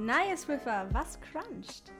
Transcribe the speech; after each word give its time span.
Na, 0.00 0.24
ihr 0.28 0.36
Swiffer, 0.36 0.86
was 0.92 1.18
cruncht? 1.20 1.90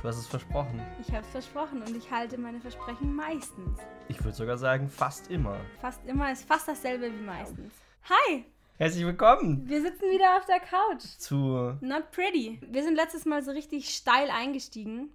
Du 0.00 0.08
hast 0.08 0.16
es 0.16 0.26
versprochen. 0.26 0.80
Ich 1.00 1.08
habe 1.08 1.20
es 1.20 1.28
versprochen 1.28 1.82
und 1.82 1.94
ich 1.94 2.10
halte 2.10 2.38
meine 2.38 2.60
Versprechen 2.60 3.14
meistens. 3.14 3.78
Ich 4.08 4.18
würde 4.24 4.34
sogar 4.34 4.56
sagen, 4.56 4.88
fast 4.88 5.30
immer. 5.30 5.56
Fast 5.82 6.04
immer 6.06 6.32
ist 6.32 6.46
fast 6.48 6.66
dasselbe 6.66 7.12
wie 7.12 7.22
meistens. 7.22 7.74
Hi, 8.08 8.46
Herzlich 8.76 9.04
willkommen 9.04 9.68
wir 9.68 9.82
sitzen 9.82 10.10
wieder 10.10 10.36
auf 10.38 10.46
der 10.46 10.60
Couch. 10.60 11.04
zu 11.18 11.76
Not 11.80 12.10
pretty. 12.10 12.58
Wir 12.66 12.82
sind 12.82 12.96
letztes 12.96 13.24
Mal 13.26 13.42
so 13.42 13.50
richtig 13.50 13.94
steil 13.94 14.30
eingestiegen. 14.30 15.10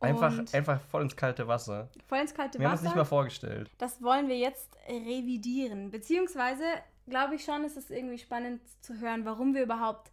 einfach, 0.00 0.32
einfach 0.52 0.80
voll 0.90 1.02
ins 1.02 1.14
kalte 1.16 1.46
Wasser. 1.46 1.88
voll 2.08 2.18
ins 2.18 2.34
kalte 2.34 2.58
Wir 2.58 2.66
haben 2.66 2.72
uns 2.72 2.80
Wasser. 2.80 2.88
nicht 2.90 2.96
mal 2.96 3.04
vorgestellt. 3.04 3.70
Das 3.78 4.02
wollen 4.02 4.28
wir 4.28 4.38
jetzt 4.38 4.76
revidieren. 4.88 5.92
Beziehungsweise 5.92 6.64
glaube 7.08 7.36
ich 7.36 7.44
schon, 7.44 7.64
ist 7.64 7.76
es 7.76 7.90
irgendwie 7.90 8.18
spannend 8.18 8.60
zu 8.82 9.00
hören, 9.00 9.24
warum 9.24 9.54
wir 9.54 9.62
überhaupt 9.62 10.10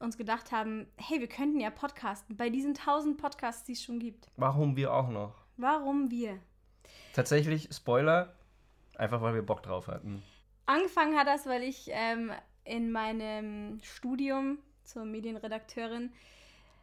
uns 0.00 0.16
gedacht 0.16 0.52
haben, 0.52 0.86
hey, 0.96 1.20
wir 1.20 1.28
könnten 1.28 1.60
ja 1.60 1.70
podcasten 1.70 2.36
bei 2.36 2.50
diesen 2.50 2.74
tausend 2.74 3.18
Podcasts, 3.18 3.64
die 3.64 3.72
es 3.72 3.82
schon 3.82 3.98
gibt. 3.98 4.28
Warum 4.36 4.76
wir 4.76 4.92
auch 4.92 5.08
noch? 5.08 5.34
Warum 5.56 6.10
wir? 6.10 6.38
Tatsächlich, 7.14 7.68
Spoiler, 7.72 8.34
einfach 8.96 9.20
weil 9.22 9.34
wir 9.34 9.42
Bock 9.42 9.62
drauf 9.62 9.88
hatten. 9.88 10.22
Angefangen 10.66 11.16
hat 11.16 11.26
das, 11.26 11.46
weil 11.46 11.62
ich 11.62 11.88
ähm, 11.92 12.30
in 12.64 12.92
meinem 12.92 13.80
Studium 13.82 14.58
zur 14.84 15.04
Medienredakteurin 15.04 16.12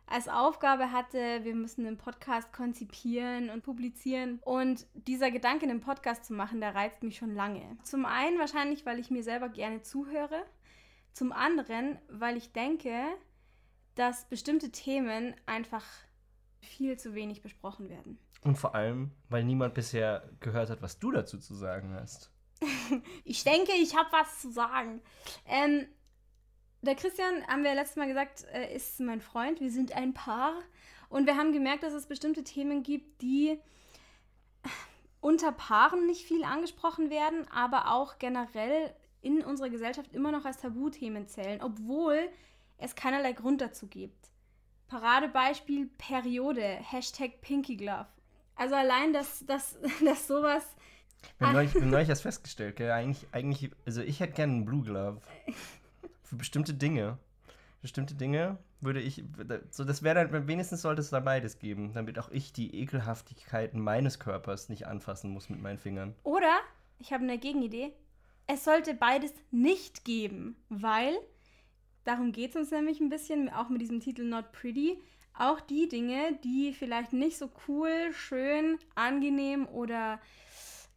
als 0.08 0.28
Aufgabe 0.28 0.92
hatte, 0.92 1.44
wir 1.44 1.56
müssen 1.56 1.86
einen 1.86 1.98
Podcast 1.98 2.54
konzipieren 2.54 3.50
und 3.50 3.64
publizieren. 3.64 4.40
Und 4.44 4.86
dieser 4.94 5.32
Gedanke, 5.32 5.66
einen 5.66 5.82
Podcast 5.82 6.26
zu 6.26 6.34
machen, 6.34 6.62
der 6.62 6.76
reizt 6.76 7.02
mich 7.02 7.18
schon 7.18 7.34
lange. 7.34 7.78
Zum 7.84 8.06
einen 8.06 8.38
wahrscheinlich, 8.38 8.86
weil 8.86 9.00
ich 9.00 9.10
mir 9.10 9.24
selber 9.24 9.50
gerne 9.50 9.82
zuhöre. 9.82 10.44
Zum 11.16 11.32
anderen, 11.32 11.98
weil 12.10 12.36
ich 12.36 12.52
denke, 12.52 12.92
dass 13.96 14.28
bestimmte 14.28 14.70
Themen 14.70 15.34
einfach 15.46 15.86
viel 16.60 17.00
zu 17.00 17.16
wenig 17.16 17.42
besprochen 17.42 17.88
werden. 17.88 18.20
Und 18.44 18.58
vor 18.58 18.76
allem, 18.76 19.12
weil 19.30 19.46
niemand 19.46 19.74
bisher 19.76 20.30
gehört 20.42 20.70
hat, 20.70 20.82
was 20.82 21.00
du 21.00 21.12
dazu 21.12 21.40
zu 21.40 21.56
sagen 21.56 21.94
hast. 21.94 22.32
Ich 23.24 23.46
denke, 23.46 23.72
ich 23.82 23.96
habe 23.96 24.10
was 24.12 24.42
zu 24.42 24.52
sagen. 24.52 25.02
Ähm, 25.46 25.88
der 26.82 26.96
Christian, 26.96 27.48
haben 27.48 27.64
wir 27.64 27.72
ja 27.72 27.76
letztes 27.76 27.96
Mal 27.96 28.08
gesagt, 28.08 28.44
äh, 28.54 28.76
ist 28.76 29.00
mein 29.00 29.22
Freund. 29.22 29.62
Wir 29.62 29.72
sind 29.72 29.94
ein 29.96 30.14
Paar. 30.14 30.54
Und 31.08 31.28
wir 31.28 31.38
haben 31.38 31.54
gemerkt, 31.54 31.84
dass 31.84 31.94
es 31.94 32.08
bestimmte 32.08 32.44
Themen 32.44 32.84
gibt, 32.84 33.22
die 33.22 33.58
unter 35.22 35.54
Paaren 35.54 36.08
nicht 36.08 36.26
viel 36.26 36.44
angesprochen 36.44 37.10
werden, 37.10 37.48
aber 37.52 37.92
auch 37.92 38.20
generell 38.20 38.94
in 39.26 39.44
unserer 39.44 39.70
Gesellschaft 39.70 40.14
immer 40.14 40.32
noch 40.32 40.46
als 40.46 40.58
Tabuthemen 40.58 41.28
zählen, 41.28 41.60
obwohl 41.62 42.30
es 42.78 42.96
keinerlei 42.96 43.34
Grund 43.34 43.60
dazu 43.60 43.88
gibt. 43.88 44.30
Paradebeispiel 44.88 45.90
Periode, 45.98 46.62
Hashtag 46.62 47.42
Pinky 47.42 47.76
Glove. 47.76 48.08
Also 48.56 48.76
allein, 48.76 49.14
dass, 49.14 49.44
dass, 49.46 49.78
dass 50.06 50.28
sowas 50.28 50.64
Wir 51.40 51.48
haben 51.48 51.54
neulich, 51.54 51.74
neulich 51.82 52.10
erst 52.10 52.22
festgestellt, 52.22 52.76
gell? 52.76 52.92
Eigentlich, 52.92 53.28
eigentlich, 53.32 53.72
also 53.86 54.02
ich 54.02 54.20
hätte 54.20 54.34
gerne 54.34 54.54
einen 54.54 54.66
Blue 54.66 54.84
Glove. 54.84 55.20
Für 56.24 56.36
bestimmte 56.36 56.76
Dinge. 56.76 57.18
Bestimmte 57.82 58.14
Dinge 58.14 58.58
würde 58.82 59.02
ich, 59.02 59.24
so 59.72 59.84
das 59.84 60.04
wäre 60.04 60.28
dann, 60.28 60.48
wenigstens 60.48 60.82
sollte 60.82 61.02
es 61.02 61.10
da 61.10 61.20
beides 61.20 61.58
geben, 61.58 61.94
damit 61.94 62.20
auch 62.20 62.30
ich 62.30 62.54
die 62.54 62.76
Ekelhaftigkeiten 62.80 63.80
meines 63.80 64.20
Körpers 64.20 64.70
nicht 64.70 64.86
anfassen 64.86 65.32
muss 65.32 65.50
mit 65.50 65.62
meinen 65.62 65.80
Fingern. 65.80 66.16
Oder, 66.24 66.60
ich 67.00 67.12
habe 67.12 67.24
eine 67.24 67.38
Gegenidee, 67.38 67.94
es 68.48 68.64
sollte 68.64 68.94
beides 68.94 69.34
nicht 69.52 70.06
geben, 70.06 70.56
weil, 70.70 71.16
darum 72.04 72.32
geht 72.32 72.52
es 72.52 72.56
uns 72.56 72.72
nämlich 72.72 73.00
ein 73.00 73.10
bisschen, 73.10 73.50
auch 73.50 73.70
mit 73.70 73.82
diesem 73.82 74.00
Titel 74.00 74.24
Not 74.24 74.52
Pretty, 74.52 75.02
auch 75.38 75.60
die 75.60 75.88
Dinge, 75.88 76.38
die 76.44 76.74
vielleicht 76.74 77.14
nicht 77.14 77.38
so 77.38 77.50
cool, 77.68 78.12
schön, 78.14 78.78
angenehm 78.96 79.68
oder 79.68 80.20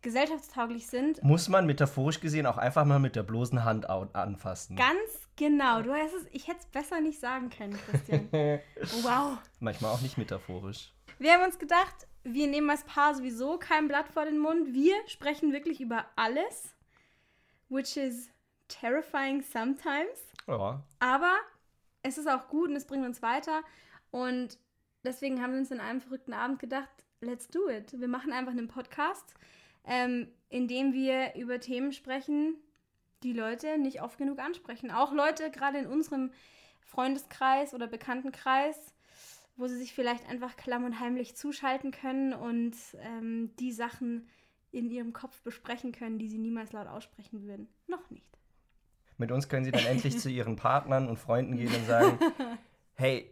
gesellschaftstauglich 0.00 0.86
sind, 0.86 1.22
Muss 1.24 1.48
man 1.48 1.66
metaphorisch 1.66 2.20
gesehen 2.20 2.46
auch 2.46 2.56
einfach 2.56 2.84
mal 2.84 3.00
mit 3.00 3.16
der 3.16 3.24
bloßen 3.24 3.64
Hand 3.64 3.88
anfassen. 3.90 4.76
ganz 4.76 5.28
genau, 5.36 5.82
du 5.82 5.92
hast 5.92 6.14
es, 6.14 6.26
ich 6.30 6.46
hätte 6.46 6.60
es 6.60 6.66
besser 6.66 7.00
nicht 7.00 7.18
sagen 7.18 7.50
können, 7.50 7.76
Christian. 7.90 8.28
wow. 9.02 9.38
Manchmal 9.58 9.92
auch 9.92 10.00
nicht 10.00 10.16
metaphorisch. 10.16 10.92
Wir 11.18 11.32
haben 11.32 11.42
uns 11.42 11.58
gedacht, 11.58 12.06
wir 12.22 12.46
nehmen 12.46 12.70
als 12.70 12.84
Paar 12.84 13.14
sowieso 13.14 13.58
kein 13.58 13.88
Blatt 13.88 14.08
vor 14.08 14.24
den 14.24 14.38
Mund. 14.38 14.72
Wir 14.72 14.94
sprechen 15.06 15.52
wirklich 15.52 15.80
über 15.80 16.04
alles, 16.14 16.76
which 17.68 17.96
is 17.96 18.30
terrifying 18.68 19.42
sometimes. 19.42 20.32
Ja. 20.46 20.82
Aber 21.00 21.36
es 22.02 22.18
ist 22.18 22.28
auch 22.28 22.48
gut 22.48 22.70
und 22.70 22.76
es 22.76 22.86
bringt 22.86 23.06
uns 23.06 23.22
weiter. 23.22 23.62
Und 24.10 24.58
deswegen 25.04 25.42
haben 25.42 25.52
wir 25.52 25.58
uns 25.60 25.72
an 25.72 25.80
einem 25.80 26.00
verrückten 26.00 26.32
Abend 26.32 26.58
gedacht, 26.58 26.88
let's 27.20 27.48
do 27.48 27.68
it. 27.68 27.98
Wir 27.98 28.08
machen 28.08 28.32
einfach 28.32 28.52
einen 28.52 28.68
Podcast, 28.68 29.34
ähm, 29.84 30.28
in 30.48 30.68
dem 30.68 30.92
wir 30.92 31.34
über 31.34 31.60
Themen 31.60 31.92
sprechen, 31.92 32.56
die 33.22 33.32
Leute 33.32 33.78
nicht 33.78 34.02
oft 34.02 34.18
genug 34.18 34.38
ansprechen. 34.38 34.90
Auch 34.90 35.12
Leute 35.12 35.50
gerade 35.50 35.78
in 35.78 35.86
unserem 35.86 36.30
Freundeskreis 36.80 37.74
oder 37.74 37.86
Bekanntenkreis, 37.86 38.76
wo 39.56 39.66
sie 39.66 39.76
sich 39.76 39.92
vielleicht 39.92 40.28
einfach 40.28 40.56
klamm 40.56 40.84
und 40.84 41.00
heimlich 41.00 41.36
zuschalten 41.36 41.90
können 41.90 42.32
und 42.32 42.76
ähm, 43.00 43.54
die 43.56 43.72
Sachen 43.72 44.28
in 44.70 44.90
ihrem 44.90 45.12
Kopf 45.12 45.40
besprechen 45.42 45.92
können, 45.92 46.18
die 46.18 46.28
sie 46.28 46.38
niemals 46.38 46.72
laut 46.72 46.86
aussprechen 46.86 47.42
würden. 47.44 47.68
Noch 47.86 48.10
nicht. 48.10 48.38
Mit 49.16 49.32
uns 49.32 49.48
können 49.48 49.64
sie 49.64 49.72
dann 49.72 49.84
endlich 49.86 50.18
zu 50.18 50.30
ihren 50.30 50.56
Partnern 50.56 51.08
und 51.08 51.18
Freunden 51.18 51.56
gehen 51.56 51.74
und 51.74 51.86
sagen, 51.86 52.18
hey, 52.94 53.30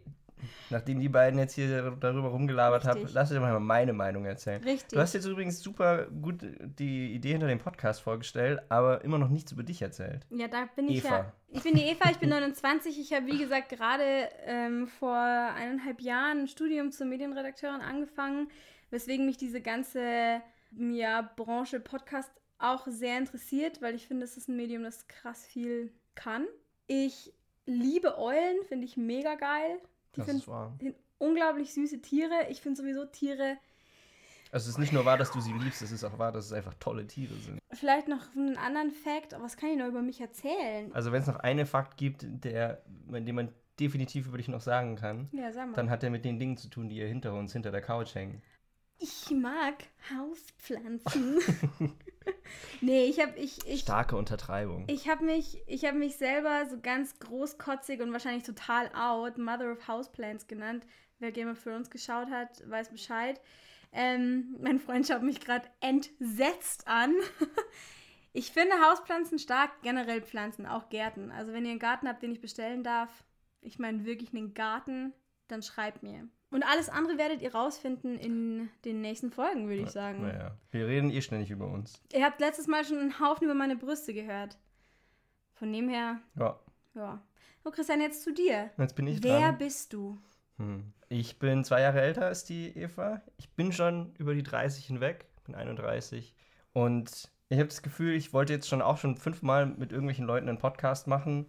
nachdem 0.69 0.99
die 0.99 1.09
beiden 1.09 1.39
jetzt 1.39 1.53
hier 1.53 1.91
darüber 1.91 2.29
rumgelabert 2.29 2.85
haben, 2.85 3.07
lass 3.13 3.29
dir 3.29 3.39
mal 3.39 3.57
meine 3.59 3.93
Meinung 3.93 4.25
erzählen. 4.25 4.61
Richtig. 4.63 4.89
Du 4.89 4.99
hast 4.99 5.13
jetzt 5.13 5.25
übrigens 5.25 5.61
super 5.61 6.07
gut 6.07 6.41
die 6.59 7.13
Idee 7.13 7.31
hinter 7.31 7.47
dem 7.47 7.59
Podcast 7.59 8.01
vorgestellt, 8.01 8.59
aber 8.69 9.03
immer 9.03 9.17
noch 9.17 9.29
nichts 9.29 9.51
über 9.51 9.63
dich 9.63 9.81
erzählt. 9.81 10.25
Ja, 10.29 10.47
da 10.47 10.67
bin 10.75 10.89
ich 10.89 11.05
Eva. 11.05 11.09
ja. 11.09 11.33
Ich 11.49 11.63
bin 11.63 11.75
die 11.75 11.83
Eva, 11.83 12.09
ich 12.11 12.17
bin 12.17 12.29
29. 12.31 12.99
Ich 12.99 13.13
habe, 13.13 13.25
wie 13.27 13.37
gesagt, 13.37 13.69
gerade 13.69 14.29
ähm, 14.45 14.87
vor 14.87 15.15
eineinhalb 15.15 16.01
Jahren 16.01 16.41
ein 16.41 16.47
Studium 16.47 16.91
zur 16.91 17.07
Medienredakteurin 17.07 17.81
angefangen, 17.81 18.49
weswegen 18.89 19.25
mich 19.25 19.37
diese 19.37 19.61
ganze 19.61 20.41
ja, 20.71 21.21
Branche 21.35 21.79
Podcast 21.79 22.31
auch 22.59 22.87
sehr 22.87 23.17
interessiert, 23.17 23.81
weil 23.81 23.95
ich 23.95 24.07
finde, 24.07 24.23
es 24.25 24.37
ist 24.37 24.47
ein 24.47 24.57
Medium, 24.57 24.83
das 24.83 25.07
krass 25.07 25.45
viel 25.45 25.93
kann. 26.15 26.47
Ich 26.87 27.33
liebe 27.65 28.17
Eulen, 28.17 28.63
finde 28.67 28.85
ich 28.85 28.97
mega 28.97 29.35
geil. 29.35 29.79
Die 30.15 30.21
Das 30.21 30.29
ist 30.29 30.47
wahr. 30.47 30.75
sind 30.81 30.95
unglaublich 31.19 31.73
süße 31.73 32.01
Tiere. 32.01 32.47
Ich 32.49 32.61
finde 32.61 32.81
sowieso 32.81 33.05
Tiere 33.05 33.57
Also 34.51 34.63
es 34.63 34.69
ist 34.69 34.77
nicht 34.79 34.93
nur 34.93 35.05
wahr, 35.05 35.17
dass 35.17 35.31
du 35.31 35.39
sie 35.41 35.53
liebst, 35.53 35.81
es 35.81 35.91
ist 35.91 36.03
auch 36.03 36.17
wahr, 36.17 36.31
dass 36.31 36.45
es 36.45 36.53
einfach 36.53 36.73
tolle 36.79 37.05
Tiere 37.05 37.35
sind. 37.35 37.59
vielleicht 37.73 38.07
noch 38.07 38.35
einen 38.35 38.57
anderen 38.57 38.91
Fact, 38.91 39.33
aber 39.33 39.43
was 39.43 39.57
kann 39.57 39.69
ich 39.69 39.77
noch 39.77 39.87
über 39.87 40.01
mich 40.01 40.21
erzählen? 40.21 40.91
Also 40.93 41.11
wenn 41.11 41.21
es 41.21 41.27
noch 41.27 41.37
einen 41.37 41.65
Fakt 41.65 41.97
gibt, 41.97 42.25
der, 42.27 42.81
den 42.87 43.35
man 43.35 43.51
definitiv 43.79 44.27
über 44.27 44.37
dich 44.37 44.47
noch 44.47 44.61
sagen 44.61 44.95
kann, 44.95 45.29
Ja, 45.31 45.51
sag 45.51 45.73
dann 45.73 45.89
hat 45.89 46.03
er 46.03 46.09
mit 46.09 46.25
den 46.25 46.39
Dingen 46.39 46.57
zu 46.57 46.69
tun, 46.69 46.89
die 46.89 46.95
hier 46.95 47.07
hinter 47.07 47.33
uns, 47.33 47.53
hinter 47.53 47.71
der 47.71 47.81
Couch 47.81 48.15
hängen. 48.15 48.41
Ich 48.99 49.29
mag 49.31 49.83
Hauspflanzen. 50.09 51.39
nee, 52.81 53.05
ich 53.05 53.19
habe 53.19 53.37
ich, 53.37 53.65
ich, 53.67 53.81
Starke 53.81 54.15
Untertreibung. 54.15 54.85
ich 54.87 55.07
hab 55.07 55.21
mich, 55.21 55.61
ich 55.67 55.85
hab 55.85 55.95
mich 55.95 56.17
selber 56.17 56.65
so 56.69 56.79
ganz 56.79 57.19
großkotzig 57.19 58.01
und 58.01 58.11
wahrscheinlich 58.11 58.43
total 58.43 58.89
out 58.95 59.37
Mother 59.37 59.71
of 59.71 59.87
Houseplants 59.87 60.47
genannt. 60.47 60.85
Wer 61.19 61.31
Game 61.31 61.49
of 61.49 61.61
Thrones 61.61 61.89
geschaut 61.89 62.29
hat, 62.29 62.67
weiß 62.69 62.89
Bescheid. 62.89 63.39
Ähm, 63.91 64.55
mein 64.59 64.79
Freund 64.79 65.07
schaut 65.07 65.23
mich 65.23 65.39
gerade 65.39 65.67
entsetzt 65.79 66.87
an. 66.87 67.13
ich 68.33 68.51
finde 68.51 68.75
Hauspflanzen 68.81 69.39
stark, 69.39 69.81
generell 69.81 70.21
Pflanzen, 70.21 70.65
auch 70.65 70.89
Gärten. 70.89 71.31
Also 71.31 71.53
wenn 71.53 71.65
ihr 71.65 71.71
einen 71.71 71.79
Garten 71.79 72.07
habt, 72.07 72.21
den 72.23 72.31
ich 72.31 72.41
bestellen 72.41 72.83
darf, 72.83 73.09
ich 73.61 73.79
meine 73.79 74.05
wirklich 74.05 74.33
einen 74.33 74.53
Garten, 74.53 75.13
dann 75.47 75.61
schreibt 75.61 76.03
mir. 76.03 76.27
Und 76.49 76.63
alles 76.63 76.87
andere 76.89 77.17
werdet 77.17 77.41
ihr 77.41 77.53
rausfinden 77.53 78.17
in 78.17 78.69
den 78.85 79.01
nächsten 79.01 79.31
Folgen, 79.31 79.67
würde 79.67 79.81
ich 79.81 79.89
sagen. 79.89 80.21
Naja, 80.21 80.55
wir 80.71 80.87
reden 80.87 81.09
eh 81.11 81.21
ständig 81.21 81.51
über 81.51 81.67
uns. 81.67 82.01
Ihr 82.13 82.23
habt 82.23 82.39
letztes 82.39 82.67
Mal 82.67 82.85
schon 82.85 82.99
einen 82.99 83.19
Haufen 83.19 83.43
über 83.45 83.53
meine 83.53 83.75
Brüste 83.75 84.13
gehört. 84.13 84.57
Von 85.55 85.73
dem 85.73 85.89
her, 85.89 86.19
Ja, 86.35 86.57
ja. 86.95 87.21
So, 87.63 87.71
Christian, 87.71 87.99
jetzt 87.99 88.23
zu 88.23 88.33
dir. 88.33 88.69
jetzt 88.77 88.95
bin 88.95 89.07
ich 89.07 89.21
Wer 89.23 89.39
dran. 89.39 89.57
bist 89.57 89.91
du? 89.91 90.17
Hm. 90.57 90.93
Ich 91.09 91.37
bin 91.37 91.65
zwei 91.65 91.81
Jahre 91.81 91.99
älter 92.01 92.25
als 92.27 92.45
die 92.45 92.69
Eva. 92.77 93.21
Ich 93.37 93.49
bin 93.51 93.73
schon 93.73 94.13
über 94.17 94.33
die 94.33 94.43
30 94.43 94.85
hinweg, 94.85 95.25
bin 95.45 95.53
31. 95.55 96.33
Und 96.73 97.29
ich 97.49 97.57
habe 97.57 97.67
das 97.67 97.81
Gefühl, 97.81 98.13
ich 98.13 98.31
wollte 98.33 98.53
jetzt 98.53 98.69
schon 98.69 98.81
auch 98.81 98.97
schon 98.97 99.17
fünfmal 99.17 99.65
mit 99.65 99.91
irgendwelchen 99.91 100.25
Leuten 100.25 100.47
einen 100.47 100.57
Podcast 100.59 101.07
machen. 101.07 101.45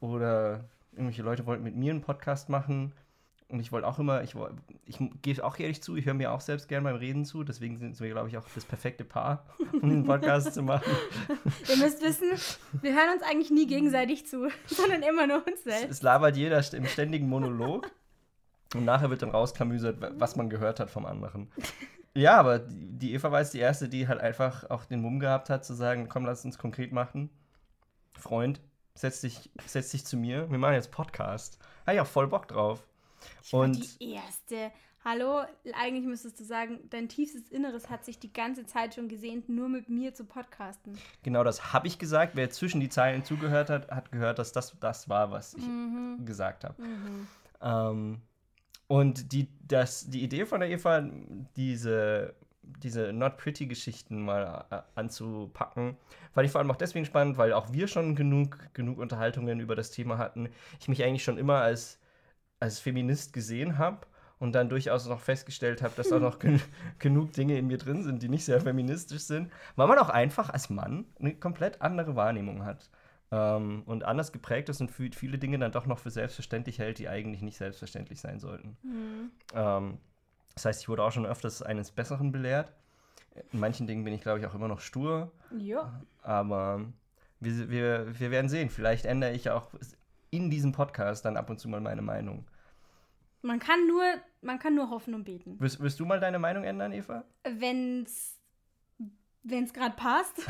Oder 0.00 0.64
irgendwelche 0.92 1.22
Leute 1.22 1.46
wollten 1.46 1.62
mit 1.62 1.76
mir 1.76 1.92
einen 1.92 2.00
Podcast 2.02 2.48
machen. 2.48 2.92
Und 3.48 3.60
ich 3.60 3.70
wollte 3.72 3.86
auch 3.86 3.98
immer, 3.98 4.22
ich, 4.22 4.34
ich 4.86 4.98
gebe 5.22 5.44
auch 5.44 5.58
ehrlich 5.58 5.82
zu, 5.82 5.96
ich 5.96 6.06
höre 6.06 6.14
mir 6.14 6.32
auch 6.32 6.40
selbst 6.40 6.66
gern 6.66 6.82
beim 6.82 6.96
Reden 6.96 7.24
zu. 7.24 7.44
Deswegen 7.44 7.78
sind 7.78 7.98
wir, 8.00 8.08
glaube 8.10 8.28
ich, 8.28 8.36
auch 8.38 8.46
das 8.54 8.64
perfekte 8.64 9.04
Paar, 9.04 9.44
um 9.82 9.90
den 9.90 10.04
Podcast 10.04 10.54
zu 10.54 10.62
machen. 10.62 10.90
Ihr 11.68 11.76
müsst 11.76 12.02
wissen, 12.02 12.30
wir 12.80 12.92
hören 12.94 13.12
uns 13.14 13.22
eigentlich 13.22 13.50
nie 13.50 13.66
gegenseitig 13.66 14.26
zu, 14.26 14.48
sondern 14.66 15.02
immer 15.02 15.26
nur 15.26 15.46
uns 15.46 15.62
selbst. 15.62 15.90
Es 15.90 16.02
labert 16.02 16.36
jeder 16.36 16.62
im 16.74 16.86
ständigen 16.86 17.28
Monolog. 17.28 17.90
Und 18.74 18.86
nachher 18.86 19.10
wird 19.10 19.22
dann 19.22 19.30
rausklamüsert, 19.30 20.00
wa- 20.00 20.10
was 20.14 20.34
man 20.34 20.48
gehört 20.50 20.80
hat 20.80 20.90
vom 20.90 21.06
anderen. 21.06 21.48
Ja, 22.16 22.38
aber 22.40 22.58
die 22.60 22.98
die 22.98 23.12
Eva 23.14 23.30
war 23.30 23.40
jetzt 23.40 23.54
die 23.54 23.58
Erste, 23.60 23.88
die 23.88 24.08
halt 24.08 24.20
einfach 24.20 24.68
auch 24.70 24.84
den 24.86 25.00
Mumm 25.00 25.20
gehabt 25.20 25.50
hat, 25.50 25.64
zu 25.64 25.74
sagen, 25.74 26.08
komm, 26.08 26.24
lass 26.24 26.44
uns 26.44 26.58
konkret 26.58 26.92
machen. 26.92 27.28
Freund, 28.18 28.60
setz 28.94 29.20
dich, 29.20 29.50
setz 29.66 29.90
dich 29.90 30.06
zu 30.06 30.16
mir. 30.16 30.50
Wir 30.50 30.58
machen 30.58 30.74
jetzt 30.74 30.90
Podcast. 30.90 31.58
Habe 31.86 31.96
ich 31.96 32.00
auch 32.00 32.06
voll 32.06 32.26
Bock 32.28 32.48
drauf. 32.48 32.84
Ich 33.42 33.52
war 33.52 33.60
Und 33.60 34.00
die 34.00 34.12
Erste. 34.14 34.70
Hallo, 35.04 35.42
eigentlich 35.74 36.06
müsstest 36.06 36.40
du 36.40 36.44
sagen, 36.44 36.80
dein 36.88 37.10
tiefstes 37.10 37.48
Inneres 37.50 37.90
hat 37.90 38.06
sich 38.06 38.18
die 38.18 38.32
ganze 38.32 38.64
Zeit 38.64 38.94
schon 38.94 39.08
gesehnt, 39.08 39.50
nur 39.50 39.68
mit 39.68 39.90
mir 39.90 40.14
zu 40.14 40.24
podcasten. 40.24 40.96
genau 41.22 41.44
das 41.44 41.74
habe 41.74 41.86
ich 41.88 41.98
gesagt. 41.98 42.36
Wer 42.36 42.48
zwischen 42.48 42.80
die 42.80 42.88
Zeilen 42.88 43.22
zugehört 43.22 43.68
hat, 43.68 43.90
hat 43.90 44.10
gehört, 44.12 44.38
dass 44.38 44.52
das 44.52 44.74
das 44.80 45.08
war, 45.10 45.30
was 45.30 45.52
ich 45.54 45.66
Mhm. 45.66 46.24
gesagt 46.24 46.64
habe. 46.64 46.80
Mhm. 46.82 47.26
Ähm, 47.60 48.20
und 48.86 49.32
die, 49.32 49.48
das, 49.66 50.08
die 50.08 50.22
Idee 50.22 50.46
von 50.46 50.60
der 50.60 50.70
Eva, 50.70 51.06
diese, 51.56 52.34
diese 52.62 53.12
Not 53.12 53.36
Pretty-Geschichten 53.36 54.22
mal 54.24 54.64
äh, 54.70 54.80
anzupacken, 54.94 55.96
fand 56.32 56.46
ich 56.46 56.52
vor 56.52 56.60
allem 56.60 56.70
auch 56.70 56.76
deswegen 56.76 57.04
spannend, 57.04 57.36
weil 57.36 57.52
auch 57.52 57.72
wir 57.72 57.88
schon 57.88 58.14
genug, 58.14 58.56
genug 58.72 58.98
Unterhaltungen 58.98 59.60
über 59.60 59.74
das 59.76 59.90
Thema 59.90 60.16
hatten. 60.16 60.48
Ich 60.80 60.88
mich 60.88 61.02
eigentlich 61.04 61.24
schon 61.24 61.36
immer 61.38 61.56
als, 61.60 61.98
als 62.60 62.78
Feminist 62.80 63.32
gesehen 63.32 63.78
habe 63.78 64.06
und 64.38 64.52
dann 64.52 64.68
durchaus 64.68 65.06
noch 65.08 65.20
festgestellt 65.20 65.82
habe, 65.82 65.94
dass 65.96 66.12
auch 66.12 66.20
noch 66.20 66.38
gen 66.38 66.60
genug 66.98 67.32
Dinge 67.32 67.58
in 67.58 67.66
mir 67.66 67.78
drin 67.78 68.02
sind, 68.02 68.22
die 68.22 68.28
nicht 68.28 68.44
sehr 68.44 68.60
feministisch 68.60 69.22
sind, 69.22 69.50
weil 69.76 69.86
man 69.88 69.98
auch 69.98 70.10
einfach 70.10 70.50
als 70.50 70.70
Mann 70.70 71.06
eine 71.18 71.34
komplett 71.34 71.80
andere 71.82 72.16
Wahrnehmung 72.16 72.64
hat 72.64 72.90
ähm, 73.30 73.82
und 73.86 74.04
anders 74.04 74.32
geprägt 74.32 74.68
ist 74.68 74.80
und 74.80 74.90
viele 74.90 75.38
Dinge 75.38 75.58
dann 75.58 75.72
doch 75.72 75.86
noch 75.86 75.98
für 75.98 76.10
selbstverständlich 76.10 76.78
hält, 76.78 76.98
die 76.98 77.08
eigentlich 77.08 77.42
nicht 77.42 77.56
selbstverständlich 77.56 78.20
sein 78.20 78.40
sollten. 78.40 78.76
Mhm. 78.82 79.30
Ähm, 79.54 79.98
das 80.54 80.64
heißt, 80.66 80.82
ich 80.82 80.88
wurde 80.88 81.02
auch 81.02 81.12
schon 81.12 81.26
öfters 81.26 81.62
eines 81.62 81.90
Besseren 81.90 82.30
belehrt. 82.32 82.72
In 83.52 83.58
manchen 83.58 83.86
Dingen 83.88 84.04
bin 84.04 84.14
ich, 84.14 84.20
glaube 84.20 84.38
ich, 84.38 84.46
auch 84.46 84.54
immer 84.54 84.68
noch 84.68 84.78
stur, 84.80 85.32
Ja. 85.58 86.00
aber 86.22 86.84
wir, 87.40 87.68
wir, 87.68 88.20
wir 88.20 88.30
werden 88.30 88.48
sehen. 88.48 88.70
Vielleicht 88.70 89.06
ändere 89.06 89.32
ich 89.32 89.50
auch 89.50 89.72
in 90.36 90.50
diesem 90.50 90.72
Podcast 90.72 91.24
dann 91.24 91.36
ab 91.36 91.50
und 91.50 91.58
zu 91.60 91.68
mal 91.68 91.80
meine 91.80 92.02
Meinung. 92.02 92.46
Man 93.42 93.58
kann 93.58 93.86
nur, 93.86 94.02
man 94.40 94.58
kann 94.58 94.74
nur 94.74 94.90
hoffen 94.90 95.14
und 95.14 95.24
beten. 95.24 95.60
Wirst, 95.60 95.78
wirst 95.80 96.00
du 96.00 96.06
mal 96.06 96.18
deine 96.18 96.38
Meinung 96.38 96.64
ändern, 96.64 96.92
Eva? 96.92 97.24
Wenn's, 97.44 98.40
wenn's 99.42 99.74
gerade 99.74 99.94
passt. 99.96 100.38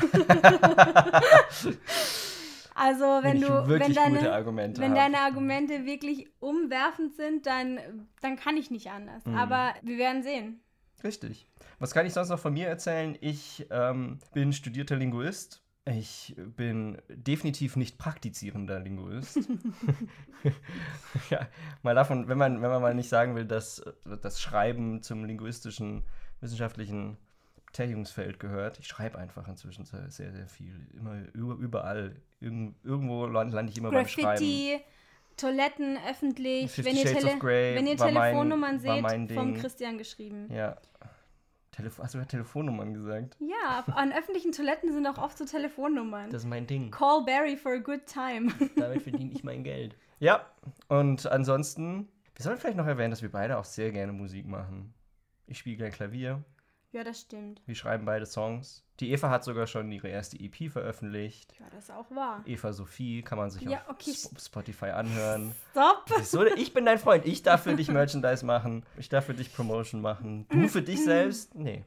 also 2.73 3.03
wenn, 3.21 3.37
ich 3.37 3.43
du, 3.43 3.67
wirklich 3.67 3.97
wenn 3.97 4.13
gute 4.13 4.23
deine, 4.23 4.33
Argumente 4.33 4.81
wenn 4.81 4.95
deine 4.95 5.19
Argumente 5.19 5.85
wirklich 5.85 6.29
umwerfend 6.39 7.15
sind, 7.15 7.45
dann, 7.45 8.07
dann 8.21 8.37
kann 8.37 8.55
ich 8.55 8.71
nicht 8.71 8.89
anders. 8.89 9.25
Mhm. 9.25 9.35
Aber 9.35 9.73
wir 9.81 9.97
werden 9.97 10.23
sehen. 10.23 10.61
Richtig. 11.03 11.47
Was 11.79 11.93
kann 11.93 12.05
ich 12.05 12.13
sonst 12.13 12.29
noch 12.29 12.39
von 12.39 12.53
mir 12.53 12.67
erzählen? 12.67 13.17
Ich 13.19 13.67
ähm, 13.69 14.19
bin 14.33 14.53
studierter 14.53 14.95
Linguist. 14.95 15.64
Ich 15.87 16.35
bin 16.37 16.97
definitiv 17.09 17.75
nicht 17.75 17.99
praktizierender 17.99 18.79
Linguist. 18.79 19.37
ja, 21.29 21.47
mal 21.83 21.93
davon, 21.93 22.27
wenn 22.27 22.37
man, 22.39 22.61
wenn 22.61 22.71
man 22.71 22.81
mal 22.81 22.95
nicht 22.95 23.09
sagen 23.09 23.35
will, 23.35 23.45
dass 23.45 23.83
das 24.23 24.41
Schreiben 24.41 25.03
zum 25.03 25.25
linguistischen, 25.25 26.03
wissenschaftlichen 26.41 27.17
Betätigungsfeld 27.67 28.39
gehört. 28.39 28.79
Ich 28.79 28.87
schreibe 28.87 29.17
einfach 29.19 29.47
inzwischen 29.47 29.85
sehr, 29.85 30.09
sehr, 30.09 30.47
viel. 30.47 30.87
Immer 30.97 31.21
über- 31.33 31.55
überall. 31.55 32.15
Irgend, 32.39 32.75
irgendwo 32.83 33.25
lande 33.27 33.69
ich 33.69 33.77
immer 33.77 33.91
beim 33.91 34.07
Schreiben. 34.07 34.27
Graffiti, 34.29 34.79
Toiletten 35.37 35.97
öffentlich. 36.09 36.77
Wenn 36.83 36.95
ihr, 36.95 37.01
Shades 37.07 37.23
of 37.25 37.29
Tele 37.29 37.39
Grey 37.39 37.75
wenn 37.75 37.85
ihr 37.87 37.99
war 37.99 38.11
mein- 38.11 38.31
Telefonnummern 38.31 38.83
war 38.83 38.93
seht, 38.95 39.01
mein 39.03 39.29
vom. 39.29 39.53
Christian 39.55 39.97
geschrieben. 39.97 40.51
Ja. 40.51 40.77
Telefo 41.75 42.03
Hast 42.03 42.13
du 42.13 42.19
gerade 42.19 42.29
Telefonnummern 42.29 42.93
gesagt? 42.93 43.35
Ja, 43.39 43.83
an 43.93 44.13
öffentlichen 44.13 44.51
Toiletten 44.51 44.93
sind 44.93 45.05
auch 45.07 45.17
oft 45.17 45.37
so 45.37 45.45
Telefonnummern. 45.45 46.29
Das 46.29 46.43
ist 46.43 46.47
mein 46.49 46.67
Ding. 46.67 46.89
Call 46.91 47.23
Barry 47.25 47.57
for 47.57 47.73
a 47.73 47.77
good 47.77 48.05
time. 48.05 48.53
Damit 48.77 49.01
verdiene 49.01 49.31
ich 49.33 49.43
mein 49.43 49.63
Geld. 49.63 49.97
Ja, 50.19 50.45
und 50.87 51.25
ansonsten, 51.27 52.07
wir 52.33 52.43
sollten 52.43 52.61
vielleicht 52.61 52.77
noch 52.77 52.87
erwähnen, 52.87 53.11
dass 53.11 53.21
wir 53.21 53.31
beide 53.31 53.57
auch 53.57 53.65
sehr 53.65 53.91
gerne 53.91 54.13
Musik 54.13 54.47
machen. 54.47 54.93
Ich 55.47 55.57
spiele 55.59 55.77
gern 55.77 55.91
Klavier, 55.91 56.43
ja, 56.95 57.03
das 57.03 57.21
stimmt. 57.21 57.61
wir 57.65 57.75
schreiben 57.75 58.05
beide 58.05 58.25
Songs. 58.25 58.83
Die 58.99 59.11
Eva 59.11 59.29
hat 59.29 59.43
sogar 59.43 59.67
schon 59.67 59.91
ihre 59.91 60.07
erste 60.07 60.39
EP 60.39 60.71
veröffentlicht. 60.71 61.53
Ja, 61.59 61.65
das 61.69 61.85
ist 61.85 61.91
auch 61.91 62.09
wahr. 62.11 62.41
Eva 62.45 62.71
Sophie 62.71 63.21
kann 63.21 63.37
man 63.37 63.49
sich 63.49 63.61
Ja, 63.63 63.81
auf 63.83 63.89
okay. 63.89 64.11
Sp- 64.15 64.39
Spotify 64.39 64.85
anhören. 64.91 65.53
Stopp! 65.71 66.05
Wieso? 66.17 66.45
Ich 66.45 66.73
bin 66.73 66.85
dein 66.85 66.97
Freund. 66.97 67.25
Ich 67.25 67.43
darf 67.43 67.63
für 67.63 67.75
dich 67.75 67.89
Merchandise 67.89 68.45
machen. 68.45 68.85
Ich 68.97 69.09
darf 69.09 69.25
für 69.25 69.33
dich 69.33 69.53
Promotion 69.53 70.01
machen. 70.01 70.47
Du 70.49 70.67
für 70.69 70.81
dich 70.81 71.03
selbst? 71.03 71.53
Nee. 71.55 71.83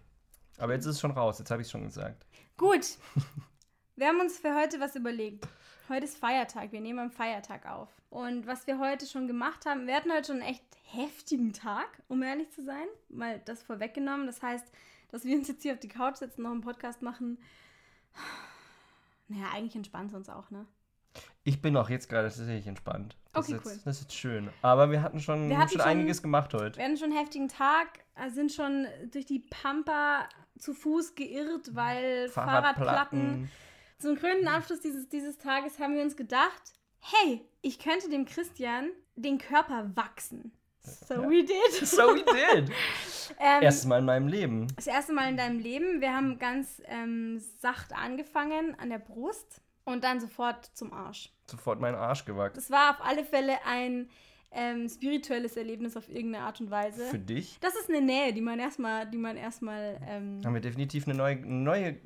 Aber 0.58 0.74
jetzt 0.74 0.84
ist 0.84 0.96
es 0.96 1.00
schon 1.00 1.12
raus. 1.12 1.38
Jetzt 1.38 1.50
habe 1.50 1.62
ich 1.62 1.68
es 1.68 1.72
schon 1.72 1.84
gesagt. 1.84 2.26
Gut. 2.58 2.84
Wir 3.96 4.06
haben 4.08 4.20
uns 4.20 4.38
für 4.38 4.54
heute 4.54 4.78
was 4.78 4.94
überlegt. 4.94 5.48
Heute 5.88 6.04
ist 6.04 6.18
Feiertag. 6.18 6.70
Wir 6.72 6.80
nehmen 6.80 6.98
am 6.98 7.10
Feiertag 7.10 7.66
auf. 7.66 7.88
Und 8.10 8.46
was 8.46 8.66
wir 8.66 8.78
heute 8.78 9.06
schon 9.06 9.26
gemacht 9.26 9.66
haben, 9.66 9.86
wir 9.86 9.94
hatten 9.96 10.12
heute 10.12 10.28
schon 10.28 10.36
einen 10.42 10.50
echt 10.50 10.62
heftigen 10.84 11.52
Tag, 11.52 11.86
um 12.08 12.22
ehrlich 12.22 12.50
zu 12.50 12.62
sein. 12.64 12.86
Mal 13.08 13.40
das 13.44 13.62
vorweggenommen. 13.62 14.26
Das 14.26 14.40
heißt, 14.42 14.64
dass 15.10 15.24
wir 15.24 15.36
uns 15.36 15.48
jetzt 15.48 15.62
hier 15.62 15.72
auf 15.72 15.80
die 15.80 15.88
Couch 15.88 16.16
setzen, 16.16 16.42
noch 16.42 16.50
einen 16.50 16.60
Podcast 16.60 17.02
machen. 17.02 17.38
Naja, 19.28 19.46
eigentlich 19.54 19.76
entspannt 19.76 20.10
es 20.10 20.16
uns 20.16 20.28
auch, 20.28 20.50
ne? 20.50 20.66
Ich 21.44 21.60
bin 21.60 21.76
auch 21.76 21.90
jetzt 21.90 22.08
gerade 22.08 22.28
tatsächlich 22.28 22.66
entspannt. 22.66 23.16
Das 23.32 23.46
Okay, 23.46 23.56
ist 23.56 23.64
jetzt, 23.64 23.66
cool. 23.76 23.80
Das 23.84 23.96
ist 23.96 24.02
jetzt 24.02 24.14
schön. 24.14 24.48
Aber 24.62 24.90
wir 24.90 25.02
hatten 25.02 25.20
schon, 25.20 25.48
Wir 25.48 25.58
hatten 25.58 25.70
schon 25.70 25.80
schon- 25.80 25.88
einiges 25.88 26.22
gemacht 26.22 26.52
heute. 26.54 26.78
Wir 26.78 26.84
hatten 26.84 26.96
schon 26.96 27.10
einen 27.10 27.18
heftigen 27.18 27.48
Tag, 27.48 27.88
sind 28.28 28.52
schon 28.52 28.86
durch 29.12 29.26
die 29.26 29.40
Pampa 29.40 30.28
zu 30.58 30.74
Fuß 30.74 31.14
geirrt, 31.14 31.74
weil 31.74 32.28
Fahrradplatten. 32.28 33.50
Zum 33.98 34.16
krönenden 34.16 34.48
Abschluss 34.48 34.80
dieses, 34.80 35.08
dieses 35.08 35.38
Tages 35.38 35.78
haben 35.78 35.94
wir 35.94 36.02
uns 36.02 36.16
gedacht, 36.16 36.72
hey, 37.00 37.44
ich 37.62 37.78
könnte 37.78 38.08
dem 38.08 38.24
Christian 38.26 38.90
den 39.16 39.38
Körper 39.38 39.90
wachsen. 39.96 40.52
So 41.06 41.14
Ja. 41.14 41.22
we 41.28 41.44
did. 41.44 41.86
So 41.86 42.02
we 42.14 42.24
did. 42.24 42.70
Ähm, 43.40 43.62
Erstes 43.62 43.84
Mal 43.86 43.98
in 43.98 44.04
meinem 44.06 44.26
Leben. 44.28 44.66
das 44.76 44.86
erste 44.86 45.12
Mal 45.12 45.28
in 45.28 45.36
deinem 45.36 45.58
Leben. 45.58 46.00
Wir 46.00 46.12
haben 46.14 46.38
ganz 46.38 46.80
ähm, 46.86 47.40
sacht 47.60 47.92
angefangen 47.92 48.74
an 48.80 48.90
der 48.90 48.98
Brust 48.98 49.60
und 49.84 50.02
dann 50.04 50.20
sofort 50.20 50.64
zum 50.74 50.92
Arsch. 50.92 51.32
Sofort 51.46 51.80
meinen 51.80 51.94
Arsch 51.94 52.24
gewachsen. 52.24 52.56
Das 52.56 52.70
war 52.70 52.90
auf 52.90 53.04
alle 53.06 53.24
Fälle 53.24 53.54
ein 53.66 54.08
ähm, 54.50 54.88
spirituelles 54.88 55.56
Erlebnis 55.56 55.96
auf 55.96 56.08
irgendeine 56.08 56.44
Art 56.44 56.60
und 56.60 56.70
Weise. 56.70 57.04
Für 57.06 57.18
dich 57.18 57.58
Das 57.60 57.74
ist 57.74 57.88
eine 57.90 58.00
Nähe, 58.00 58.32
die 58.32 58.40
man 58.40 58.58
erstmal, 58.58 59.06
die 59.08 59.18
man 59.18 59.36
erstmal, 59.36 60.00
ähm, 60.06 60.40
haben 60.44 60.54
wir 60.54 60.60
definitiv 60.62 61.06
eine 61.06 61.16
neue, 61.16 61.36
neue 61.36 61.96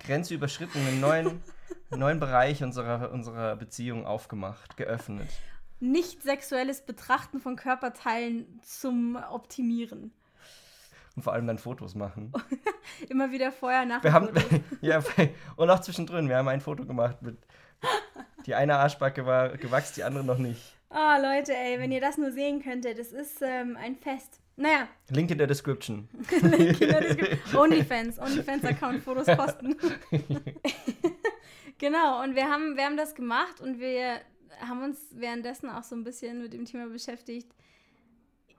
Grenze 0.00 0.34
überschritten, 0.34 0.78
einen 0.86 1.00
neuen, 1.00 1.42
neuen 1.90 2.20
Bereich 2.20 2.62
unserer, 2.62 3.12
unserer 3.12 3.54
Beziehung 3.56 4.06
aufgemacht, 4.06 4.76
geöffnet. 4.76 5.28
Nicht 5.80 6.22
sexuelles 6.22 6.84
Betrachten 6.84 7.40
von 7.40 7.56
Körperteilen 7.56 8.60
zum 8.62 9.16
Optimieren. 9.16 10.12
Und 11.16 11.22
vor 11.22 11.32
allem 11.32 11.46
dann 11.46 11.58
Fotos 11.58 11.94
machen. 11.94 12.32
Immer 13.08 13.30
wieder 13.30 13.52
vorher, 13.52 13.84
nach 13.84 14.02
Wir 14.02 14.12
haben, 14.12 14.30
ja, 14.80 15.02
und 15.56 15.70
auch 15.70 15.80
zwischendrin, 15.80 16.28
wir 16.28 16.36
haben 16.36 16.48
ein 16.48 16.60
Foto 16.60 16.84
gemacht 16.84 17.22
mit, 17.22 17.38
die 18.46 18.54
eine 18.54 18.76
Arschbacke 18.76 19.24
war 19.24 19.50
gewachsen, 19.56 19.94
die 19.96 20.04
andere 20.04 20.24
noch 20.24 20.38
nicht. 20.38 20.76
Ah, 20.90 21.18
Leute, 21.18 21.54
ey, 21.54 21.78
wenn 21.78 21.92
ihr 21.92 22.00
das 22.00 22.18
nur 22.18 22.30
sehen 22.30 22.62
könntet, 22.62 22.98
das 22.98 23.12
ist 23.12 23.42
ähm, 23.42 23.76
ein 23.76 23.96
Fest. 23.96 24.40
Naja, 24.56 24.86
Link 25.10 25.30
in 25.30 25.38
der 25.38 25.48
Description. 25.48 26.08
Kinder, 26.28 27.00
das 27.00 27.16
gibt 27.16 27.54
OnlyFans, 27.54 28.20
OnlyFans-Account, 28.20 29.02
Fotos 29.02 29.26
kosten. 29.36 29.76
genau, 31.78 32.22
und 32.22 32.36
wir 32.36 32.48
haben, 32.48 32.76
wir 32.76 32.84
haben 32.84 32.96
das 32.96 33.16
gemacht 33.16 33.60
und 33.60 33.80
wir 33.80 34.20
haben 34.60 34.82
uns 34.82 34.98
währenddessen 35.12 35.68
auch 35.68 35.82
so 35.82 35.94
ein 35.94 36.04
bisschen 36.04 36.42
mit 36.42 36.52
dem 36.52 36.64
Thema 36.64 36.88
beschäftigt. 36.88 37.54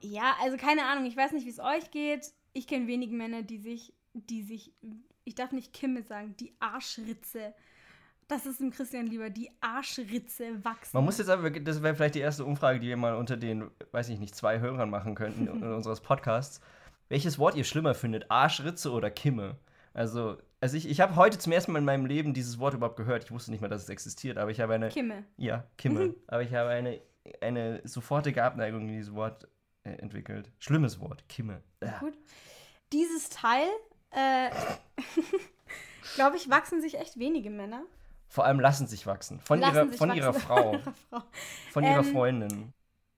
Ja, 0.00 0.36
also 0.42 0.56
keine 0.56 0.84
Ahnung, 0.84 1.06
ich 1.06 1.16
weiß 1.16 1.32
nicht, 1.32 1.46
wie 1.46 1.50
es 1.50 1.60
euch 1.60 1.90
geht. 1.90 2.32
Ich 2.52 2.66
kenne 2.66 2.86
wenige 2.86 3.14
Männer, 3.14 3.42
die 3.42 3.58
sich, 3.58 3.92
die 4.14 4.42
sich, 4.42 4.72
ich 5.24 5.34
darf 5.34 5.52
nicht 5.52 5.72
Kimme 5.72 6.02
sagen, 6.02 6.34
die 6.38 6.54
Arschritze. 6.60 7.54
Das 8.28 8.44
ist 8.44 8.60
dem 8.60 8.70
Christian 8.70 9.06
lieber, 9.06 9.30
die 9.30 9.50
Arschritze 9.60 10.64
wachsen. 10.64 10.90
Man 10.96 11.04
muss 11.04 11.18
jetzt 11.18 11.28
aber, 11.28 11.50
das 11.50 11.82
wäre 11.82 11.94
vielleicht 11.94 12.16
die 12.16 12.20
erste 12.20 12.44
Umfrage, 12.44 12.80
die 12.80 12.88
wir 12.88 12.96
mal 12.96 13.14
unter 13.14 13.36
den, 13.36 13.70
weiß 13.92 14.08
ich 14.08 14.18
nicht, 14.18 14.34
zwei 14.34 14.58
Hörern 14.58 14.90
machen 14.90 15.14
könnten 15.14 15.46
in 15.46 15.62
unseres 15.74 16.00
Podcasts. 16.00 16.60
Welches 17.08 17.38
Wort 17.38 17.54
ihr 17.54 17.64
schlimmer 17.64 17.94
findet, 17.94 18.30
Arschritze 18.30 18.90
oder 18.90 19.10
Kimme? 19.10 19.56
Also, 19.94 20.38
also 20.66 20.76
ich, 20.78 20.88
ich 20.88 21.00
habe 21.00 21.14
heute 21.14 21.38
zum 21.38 21.52
ersten 21.52 21.70
Mal 21.70 21.78
in 21.78 21.84
meinem 21.84 22.06
Leben 22.06 22.34
dieses 22.34 22.58
Wort 22.58 22.74
überhaupt 22.74 22.96
gehört. 22.96 23.22
Ich 23.22 23.30
wusste 23.30 23.52
nicht 23.52 23.60
mal, 23.60 23.68
dass 23.68 23.84
es 23.84 23.88
existiert, 23.88 24.36
aber 24.36 24.50
ich 24.50 24.60
habe 24.60 24.74
eine, 24.74 24.88
Kimme. 24.88 25.22
ja, 25.36 25.62
Kimme, 25.78 26.16
aber 26.26 26.42
ich 26.42 26.52
habe 26.52 26.70
eine, 26.70 27.00
eine 27.40 27.82
sofortige 27.84 28.42
Abneigung 28.42 28.80
gegen 28.80 28.98
dieses 28.98 29.14
Wort 29.14 29.46
äh, 29.84 29.90
entwickelt. 29.90 30.50
Schlimmes 30.58 30.98
Wort, 30.98 31.28
Kimme. 31.28 31.62
Ja. 31.80 32.00
Gut. 32.00 32.18
Dieses 32.92 33.28
Teil, 33.28 33.68
äh, 34.10 34.50
glaube 36.16 36.36
ich, 36.36 36.50
wachsen 36.50 36.80
sich 36.80 36.98
echt 36.98 37.16
wenige 37.16 37.48
Männer. 37.50 37.82
Vor 38.26 38.44
allem 38.44 38.58
lassen 38.58 38.88
sich 38.88 39.06
wachsen. 39.06 39.38
Von, 39.38 39.60
Lassen 39.60 39.76
ihrer, 39.76 39.86
von 39.92 40.08
wachsen 40.08 40.18
ihrer 40.20 40.34
Frau. 40.34 40.80
Von 41.70 41.84
ihrer 41.84 41.98
Ähm, 41.98 42.04
Freundin. 42.12 42.72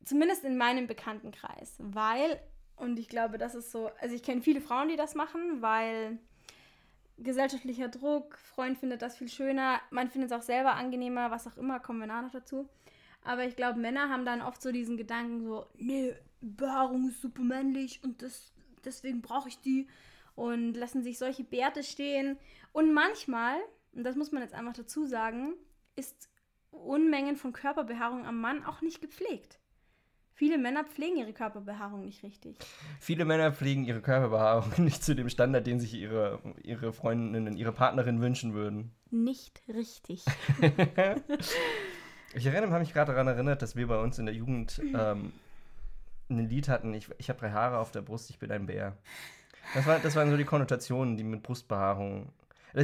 Zumindest 0.04 0.44
in 0.44 0.58
meinem 0.58 0.86
Bekanntenkreis. 0.86 1.76
Weil, 1.78 2.38
und 2.76 2.98
ich 2.98 3.08
glaube, 3.08 3.38
das 3.38 3.54
ist 3.54 3.72
so, 3.72 3.90
also 4.02 4.14
ich 4.14 4.22
kenne 4.22 4.42
viele 4.42 4.60
Frauen, 4.60 4.90
die 4.90 4.96
das 4.96 5.14
machen, 5.14 5.62
weil 5.62 6.18
gesellschaftlicher 7.18 7.88
Druck, 7.88 8.38
Freund 8.38 8.78
findet 8.78 9.02
das 9.02 9.16
viel 9.16 9.28
schöner, 9.28 9.80
man 9.90 10.08
findet 10.08 10.30
es 10.30 10.36
auch 10.36 10.42
selber 10.42 10.74
angenehmer, 10.74 11.30
was 11.30 11.46
auch 11.46 11.56
immer, 11.56 11.80
kommen 11.80 12.00
wir 12.00 12.06
nachher 12.06 12.22
noch 12.22 12.30
dazu. 12.30 12.68
Aber 13.22 13.44
ich 13.44 13.56
glaube, 13.56 13.78
Männer 13.78 14.08
haben 14.08 14.24
dann 14.24 14.42
oft 14.42 14.62
so 14.62 14.72
diesen 14.72 14.96
Gedanken 14.96 15.42
so, 15.42 15.66
nee, 15.76 16.14
Behaarung 16.40 17.08
ist 17.08 17.20
super 17.20 17.42
männlich 17.42 18.00
und 18.04 18.22
das, 18.22 18.52
deswegen 18.84 19.22
brauche 19.22 19.48
ich 19.48 19.60
die 19.60 19.88
und 20.34 20.74
lassen 20.74 21.02
sich 21.02 21.18
solche 21.18 21.44
Bärte 21.44 21.82
stehen. 21.82 22.38
Und 22.72 22.92
manchmal, 22.94 23.56
und 23.92 24.04
das 24.04 24.14
muss 24.14 24.30
man 24.30 24.42
jetzt 24.42 24.54
einfach 24.54 24.74
dazu 24.74 25.04
sagen, 25.04 25.54
ist 25.96 26.30
Unmengen 26.70 27.36
von 27.36 27.52
Körperbehaarung 27.52 28.24
am 28.24 28.40
Mann 28.40 28.64
auch 28.64 28.82
nicht 28.82 29.00
gepflegt. 29.00 29.57
Viele 30.38 30.56
Männer 30.56 30.84
pflegen 30.84 31.16
ihre 31.16 31.32
Körperbehaarung 31.32 32.04
nicht 32.04 32.22
richtig. 32.22 32.56
Viele 33.00 33.24
Männer 33.24 33.52
pflegen 33.52 33.84
ihre 33.84 34.00
Körperbehaarung 34.00 34.72
nicht 34.84 35.02
zu 35.02 35.16
dem 35.16 35.28
Standard, 35.28 35.66
den 35.66 35.80
sich 35.80 35.94
ihre, 35.94 36.38
ihre 36.62 36.92
Freundinnen, 36.92 37.56
ihre 37.56 37.72
Partnerin 37.72 38.20
wünschen 38.20 38.54
würden. 38.54 38.92
Nicht 39.10 39.60
richtig. 39.68 40.24
Ich 42.34 42.44
erinnere 42.44 42.70
habe 42.70 42.80
mich 42.80 42.92
gerade 42.92 43.12
daran 43.12 43.26
erinnert, 43.26 43.62
dass 43.62 43.74
wir 43.74 43.86
bei 43.86 43.98
uns 43.98 44.18
in 44.18 44.26
der 44.26 44.34
Jugend 44.34 44.78
ähm, 44.94 45.32
ein 46.28 46.48
Lied 46.50 46.68
hatten, 46.68 46.92
ich, 46.92 47.08
ich 47.16 47.30
habe 47.30 47.40
drei 47.40 47.52
Haare 47.52 47.78
auf 47.78 47.90
der 47.90 48.02
Brust, 48.02 48.28
ich 48.28 48.38
bin 48.38 48.52
ein 48.52 48.66
Bär. 48.66 48.98
Das, 49.72 49.86
war, 49.86 49.98
das 49.98 50.14
waren 50.14 50.28
so 50.28 50.36
die 50.36 50.44
Konnotationen, 50.44 51.16
die 51.16 51.24
mit 51.24 51.42
Brustbehaarung. 51.42 52.30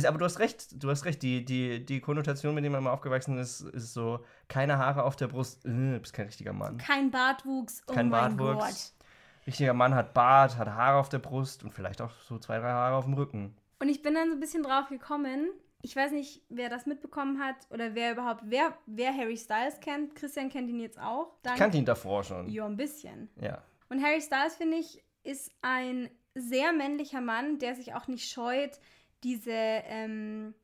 Aber 0.05 0.19
du 0.19 0.25
hast 0.25 0.41
recht, 0.41 0.83
du 0.83 0.91
hast 0.91 1.05
recht, 1.05 1.23
die, 1.23 1.45
die, 1.45 1.85
die 1.85 2.01
Konnotation, 2.01 2.55
mit 2.55 2.65
der 2.65 2.71
man 2.71 2.83
mal 2.83 2.93
aufgewachsen 2.93 3.39
ist, 3.39 3.61
ist 3.61 3.95
so, 3.95 4.25
keine 4.49 4.79
Haare 4.79 5.05
auf 5.05 5.15
der 5.15 5.29
Brust, 5.29 5.65
äh, 5.65 5.99
bist 5.99 6.13
kein 6.13 6.27
richtiger 6.27 6.53
Mann. 6.53 6.79
Kein 6.79 7.11
Bartwuchs. 7.11 7.83
Oh 7.87 7.93
Kein 7.93 8.09
mein 8.09 8.37
Bartwuchs. 8.37 8.95
Gott. 8.99 9.07
Richtiger 9.47 9.75
Mann 9.75 9.95
hat 9.95 10.15
Bart, 10.15 10.57
hat 10.57 10.69
Haare 10.69 10.99
auf 10.99 11.09
der 11.11 11.19
Brust 11.19 11.65
und 11.65 11.73
vielleicht 11.73 12.01
auch 12.01 12.11
so 12.29 12.39
zwei, 12.39 12.59
drei 12.59 12.71
Haare 12.71 12.97
auf 12.97 13.05
dem 13.05 13.15
Rücken. 13.15 13.55
Und 13.79 13.89
ich 13.89 14.03
bin 14.03 14.15
dann 14.15 14.29
so 14.31 14.35
ein 14.35 14.41
bisschen 14.41 14.63
drauf 14.63 14.89
gekommen. 14.89 15.51
Ich 15.83 15.95
weiß 15.95 16.13
nicht, 16.13 16.43
wer 16.49 16.71
das 16.71 16.87
mitbekommen 16.87 17.39
hat 17.39 17.57
oder 17.69 17.95
wer 17.95 18.13
überhaupt, 18.13 18.43
wer, 18.47 18.77
wer 18.87 19.15
Harry 19.15 19.37
Styles 19.37 19.79
kennt. 19.81 20.15
Christian 20.15 20.49
kennt 20.49 20.71
ihn 20.71 20.81
jetzt 20.81 20.99
auch. 20.99 21.37
Ich 21.45 21.55
kannte 21.57 21.77
ihn 21.77 21.85
davor 21.85 22.25
schon. 22.25 22.49
Ja, 22.49 22.65
ein 22.65 22.77
bisschen. 22.77 23.29
Ja. 23.39 23.63
Und 23.91 24.03
Harry 24.03 24.23
Styles, 24.23 24.57
finde 24.57 24.79
ich, 24.79 25.05
ist 25.25 25.53
ein 25.61 26.09
sehr 26.35 26.73
männlicher 26.73 27.21
Mann, 27.21 27.59
der 27.59 27.75
sich 27.75 27.95
auch 27.95 28.09
nicht 28.09 28.31
scheut, 28.31 28.81
diese, 29.25 29.51
ähm, 29.51 30.55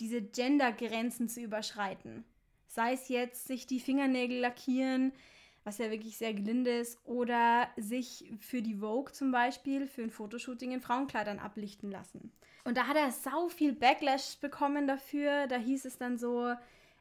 diese 0.00 0.20
Gender-Grenzen 0.20 1.28
zu 1.28 1.40
überschreiten. 1.40 2.24
Sei 2.66 2.92
es 2.92 3.08
jetzt 3.08 3.46
sich 3.46 3.66
die 3.66 3.80
Fingernägel 3.80 4.40
lackieren, 4.40 5.12
was 5.62 5.78
ja 5.78 5.90
wirklich 5.90 6.18
sehr 6.18 6.34
gelinde 6.34 6.78
ist, 6.78 6.98
oder 7.06 7.68
sich 7.76 8.30
für 8.40 8.60
die 8.60 8.76
Vogue 8.76 9.12
zum 9.12 9.32
Beispiel, 9.32 9.86
für 9.86 10.02
ein 10.02 10.10
Fotoshooting 10.10 10.72
in 10.72 10.80
Frauenkleidern 10.80 11.38
ablichten 11.38 11.90
lassen. 11.90 12.32
Und 12.64 12.76
da 12.76 12.86
hat 12.86 12.96
er 12.96 13.12
sau 13.12 13.48
viel 13.48 13.72
Backlash 13.72 14.38
bekommen 14.40 14.86
dafür. 14.86 15.46
Da 15.46 15.56
hieß 15.56 15.84
es 15.84 15.96
dann 15.96 16.18
so, 16.18 16.52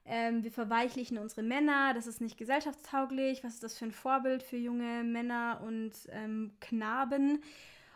ähm, 0.05 0.43
wir 0.43 0.51
verweichlichen 0.51 1.17
unsere 1.17 1.43
Männer, 1.43 1.93
das 1.93 2.07
ist 2.07 2.19
nicht 2.19 2.37
gesellschaftstauglich, 2.37 3.43
was 3.43 3.55
ist 3.55 3.63
das 3.63 3.77
für 3.77 3.85
ein 3.85 3.91
Vorbild 3.91 4.43
für 4.43 4.57
junge 4.57 5.03
Männer 5.03 5.61
und 5.65 5.93
ähm, 6.11 6.51
Knaben. 6.59 7.41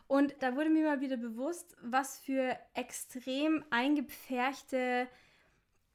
Und 0.07 0.33
da 0.39 0.55
wurde 0.55 0.69
mir 0.69 0.85
mal 0.85 1.01
wieder 1.01 1.17
bewusst, 1.17 1.75
was 1.81 2.19
für 2.19 2.55
extrem 2.73 3.65
eingepferchte 3.69 5.07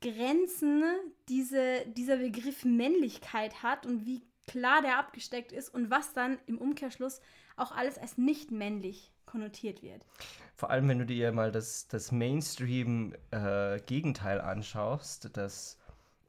Grenzen 0.02 0.84
diese, 1.28 1.86
dieser 1.86 2.18
Begriff 2.18 2.64
Männlichkeit 2.64 3.62
hat 3.62 3.86
und 3.86 4.04
wie 4.04 4.20
klar 4.46 4.82
der 4.82 4.98
abgesteckt 4.98 5.52
ist 5.52 5.72
und 5.72 5.90
was 5.90 6.12
dann 6.12 6.38
im 6.46 6.58
Umkehrschluss 6.58 7.22
auch 7.56 7.72
alles 7.72 7.96
als 7.98 8.18
nicht 8.18 8.50
männlich 8.50 9.12
konnotiert 9.24 9.82
wird. 9.82 10.04
Vor 10.56 10.68
allem, 10.70 10.88
wenn 10.88 10.98
du 10.98 11.06
dir 11.06 11.30
mal 11.32 11.52
das, 11.52 11.88
das 11.88 12.12
Mainstream-Gegenteil 12.12 14.40
anschaust, 14.40 15.36
das 15.36 15.78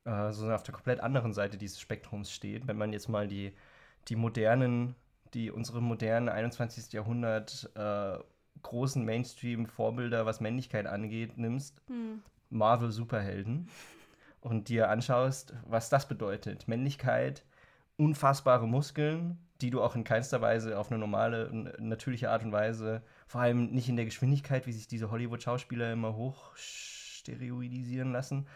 äh, 0.05 0.31
so 0.31 0.51
auf 0.51 0.63
der 0.63 0.73
komplett 0.73 1.01
anderen 1.01 1.33
Seite 1.33 1.57
dieses 1.57 1.79
Spektrums 1.79 2.31
steht. 2.31 2.67
Wenn 2.67 2.77
man 2.77 2.93
jetzt 2.93 3.09
mal 3.09 3.27
die, 3.27 3.53
die 4.07 4.15
modernen, 4.15 4.95
die 5.33 5.51
unsere 5.51 5.81
modernen 5.81 6.29
21. 6.29 6.93
Jahrhundert 6.93 7.69
äh, 7.75 8.17
großen 8.61 9.03
Mainstream-Vorbilder, 9.03 10.25
was 10.25 10.41
Männlichkeit 10.41 10.87
angeht, 10.87 11.37
nimmst, 11.37 11.81
Marvel-Superhelden, 12.49 13.67
und 14.41 14.69
dir 14.69 14.89
anschaust, 14.89 15.53
was 15.65 15.89
das 15.89 16.07
bedeutet. 16.07 16.67
Männlichkeit, 16.67 17.43
unfassbare 17.97 18.67
Muskeln, 18.67 19.37
die 19.61 19.69
du 19.69 19.81
auch 19.81 19.95
in 19.95 20.03
keinster 20.03 20.41
Weise 20.41 20.77
auf 20.77 20.91
eine 20.91 20.99
normale, 20.99 21.49
natürliche 21.79 22.29
Art 22.29 22.43
und 22.43 22.51
Weise, 22.51 23.01
vor 23.27 23.41
allem 23.41 23.71
nicht 23.71 23.87
in 23.87 23.95
der 23.95 24.05
Geschwindigkeit, 24.05 24.67
wie 24.67 24.73
sich 24.73 24.87
diese 24.87 25.11
Hollywood-Schauspieler 25.11 25.93
immer 25.93 26.15
hoch 26.15 26.55
steroidisieren 26.55 28.11
lassen, 28.11 28.47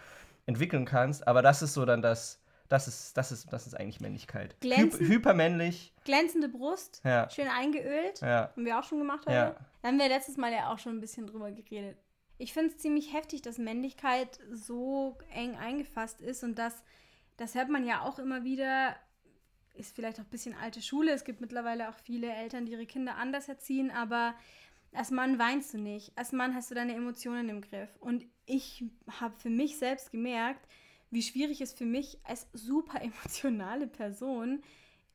entwickeln 0.46 0.86
kannst. 0.86 1.28
Aber 1.28 1.42
das 1.42 1.62
ist 1.62 1.74
so 1.74 1.86
dann 1.86 2.02
das, 2.02 2.42
das 2.70 2.88
ist, 2.88 3.16
das 3.18 3.32
ist, 3.32 3.52
das 3.52 3.68
ist 3.68 3.74
eigentlich 3.76 4.00
Männlichkeit. 4.00 4.54
Hyp 4.56 4.62
Glänzen- 4.62 5.08
hypermännlich, 5.08 5.94
Glänzende 6.04 6.50
Brust, 6.50 7.02
ja, 7.04 7.30
schön 7.30 7.48
eingeölt. 7.48 8.22
ja. 8.22 8.50
Haben 8.52 8.66
wir 8.66 8.80
auch 8.80 8.84
schon 8.84 9.00
gemacht 9.00 9.26
heute. 9.26 9.36
Ja. 9.36 9.56
Da 9.82 9.88
haben 9.88 10.00
wir 10.00 10.10
letztes 10.10 10.38
Mal 10.38 10.52
ja 10.52 10.72
auch 10.72 10.80
schon 10.80 10.98
ein 10.98 11.02
bisschen 11.02 11.28
drüber 11.28 11.52
geredet. 11.52 11.98
Ich 12.40 12.54
finde 12.54 12.70
es 12.70 12.78
ziemlich 12.78 13.14
heftig, 13.14 13.42
dass 13.42 13.58
Männlichkeit 13.58 14.40
so 14.52 15.18
eng 15.34 15.56
eingefasst 15.56 16.22
ist 16.22 16.44
und 16.44 16.60
das, 16.60 16.84
das 17.38 17.56
hört 17.56 17.70
man 17.70 17.86
ja 17.86 18.02
auch 18.02 18.20
immer 18.20 18.44
wieder, 18.44 18.96
ist 19.74 19.96
vielleicht 19.96 20.20
auch 20.20 20.24
ein 20.24 20.30
bisschen 20.30 20.56
alte 20.56 20.82
Schule. 20.82 21.12
Es 21.14 21.24
gibt 21.24 21.42
mittlerweile 21.42 21.90
auch 21.90 21.96
viele 22.04 22.32
Eltern, 22.32 22.66
die 22.66 22.74
ihre 22.74 22.86
Kinder 22.86 23.16
anders 23.16 23.48
erziehen, 23.50 23.90
aber 23.92 24.36
als 24.94 25.12
Mann 25.12 25.38
weinst 25.40 25.74
du 25.74 25.78
nicht. 25.80 26.12
Als 26.18 26.32
Mann 26.32 26.56
hast 26.56 26.70
du 26.72 26.76
deine 26.76 26.96
Emotionen 26.96 27.50
im 27.50 27.62
Griff. 27.62 27.90
Und 28.00 28.26
ich 28.46 28.86
habe 29.20 29.36
für 29.36 29.50
mich 29.50 29.78
selbst 29.78 30.12
gemerkt, 30.12 30.68
wie 31.12 31.22
schwierig 31.22 31.62
es 31.62 31.74
für 31.74 31.86
mich 31.86 32.20
als 32.24 32.48
super 32.54 33.02
emotionale 33.02 33.88
Person 33.88 34.62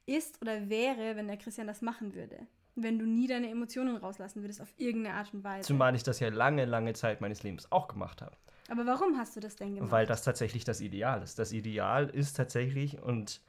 ist 0.06 0.40
oder 0.42 0.68
wäre, 0.68 1.16
wenn 1.16 1.28
der 1.28 1.36
Christian 1.36 1.66
das 1.66 1.82
machen 1.82 2.14
würde. 2.14 2.46
Wenn 2.74 2.98
du 2.98 3.04
nie 3.04 3.26
deine 3.26 3.50
Emotionen 3.50 3.96
rauslassen 3.96 4.42
würdest, 4.42 4.60
auf 4.60 4.72
irgendeine 4.78 5.16
Art 5.16 5.32
und 5.34 5.44
Weise. 5.44 5.66
Zumal 5.66 5.94
ich 5.94 6.02
das 6.02 6.20
ja 6.20 6.28
lange, 6.28 6.64
lange 6.64 6.94
Zeit 6.94 7.20
meines 7.20 7.42
Lebens 7.42 7.70
auch 7.70 7.86
gemacht 7.86 8.22
habe. 8.22 8.36
Aber 8.68 8.86
warum 8.86 9.18
hast 9.18 9.36
du 9.36 9.40
das 9.40 9.56
denn 9.56 9.74
gemacht? 9.74 9.90
Weil 9.90 10.06
das 10.06 10.22
tatsächlich 10.22 10.64
das 10.64 10.80
Ideal 10.80 11.22
ist. 11.22 11.38
Das 11.38 11.52
Ideal 11.52 12.08
ist 12.08 12.34
tatsächlich, 12.34 13.02
und 13.02 13.42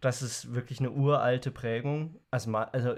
das 0.00 0.20
ist 0.20 0.52
wirklich 0.54 0.80
eine 0.80 0.90
uralte 0.90 1.50
Prägung, 1.50 2.18
als 2.30 2.46
Mann, 2.46 2.68
also 2.72 2.96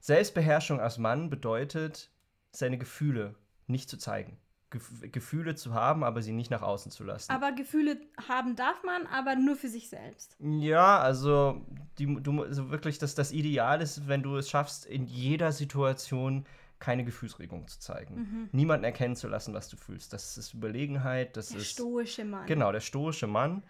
Selbstbeherrschung 0.00 0.80
als 0.80 0.98
Mann 0.98 1.28
bedeutet, 1.28 2.10
seine 2.52 2.78
Gefühle 2.78 3.34
nicht 3.66 3.90
zu 3.90 3.98
zeigen. 3.98 4.38
Gef 4.74 5.12
Gefühle 5.12 5.54
zu 5.54 5.72
haben, 5.72 6.02
aber 6.02 6.20
sie 6.20 6.32
nicht 6.32 6.50
nach 6.50 6.62
außen 6.62 6.90
zu 6.90 7.04
lassen. 7.04 7.30
aber 7.30 7.52
Gefühle 7.52 7.96
haben 8.28 8.56
darf 8.56 8.82
man, 8.82 9.06
aber 9.06 9.36
nur 9.36 9.54
für 9.54 9.68
sich 9.68 9.88
selbst. 9.88 10.36
Ja, 10.40 10.98
also, 10.98 11.64
die, 11.98 12.06
du, 12.20 12.42
also 12.42 12.70
wirklich, 12.70 12.98
das, 12.98 13.14
das 13.14 13.30
Ideal 13.30 13.80
ist, 13.80 14.08
wenn 14.08 14.22
du 14.24 14.36
es 14.36 14.50
schaffst, 14.50 14.84
in 14.84 15.06
jeder 15.06 15.52
Situation 15.52 16.44
keine 16.80 17.04
Gefühlsregung 17.04 17.66
zu 17.68 17.78
zeigen. 17.78 18.50
Niemanden 18.52 18.84
erkennen 18.84 19.16
zu 19.16 19.28
lassen, 19.28 19.54
was 19.54 19.68
du 19.68 19.76
fühlst. 19.76 20.12
Das 20.12 20.36
ist 20.36 20.52
Überlegenheit, 20.52 21.36
das 21.36 21.48
Der 21.48 21.58
ist. 21.58 21.70
stoische 21.70 22.24
Mann. 22.24 22.46
Genau, 22.46 22.72
der 22.72 22.80
stoische 22.80 23.26
Mann. 23.26 23.62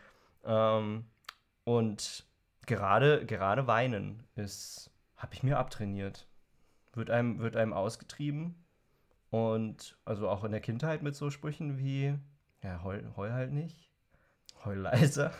Ähm, 0.42 1.04
und 1.64 2.26
gerade, 2.66 3.25
gerade 3.26 3.66
weinen 3.66 4.25
ist, 4.37 4.90
habe 5.16 5.34
ich 5.34 5.42
mir 5.42 5.58
abtrainiert. 5.58 6.26
Wird 6.94 7.11
einem, 7.11 7.38
wird 7.38 7.56
einem 7.56 7.73
ausgetrieben. 7.75 8.63
Und 9.35 9.97
also 10.05 10.29
auch 10.29 10.45
in 10.45 10.53
der 10.53 10.61
Kindheit 10.61 11.03
mit 11.03 11.17
so 11.17 11.29
Sprüchen 11.29 11.76
wie, 11.76 12.17
ja, 12.62 12.85
heul, 12.85 13.05
heul 13.17 13.33
halt 13.33 13.50
nicht. 13.50 13.91
Heul 14.64 14.76
leiser. 14.76 15.33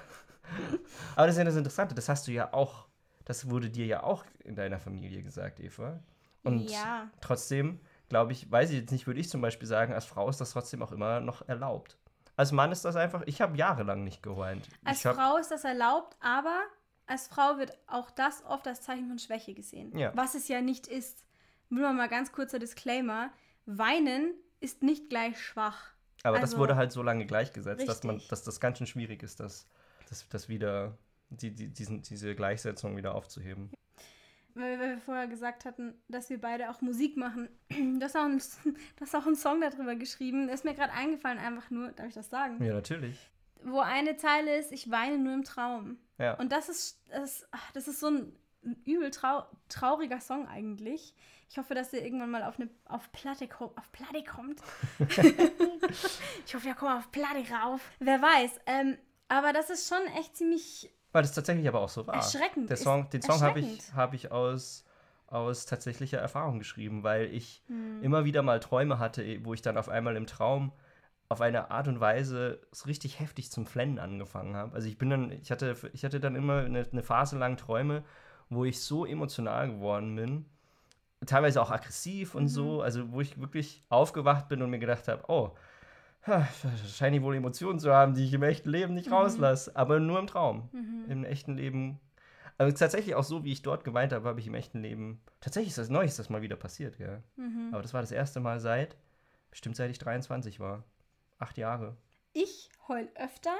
Aber 1.15 1.29
das 1.29 1.37
ist 1.37 1.39
ja 1.39 1.45
das 1.45 1.55
Interessante, 1.55 1.95
das 1.95 2.09
hast 2.09 2.27
du 2.27 2.33
ja 2.33 2.53
auch, 2.53 2.89
das 3.25 3.49
wurde 3.49 3.71
dir 3.71 3.87
ja 3.87 4.03
auch 4.03 4.25
in 4.43 4.57
deiner 4.57 4.81
Familie 4.81 5.23
gesagt, 5.23 5.61
Eva. 5.61 6.01
Und 6.43 6.69
ja. 6.73 7.09
trotzdem, 7.21 7.79
glaube 8.09 8.33
ich, 8.33 8.51
weiß 8.51 8.71
ich 8.71 8.81
jetzt 8.81 8.91
nicht, 8.91 9.07
würde 9.07 9.21
ich 9.21 9.29
zum 9.29 9.41
Beispiel 9.41 9.69
sagen, 9.69 9.95
als 9.95 10.07
Frau 10.07 10.29
ist 10.29 10.41
das 10.41 10.51
trotzdem 10.51 10.83
auch 10.83 10.91
immer 10.91 11.21
noch 11.21 11.47
erlaubt. 11.47 11.97
Als 12.35 12.51
Mann 12.51 12.73
ist 12.73 12.85
das 12.85 12.97
einfach, 12.97 13.23
ich 13.27 13.41
habe 13.41 13.57
jahrelang 13.57 14.03
nicht 14.03 14.25
geweint. 14.25 14.69
Als 14.85 15.03
Frau 15.03 15.37
ist 15.37 15.53
das 15.53 15.63
erlaubt, 15.63 16.17
aber 16.19 16.63
als 17.07 17.29
Frau 17.29 17.59
wird 17.59 17.79
auch 17.87 18.11
das 18.11 18.45
oft 18.45 18.67
als 18.67 18.81
Zeichen 18.81 19.07
von 19.07 19.21
Schwäche 19.21 19.55
gesehen. 19.55 19.97
Ja. 19.97 20.11
Was 20.17 20.35
es 20.35 20.49
ja 20.49 20.61
nicht 20.61 20.89
ist. 20.89 21.25
Nur 21.69 21.93
mal 21.93 22.09
ganz 22.09 22.33
kurzer 22.33 22.59
Disclaimer. 22.59 23.31
Weinen 23.67 24.35
ist 24.61 24.83
nicht 24.83 25.09
gleich 25.09 25.41
schwach. 25.41 25.95
Aber 26.23 26.39
das 26.41 26.51
also- 26.51 26.59
wurde 26.59 26.77
halt 26.77 26.93
so 26.93 27.03
lange 27.03 27.27
gleichgesetzt, 27.27 27.87
dass, 27.89 28.03
man, 28.03 28.21
dass 28.29 28.43
das 28.43 28.61
ganz 28.61 28.79
schön 28.79 28.87
schwierig 28.87 29.23
ist, 29.23 29.41
das, 29.41 29.67
das, 30.09 30.29
das 30.29 30.49
wieder, 30.49 30.97
die, 31.29 31.55
die, 31.55 31.69
diesen, 31.69 32.03
diese 32.03 32.35
Gleichsetzung 32.35 32.97
wieder 32.97 33.15
aufzuheben. 33.15 33.71
weil 34.55 34.79
wir 34.79 34.99
vorher 34.99 35.27
gesagt 35.27 35.65
hatten, 35.65 35.95
dass 36.09 36.31
wir 36.31 36.41
beide 36.41 36.71
auch 36.71 36.81
Musik 36.81 37.17
machen. 37.17 37.49
Du 37.99 38.01
hast 38.01 38.17
auch, 38.17 38.25
ein, 38.25 38.39
du 38.65 39.01
hast 39.01 39.15
auch 39.15 39.27
einen 39.27 39.37
Song 39.37 39.61
darüber 39.61 39.97
geschrieben. 39.97 40.47
Der 40.47 40.55
ist 40.55 40.65
mir 40.65 40.75
gerade 40.75 40.93
eingefallen, 40.93 41.39
einfach 41.39 41.71
nur, 41.71 41.93
darf 41.93 42.09
ich 42.09 42.15
das 42.15 42.31
sagen? 42.31 42.63
Ja, 42.65 42.73
natürlich. 42.75 43.19
Wo 43.63 43.81
eine 43.81 44.17
Zeile 44.17 44.57
ist, 44.57 44.73
ich 44.73 44.91
weine 44.91 45.19
nur 45.19 45.35
im 45.35 45.45
Traum. 45.45 45.99
Ja. 46.19 46.35
Und 46.35 46.53
das 46.53 46.69
ist, 46.69 47.03
das, 47.11 47.47
ach, 47.51 47.73
das 47.73 47.89
ist 47.89 48.01
so 48.01 48.09
ein 48.09 48.37
übel 48.85 49.11
trau 49.11 49.45
trauriger 49.69 50.21
Song 50.21 50.47
eigentlich. 50.49 51.15
Ich 51.51 51.59
hoffe, 51.59 51.75
dass 51.75 51.91
der 51.91 52.05
irgendwann 52.05 52.31
mal 52.31 52.43
auf 52.43 52.59
eine 52.59 52.69
auf 52.87 53.11
Platte, 53.13 53.49
auf 53.61 53.93
Platte 53.93 54.25
kommt. 54.25 54.61
ich 56.47 56.55
hoffe, 56.55 56.69
er 56.69 56.75
kommt 56.75 56.99
auf 56.99 57.11
Platte 57.13 57.43
rauf. 57.53 57.81
Wer 58.01 58.21
weiß. 58.21 58.61
Ähm, 58.67 58.99
aber 59.29 59.53
das 59.53 59.71
ist 59.71 59.89
schon 59.89 60.05
echt 60.19 60.37
ziemlich 60.37 60.91
Weil 61.13 61.23
das 61.23 61.33
tatsächlich 61.33 61.69
aber 61.69 61.81
auch 61.81 61.89
so 61.89 62.07
war. 62.07 62.15
erschreckend. 62.17 62.71
Der 62.71 62.77
Song, 62.77 63.09
den 63.11 63.23
Song 63.23 63.41
habe 63.41 63.61
ich, 63.61 63.93
hab 63.95 64.15
ich 64.15 64.31
aus, 64.33 64.85
aus 65.27 65.67
tatsächlicher 65.67 66.19
Erfahrung 66.19 66.59
geschrieben, 66.59 67.03
weil 67.03 67.27
ich 67.33 67.63
Hm. 67.69 68.03
immer 68.03 68.25
wieder 68.25 68.43
mal 68.43 68.61
Träume 68.61 68.99
hatte, 68.99 69.23
wo 69.45 69.55
ich 69.55 69.63
dann 69.63 69.79
auf 69.79 69.89
einmal 69.89 70.17
im 70.17 70.27
Traum 70.27 70.73
auf 71.31 71.41
eine 71.41 71.71
Art 71.71 71.89
und 71.89 72.01
Weise 72.01 72.61
so 72.71 72.87
richtig 72.87 73.19
heftig 73.19 73.51
zum 73.51 73.67
Flennen 73.67 73.99
angefangen 73.99 74.57
habe. 74.57 74.75
Also 74.75 74.89
ich 74.89 74.99
bin 74.99 75.09
dann, 75.11 75.33
ich 75.33 75.51
hatte, 75.51 75.75
ich 75.93 76.05
hatte 76.05 76.21
dann 76.21 76.37
immer 76.37 76.59
eine, 76.65 76.87
eine 76.91 77.03
Phase 77.03 77.39
lang 77.39 77.57
Träume, 77.57 78.05
wo 78.55 78.65
ich 78.65 78.81
so 78.81 79.07
emotional 79.07 79.69
geworden 79.71 80.17
bin, 80.17 80.47
teilweise 81.27 81.61
auch 81.63 81.71
aggressiv 81.71 82.35
und 82.35 82.49
so, 82.49 82.83
also 82.83 83.11
wo 83.13 83.21
ich 83.21 83.41
wirklich 83.41 83.83
aufgewacht 83.89 84.49
bin 84.49 84.63
und 84.63 84.71
mir 84.71 84.79
gedacht 84.79 85.09
habe, 85.09 85.25
oh, 85.29 85.51
scheine 86.95 87.17
ich 87.17 87.23
wohl 87.23 87.35
Emotionen 87.37 87.79
zu 87.79 87.93
haben, 87.93 88.15
die 88.15 88.25
ich 88.25 88.33
im 88.33 88.43
echten 88.43 88.71
Leben 88.71 88.95
nicht 88.95 89.11
rauslasse, 89.11 89.75
aber 89.77 90.01
nur 90.01 90.19
im 90.19 90.27
Traum. 90.27 90.69
Im 91.09 91.25
echten 91.25 91.57
Leben. 91.57 92.01
Also 92.57 92.77
tatsächlich 92.77 93.15
auch 93.15 93.25
so, 93.25 93.45
wie 93.45 93.53
ich 93.53 93.63
dort 93.63 93.85
geweint 93.85 94.13
habe, 94.13 94.29
habe 94.29 94.41
ich 94.41 94.47
im 94.47 94.55
echten 94.55 94.81
Leben. 94.81 95.21
Tatsächlich 95.41 95.71
ist 95.71 95.79
das 95.79 95.91
neu, 95.91 96.05
ist 96.05 96.19
das 96.19 96.31
mal 96.31 96.41
wieder 96.41 96.57
passiert, 96.57 96.97
gell? 96.97 97.23
Aber 97.73 97.83
das 97.83 97.93
war 97.93 98.01
das 98.01 98.13
erste 98.13 98.41
Mal 98.41 98.61
seit, 98.61 98.97
bestimmt 99.51 99.77
seit 99.77 99.91
ich 99.91 99.99
23 99.99 100.61
war. 100.61 100.85
Acht 101.39 101.59
Jahre. 101.59 101.97
Ich 102.33 102.71
heul 102.89 103.09
öfter. 103.17 103.55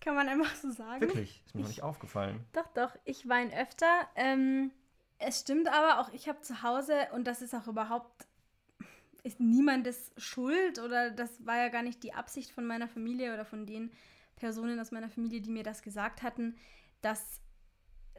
Kann 0.00 0.14
man 0.14 0.28
einfach 0.28 0.54
so 0.54 0.70
sagen. 0.70 1.00
Wirklich, 1.00 1.42
ist 1.44 1.54
mir 1.54 1.62
noch 1.62 1.68
nicht 1.68 1.82
aufgefallen. 1.82 2.44
Doch, 2.52 2.66
doch, 2.68 2.96
ich 3.04 3.28
weine 3.28 3.54
öfter. 3.56 3.86
Ähm, 4.16 4.70
es 5.18 5.40
stimmt 5.40 5.68
aber 5.68 6.00
auch, 6.00 6.12
ich 6.12 6.28
habe 6.28 6.40
zu 6.40 6.62
Hause, 6.62 6.94
und 7.12 7.26
das 7.26 7.42
ist 7.42 7.54
auch 7.54 7.66
überhaupt, 7.66 8.26
ist 9.22 9.38
niemandes 9.38 10.12
Schuld 10.16 10.78
oder 10.78 11.10
das 11.10 11.44
war 11.44 11.56
ja 11.58 11.68
gar 11.68 11.82
nicht 11.82 12.02
die 12.02 12.14
Absicht 12.14 12.50
von 12.50 12.66
meiner 12.66 12.88
Familie 12.88 13.34
oder 13.34 13.44
von 13.44 13.66
den 13.66 13.92
Personen 14.36 14.80
aus 14.80 14.92
meiner 14.92 15.10
Familie, 15.10 15.42
die 15.42 15.50
mir 15.50 15.62
das 15.62 15.82
gesagt 15.82 16.22
hatten, 16.22 16.56
dass, 17.02 17.40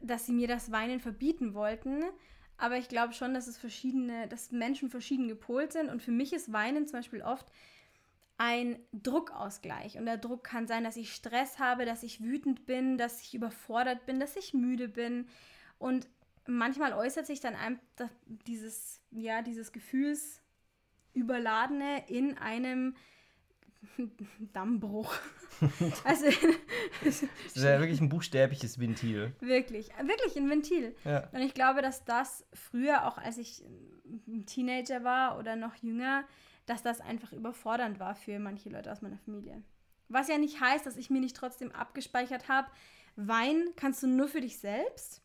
dass 0.00 0.26
sie 0.26 0.32
mir 0.32 0.46
das 0.46 0.70
Weinen 0.70 1.00
verbieten 1.00 1.54
wollten. 1.54 2.04
Aber 2.56 2.76
ich 2.76 2.88
glaube 2.88 3.12
schon, 3.12 3.34
dass 3.34 3.48
es 3.48 3.58
verschiedene, 3.58 4.28
dass 4.28 4.52
Menschen 4.52 4.88
verschieden 4.88 5.26
gepolt 5.26 5.72
sind. 5.72 5.88
Und 5.88 6.00
für 6.00 6.12
mich 6.12 6.32
ist 6.32 6.52
Weinen 6.52 6.86
zum 6.86 7.00
Beispiel 7.00 7.22
oft 7.22 7.46
ein 8.44 8.80
Druckausgleich. 8.92 9.98
Und 9.98 10.06
der 10.06 10.16
Druck 10.16 10.42
kann 10.42 10.66
sein, 10.66 10.82
dass 10.82 10.96
ich 10.96 11.14
Stress 11.14 11.60
habe, 11.60 11.84
dass 11.84 12.02
ich 12.02 12.24
wütend 12.24 12.66
bin, 12.66 12.98
dass 12.98 13.22
ich 13.22 13.34
überfordert 13.34 14.04
bin, 14.04 14.18
dass 14.18 14.34
ich 14.34 14.52
müde 14.52 14.88
bin. 14.88 15.28
Und 15.78 16.08
manchmal 16.48 16.92
äußert 16.92 17.24
sich 17.24 17.38
dann 17.38 17.54
einfach 17.54 18.08
dieses, 18.26 19.00
ja, 19.12 19.42
dieses 19.42 19.70
Gefühlsüberladene 19.70 22.08
in 22.08 22.36
einem 22.36 22.96
Dammbruch. 24.52 25.14
also 26.04 26.26
Das 27.04 27.22
ist 27.22 27.56
ja 27.56 27.78
wirklich 27.78 28.00
ein 28.00 28.08
buchstäbliches 28.08 28.80
Ventil. 28.80 29.36
wirklich, 29.38 29.90
wirklich 29.90 30.36
ein 30.36 30.50
Ventil. 30.50 30.96
Ja. 31.04 31.28
Und 31.30 31.42
ich 31.42 31.54
glaube, 31.54 31.80
dass 31.80 32.04
das 32.04 32.44
früher, 32.52 33.06
auch 33.06 33.18
als 33.18 33.38
ich 33.38 33.62
ein 34.26 34.46
Teenager 34.46 35.04
war 35.04 35.38
oder 35.38 35.54
noch 35.54 35.76
jünger, 35.76 36.24
dass 36.66 36.82
das 36.82 37.00
einfach 37.00 37.32
überfordernd 37.32 37.98
war 37.98 38.14
für 38.14 38.38
manche 38.38 38.70
Leute 38.70 38.92
aus 38.92 39.02
meiner 39.02 39.18
Familie. 39.18 39.62
Was 40.08 40.28
ja 40.28 40.38
nicht 40.38 40.60
heißt, 40.60 40.84
dass 40.86 40.96
ich 40.96 41.10
mir 41.10 41.20
nicht 41.20 41.36
trotzdem 41.36 41.72
abgespeichert 41.72 42.48
habe, 42.48 42.68
Wein 43.16 43.68
kannst 43.76 44.02
du 44.02 44.06
nur 44.06 44.28
für 44.28 44.40
dich 44.40 44.58
selbst. 44.58 45.22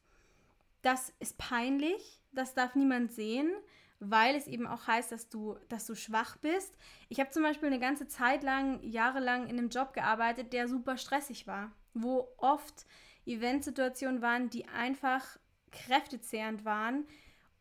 Das 0.82 1.14
ist 1.20 1.38
peinlich, 1.38 2.22
das 2.32 2.54
darf 2.54 2.76
niemand 2.76 3.12
sehen, 3.12 3.52
weil 4.00 4.36
es 4.36 4.48
eben 4.48 4.68
auch 4.68 4.88
heißt, 4.88 5.12
dass 5.12 5.30
du, 5.30 5.58
dass 5.70 5.86
du 5.86 5.96
schwach 5.96 6.38
bist. 6.38 6.78
Ich 7.10 7.20
habe 7.20 7.32
zum 7.32 7.44
Beispiel 7.44 7.68
eine 7.68 7.80
ganze 7.80 8.08
Zeit 8.08 8.44
lang, 8.44 8.82
jahrelang 8.84 9.48
in 9.48 9.58
einem 9.58 9.70
Job 9.70 9.94
gearbeitet, 9.94 10.54
der 10.54 10.68
super 10.68 10.98
stressig 10.98 11.48
war, 11.48 11.72
wo 11.94 12.28
oft 12.38 12.86
Eventsituationen 13.26 14.22
waren, 14.22 14.50
die 14.50 14.68
einfach 14.68 15.40
kräftezehrend 15.72 16.64
waren. 16.64 17.08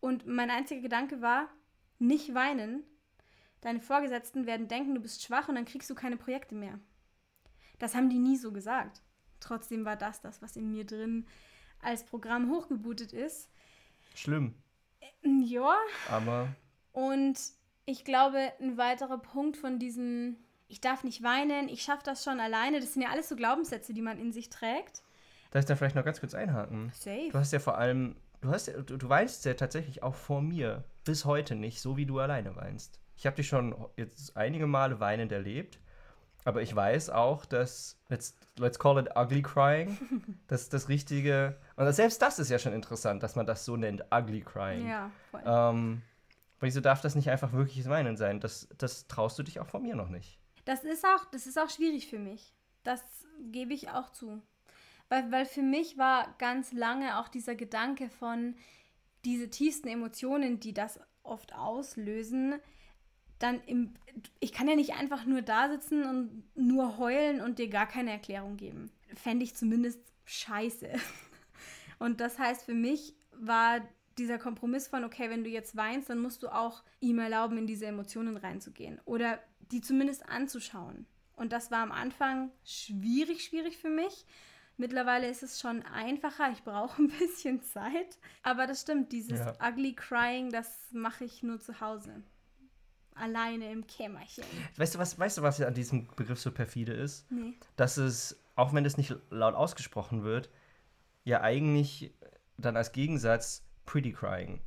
Und 0.01 0.27
mein 0.27 0.51
einziger 0.51 0.83
Gedanke 0.83 1.23
war, 1.23 1.49
nicht 1.99 2.35
weinen. 2.35 2.85
Deine 3.61 3.81
Vorgesetzten 3.81 4.47
werden 4.47 4.69
denken, 4.69 4.95
du 4.95 5.01
bist 5.01 5.23
schwach 5.23 5.49
und 5.49 5.55
dann 5.55 5.65
kriegst 5.65 5.91
du 5.91 5.95
keine 5.95 6.17
Projekte 6.17 6.55
mehr. 6.55 6.79
Das 7.79 7.95
haben 7.95 8.09
die 8.11 8.19
nie 8.19 8.37
so 8.37 8.53
gesagt. 8.53 9.03
Trotzdem 9.41 9.85
war 9.85 9.97
das 9.97 10.21
das, 10.21 10.41
was 10.43 10.57
in 10.57 10.71
mir 10.71 10.85
drin 10.85 11.27
als 11.81 12.05
Programm 12.05 12.51
hochgebootet 12.51 13.13
ist. 13.13 13.51
Schlimm. 14.15 14.55
Ja, 15.23 15.75
Aber 16.11 16.49
und 16.93 17.39
ich 17.85 18.05
glaube, 18.05 18.53
ein 18.61 18.77
weiterer 18.79 19.19
Punkt 19.19 19.57
von 19.57 19.79
diesem, 19.79 20.37
ich 20.69 20.81
darf 20.81 21.05
nicht 21.05 21.23
weinen, 21.23 21.69
ich 21.69 21.83
schaffe 21.83 22.03
das 22.05 22.25
schon 22.25 22.41
alleine, 22.41 22.81
das 22.81 22.95
sind 22.95 23.03
ja 23.03 23.11
alles 23.11 23.29
so 23.29 23.37
Glaubenssätze, 23.37 23.93
die 23.93 24.03
man 24.03 24.19
in 24.19 24.33
sich 24.33 24.49
trägt. 24.49 25.03
darf 25.51 25.61
ich 25.61 25.67
da 25.67 25.77
vielleicht 25.77 25.97
noch 25.97 26.05
ganz 26.05 26.21
kurz 26.21 26.35
einhaken? 26.35 26.91
Safe. 26.95 27.29
Du 27.31 27.39
hast 27.39 27.53
ja 27.53 27.59
vor 27.59 27.77
allem, 27.77 28.17
du 28.41 28.49
hast 28.49 28.69
du, 28.69 28.83
du 28.97 29.09
weinst 29.09 29.45
ja 29.45 29.55
tatsächlich 29.55 30.03
auch 30.03 30.15
vor 30.15 30.41
mir 30.41 30.85
bis 31.05 31.25
heute 31.25 31.55
nicht, 31.55 31.81
so 31.81 31.97
wie 31.97 32.07
du 32.07 32.19
alleine 32.19 32.57
weinst. 32.57 33.01
Ich 33.17 33.27
habe 33.27 33.37
dich 33.37 33.49
schon 33.49 33.75
jetzt 33.97 34.37
einige 34.37 34.67
Male 34.67 35.01
weinend 35.01 35.33
erlebt, 35.33 35.81
aber 36.45 36.63
ich 36.63 36.75
weiß 36.75 37.11
auch, 37.11 37.45
dass, 37.45 37.99
let's, 38.09 38.37
let's 38.59 38.79
call 38.79 38.99
it 38.99 39.17
ugly 39.17 39.43
crying, 39.43 39.99
dass 40.49 40.69
das 40.69 40.89
richtige, 40.89 41.59
und 41.77 41.91
selbst 41.93 42.23
das 42.23 42.39
ist 42.39 42.51
ja 42.51 42.59
schon 42.59 42.73
interessant, 42.73 43.23
dass 43.23 43.35
man 43.35 43.47
das 43.47 43.65
so 43.65 43.77
nennt, 43.77 44.05
ugly 44.13 44.43
crying. 44.43 44.87
Ja, 44.87 45.11
voll. 45.31 45.43
Ähm, 45.45 46.03
wieso 46.61 46.81
darf 46.81 47.01
das 47.01 47.15
nicht 47.15 47.31
einfach 47.31 47.53
wirkliches 47.53 47.89
Weinen 47.89 48.17
sein? 48.17 48.39
Das, 48.41 48.69
das 48.79 49.09
traust 49.09 49.39
du 49.39 49.43
dich 49.43 49.61
auch 49.61 49.67
von 49.67 49.83
mir 49.83 49.97
noch 49.97 50.09
nicht. 50.09 50.39
Das 50.65 50.85
ist 50.85 51.05
auch, 51.05 51.25
das 51.31 51.47
ist 51.47 51.59
auch 51.59 51.71
schwierig 51.71 52.09
für 52.09 52.19
mich. 52.19 52.53
Das 52.85 53.03
gebe 53.51 53.73
ich 53.73 53.91
auch 53.91 54.11
zu. 54.11 54.43
Weil, 55.09 55.31
weil 55.31 55.47
für 55.47 55.63
mich 55.63 55.97
war 55.99 56.35
ganz 56.39 56.73
lange 56.73 57.19
auch 57.19 57.29
dieser 57.29 57.55
Gedanke 57.55 58.11
von 58.11 58.55
diese 59.25 59.49
tiefsten 59.49 59.89
Emotionen, 59.89 60.61
die 60.61 60.75
das 60.75 61.01
oft 61.23 61.55
auslösen, 61.55 62.61
dann 63.39 63.61
im, 63.67 63.95
ich 64.41 64.53
kann 64.53 64.69
ja 64.69 64.77
nicht 64.77 64.95
einfach 64.95 65.27
nur 65.27 65.43
da 65.43 65.69
sitzen 65.69 66.05
und 66.05 66.43
nur 66.55 66.99
heulen 66.99 67.41
und 67.41 67.59
dir 67.59 67.69
gar 67.69 67.87
keine 67.87 68.11
Erklärung 68.11 68.57
geben. 68.57 68.91
Fände 69.15 69.45
ich 69.45 69.55
zumindest 69.55 70.01
scheiße. 70.25 70.89
Und 71.99 72.21
das 72.21 72.39
heißt, 72.39 72.67
für 72.67 72.75
mich 72.75 73.15
war 73.33 73.81
dieser 74.19 74.39
Kompromiss 74.39 74.87
von, 74.89 75.05
okay, 75.05 75.31
wenn 75.31 75.45
du 75.45 75.49
jetzt 75.51 75.77
weinst, 75.77 76.11
dann 76.11 76.19
musst 76.19 76.43
du 76.43 76.49
auch 76.49 76.83
ihm 77.01 77.19
erlauben, 77.19 77.57
in 77.57 77.67
diese 77.67 77.87
Emotionen 77.87 78.37
reinzugehen 78.37 79.01
oder 79.07 79.39
die 79.73 79.81
zumindest 79.81 80.29
anzuschauen. 80.29 81.07
Und 81.37 81.53
das 81.53 81.71
war 81.71 81.79
am 81.83 81.93
Anfang 81.93 82.51
schwierig, 82.65 83.45
schwierig 83.45 83.79
für 83.79 83.89
mich. 83.91 84.27
Mittlerweile 84.79 85.29
ist 85.29 85.43
es 85.43 85.59
schon 85.61 85.83
einfacher. 85.85 86.51
Ich 86.53 86.63
brauche 86.65 87.03
ein 87.03 87.09
bisschen 87.19 87.63
Zeit. 87.63 88.19
Aber 88.43 88.67
das 88.67 88.83
stimmt, 88.83 89.13
dieses 89.13 89.41
Ja. 89.41 89.55
ugly 89.67 89.95
crying, 89.95 90.51
das 90.51 90.93
mache 90.93 91.25
ich 91.25 91.43
nur 91.43 91.61
zu 91.61 91.81
Hause. 91.81 92.23
Alleine 93.19 93.73
im 93.73 93.87
Kämmerchen. 93.87 94.45
Weißt 94.77 94.95
du, 94.95 94.99
was, 94.99 95.19
weißt 95.19 95.39
du, 95.39 95.43
was 95.43 95.61
an 95.61 95.75
diesem 95.75 96.07
Begriff 96.17 96.41
so 96.41 96.51
perfide 96.51 96.93
ist? 96.93 97.31
Nee. 97.31 97.55
Dass 97.77 97.97
es, 97.97 98.39
auch 98.55 98.73
wenn 98.73 98.85
es 98.85 98.97
nicht 98.97 99.15
laut 99.31 99.55
ausgesprochen 99.55 100.23
wird, 100.23 100.51
ja 101.25 101.41
eigentlich 101.41 102.13
dann 102.59 102.77
als 102.77 102.93
Gegensatz 102.93 103.65
Pretty 103.85 104.13
Crying 104.13 104.61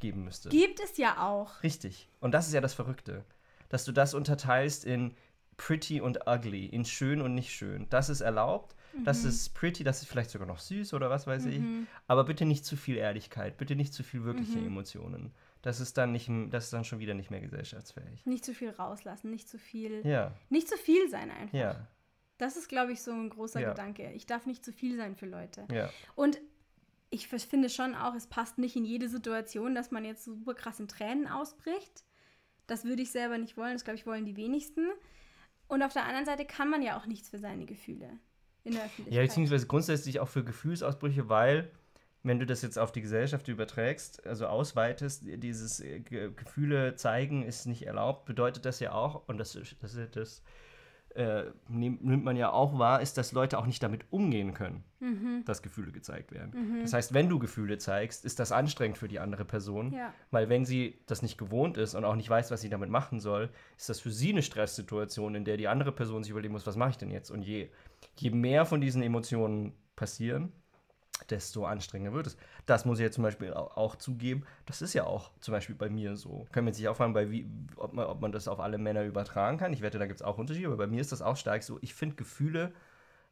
geben 0.00 0.24
müsste. 0.24 0.48
Gibt 0.48 0.80
es 0.80 0.96
ja 0.96 1.26
auch. 1.26 1.62
Richtig. 1.62 2.08
Und 2.20 2.32
das 2.32 2.46
ist 2.46 2.54
ja 2.54 2.60
das 2.60 2.74
Verrückte. 2.74 3.24
Dass 3.68 3.84
du 3.84 3.92
das 3.92 4.14
unterteilst 4.14 4.84
in 4.84 5.14
pretty 5.56 6.00
und 6.00 6.26
ugly, 6.26 6.66
in 6.66 6.84
schön 6.84 7.20
und 7.20 7.34
nicht 7.34 7.52
schön. 7.52 7.86
Das 7.90 8.08
ist 8.08 8.20
erlaubt. 8.20 8.74
Das 9.04 9.24
ist 9.24 9.54
pretty, 9.54 9.84
das 9.84 10.02
ist 10.02 10.08
vielleicht 10.08 10.30
sogar 10.30 10.46
noch 10.46 10.58
süß 10.58 10.92
oder 10.92 11.08
was 11.08 11.26
weiß 11.26 11.46
ich. 11.46 11.62
Aber 12.08 12.24
bitte 12.24 12.44
nicht 12.44 12.66
zu 12.66 12.76
viel 12.76 12.96
Ehrlichkeit, 12.96 13.56
bitte 13.56 13.74
nicht 13.74 13.94
zu 13.94 14.02
viel 14.02 14.24
wirkliche 14.24 14.58
Emotionen. 14.58 15.32
Das 15.62 15.80
ist 15.80 15.96
dann 15.96 16.12
nicht, 16.12 16.28
das 16.50 16.64
ist 16.64 16.72
dann 16.72 16.84
schon 16.84 16.98
wieder 16.98 17.14
nicht 17.14 17.30
mehr 17.30 17.40
gesellschaftsfähig. 17.40 18.26
Nicht 18.26 18.44
zu 18.44 18.52
viel 18.54 18.70
rauslassen, 18.70 19.30
nicht 19.30 19.48
zu 19.48 19.58
viel. 19.58 20.04
Ja, 20.06 20.32
Nicht 20.50 20.68
zu 20.68 20.76
viel 20.76 21.08
sein 21.08 21.30
einfach. 21.30 21.56
ja, 21.58 21.86
Das 22.38 22.56
ist, 22.56 22.68
glaube 22.68 22.92
ich, 22.92 23.00
so 23.02 23.12
ein 23.12 23.30
großer 23.30 23.60
Ja. 23.60 23.70
Gedanke. 23.70 24.10
Ich 24.12 24.26
darf 24.26 24.46
nicht 24.46 24.64
zu 24.64 24.72
viel 24.72 24.96
sein 24.96 25.14
für 25.16 25.26
Leute. 25.26 25.66
ja. 25.72 25.88
Und 26.16 26.40
ich 27.10 27.28
finde 27.28 27.68
schon 27.68 27.94
auch, 27.94 28.14
es 28.14 28.26
passt 28.26 28.56
nicht 28.58 28.74
in 28.74 28.84
jede 28.86 29.06
Situation, 29.08 29.74
dass 29.74 29.90
man 29.90 30.04
jetzt 30.04 30.24
super 30.24 30.54
krass 30.54 30.80
in 30.80 30.88
Tränen 30.88 31.28
ausbricht. 31.28 32.04
Das 32.66 32.84
würde 32.84 33.02
ich 33.02 33.10
selber 33.10 33.36
nicht 33.36 33.56
wollen. 33.58 33.74
Das, 33.74 33.84
glaube 33.84 33.98
ich, 33.98 34.06
wollen 34.06 34.24
die 34.24 34.36
wenigsten. 34.36 34.88
Und 35.68 35.82
auf 35.82 35.92
der 35.92 36.04
anderen 36.04 36.24
Seite 36.24 36.46
kann 36.46 36.70
man 36.70 36.80
ja 36.82 36.98
auch 36.98 37.04
nichts 37.06 37.28
für 37.28 37.38
seine 37.38 37.66
Gefühle 37.66 38.18
in 38.64 38.72
der 38.72 38.84
Öffentlichkeit. 38.84 39.12
Ja, 39.14 39.20
beziehungsweise 39.22 39.66
grundsätzlich 39.66 40.20
auch 40.20 40.28
für 40.28 40.42
Gefühlsausbrüche, 40.42 41.28
weil 41.28 41.70
wenn 42.24 42.38
du 42.38 42.46
das 42.46 42.62
jetzt 42.62 42.78
auf 42.78 42.92
die 42.92 43.02
Gesellschaft 43.02 43.48
überträgst, 43.48 44.26
also 44.26 44.46
ausweitest, 44.46 45.24
dieses 45.26 45.80
äh, 45.80 46.00
Ge 46.00 46.30
Gefühle 46.36 46.94
zeigen 46.94 47.42
ist 47.42 47.66
nicht 47.66 47.86
erlaubt, 47.86 48.26
bedeutet 48.26 48.64
das 48.64 48.78
ja 48.80 48.92
auch, 48.92 49.26
und 49.28 49.38
das, 49.38 49.58
das, 49.80 49.96
das 50.12 50.42
äh, 51.14 51.50
nimmt 51.68 52.24
man 52.24 52.36
ja 52.36 52.50
auch 52.52 52.78
wahr, 52.78 53.02
ist, 53.02 53.18
dass 53.18 53.32
Leute 53.32 53.58
auch 53.58 53.66
nicht 53.66 53.82
damit 53.82 54.04
umgehen 54.10 54.54
können, 54.54 54.82
Mhm. 55.00 55.42
dass 55.44 55.62
Gefühle 55.62 55.90
gezeigt 55.90 56.30
werden. 56.32 56.78
Das 56.80 56.92
heißt, 56.92 57.12
wenn 57.12 57.28
du 57.28 57.40
Gefühle 57.40 57.76
zeigst, 57.76 58.24
ist 58.24 58.38
das 58.38 58.52
anstrengend 58.52 58.96
für 58.98 59.08
die 59.08 59.18
andere 59.18 59.44
Person, 59.44 59.92
Ja. 59.92 60.14
weil 60.30 60.48
wenn 60.48 60.64
sie 60.64 61.00
das 61.06 61.20
nicht 61.22 61.36
gewohnt 61.38 61.76
ist 61.76 61.94
und 61.96 62.04
auch 62.04 62.14
nicht 62.14 62.30
weiß, 62.30 62.50
was 62.52 62.60
sie 62.60 62.70
damit 62.70 62.88
machen 62.88 63.18
soll, 63.20 63.50
ist 63.76 63.88
das 63.88 63.98
für 64.00 64.12
sie 64.12 64.30
eine 64.30 64.42
Stresssituation, 64.42 65.34
in 65.34 65.44
der 65.44 65.56
die 65.56 65.66
andere 65.68 65.90
Person 65.92 66.22
sich 66.22 66.30
überlegen 66.30 66.52
muss, 66.52 66.66
was 66.68 66.76
mache 66.76 66.90
ich 66.90 66.98
denn 66.98 67.10
jetzt? 67.10 67.30
Und 67.32 67.42
je, 67.42 67.68
je 68.16 68.30
mehr 68.30 68.64
von 68.64 68.80
diesen 68.80 69.02
Emotionen 69.02 69.74
passieren, 69.96 70.52
desto 71.30 71.64
anstrengender 71.66 72.14
wird 72.14 72.26
es. 72.26 72.36
Das 72.66 72.84
muss 72.84 72.98
ich 72.98 73.02
jetzt 73.04 73.14
zum 73.14 73.24
Beispiel 73.24 73.52
au- 73.52 73.70
auch 73.74 73.96
zugeben. 73.96 74.44
Das 74.66 74.82
ist 74.82 74.92
ja 74.94 75.04
auch 75.04 75.30
zum 75.40 75.52
Beispiel 75.52 75.74
bei 75.74 75.88
mir 75.88 76.16
so. 76.16 76.46
Können 76.52 76.66
wir 76.66 76.70
jetzt 76.70 76.78
nicht 76.78 76.88
auch 76.88 76.96
fragen, 76.96 77.12
bei 77.12 77.30
wie, 77.30 77.46
ob, 77.76 77.92
man, 77.92 78.06
ob 78.06 78.20
man 78.20 78.32
das 78.32 78.48
auf 78.48 78.60
alle 78.60 78.78
Männer 78.78 79.04
übertragen 79.04 79.58
kann. 79.58 79.72
Ich 79.72 79.82
wette, 79.82 79.98
da 79.98 80.06
gibt 80.06 80.20
es 80.20 80.26
auch 80.26 80.38
Unterschiede, 80.38 80.66
aber 80.68 80.76
bei 80.76 80.86
mir 80.86 81.00
ist 81.00 81.12
das 81.12 81.22
auch 81.22 81.36
stark 81.36 81.62
so. 81.62 81.78
Ich 81.80 81.94
finde 81.94 82.16
Gefühle 82.16 82.72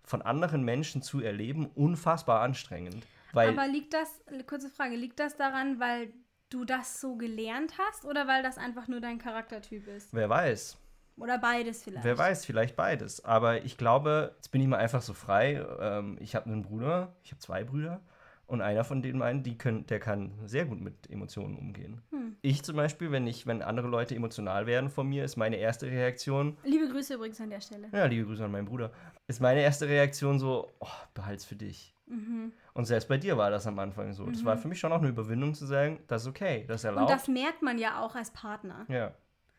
von 0.04 0.22
anderen 0.22 0.62
Menschen 0.64 1.02
zu 1.02 1.20
erleben 1.20 1.66
unfassbar 1.74 2.40
anstrengend. 2.42 3.06
Weil 3.32 3.50
Aber 3.50 3.68
liegt 3.68 3.92
das, 3.92 4.20
kurze 4.46 4.70
Frage, 4.70 4.96
liegt 4.96 5.20
das 5.20 5.36
daran, 5.36 5.78
weil 5.78 6.12
du 6.48 6.64
das 6.64 7.00
so 7.00 7.16
gelernt 7.16 7.74
hast 7.78 8.04
oder 8.04 8.26
weil 8.26 8.42
das 8.42 8.58
einfach 8.58 8.88
nur 8.88 9.00
dein 9.00 9.18
Charaktertyp 9.18 9.86
ist? 9.88 10.12
wer 10.12 10.28
weiß, 10.28 10.76
Oder 11.20 11.38
beides 11.38 11.83
vielleicht? 11.83 12.04
Wer 12.04 12.18
weiß, 12.18 12.44
vielleicht 12.44 12.76
beides. 12.76 13.24
Aber 13.24 13.64
ich 13.64 13.76
glaube, 13.76 14.33
jetzt 14.37 14.50
bin 14.50 14.61
ich 14.61 14.66
mal 14.68 14.78
einfach 14.78 15.02
so 15.02 15.14
frei. 15.14 15.64
Ähm, 15.80 16.16
ich 16.20 16.35
habe 16.35 16.46
einen 16.46 16.62
Bruder, 16.62 17.12
ich 17.22 17.30
habe 17.33 17.40
zwei 17.40 17.64
Brüder. 17.64 18.00
Und 18.46 18.62
einer 18.62 18.83
von 18.83 19.00
denen 19.00 19.16
meinen, 19.20 19.44
die 19.44 19.56
können, 19.56 19.87
der 19.87 20.00
kann 20.00 20.33
sehr 20.44 20.64
gut 20.64 20.80
mit 20.80 21.09
Emotionen 21.09 21.56
umgehen. 21.56 22.02
Hm. 22.11 22.35
Ich 22.42 22.64
zum 22.64 22.74
Beispiel, 22.74 23.12
wenn 23.12 23.24
ich, 23.28 23.46
wenn 23.46 23.62
andere 23.62 23.87
Leute 23.87 24.16
emotional 24.16 24.66
werden 24.66 24.90
von 24.90 25.09
mir, 25.09 25.24
ist 25.24 25.37
meine 25.37 25.54
erste 25.54 25.87
Reaktion, 25.87 26.59
Liebe 26.64 26.88
Grüße 26.88 27.14
übrigens 27.14 27.40
an 27.40 27.50
der 27.50 27.61
Stelle. 27.61 27.87
ja, 27.92 28.06
liebe 28.06 28.26
Grüße 28.26 28.44
an 28.44 28.50
meinen 28.50 28.64
Bruder, 28.64 28.90
ist 29.28 29.40
meine 29.40 29.61
erste 29.61 29.87
Reaktion 29.87 30.40
so, 30.40 30.68
oh, 30.80 30.88
behalt's 31.14 31.44
für 31.44 31.54
dich. 31.54 31.94
Mhm. 32.06 32.52
Und 32.74 32.87
selbst 32.87 33.09
bei 33.09 33.18
dir 33.18 33.38
war 33.38 33.52
das 33.52 33.68
am 33.68 33.78
Anfang 33.78 34.12
so. 34.14 34.26
Das 34.26 34.44
war 34.44 34.56
für 34.56 34.66
mich 34.66 34.80
schon 34.80 34.90
auch 34.90 34.98
eine 34.98 35.11
Überwindung 35.11 35.54
zu 35.54 35.64
sagen, 35.66 36.00
das 36.09 36.22
ist 36.22 36.28
okay, 36.28 36.64
das 36.66 36.80
ist 36.80 36.90
Und 36.90 36.96
erlaubt. 36.96 37.12
das 37.12 37.28
merkt 37.28 37.62
man 37.62 37.78
ja 37.78 38.00
auch 38.00 38.16
als 38.16 38.33
Partner. 38.33 38.85
ja. 38.88 39.12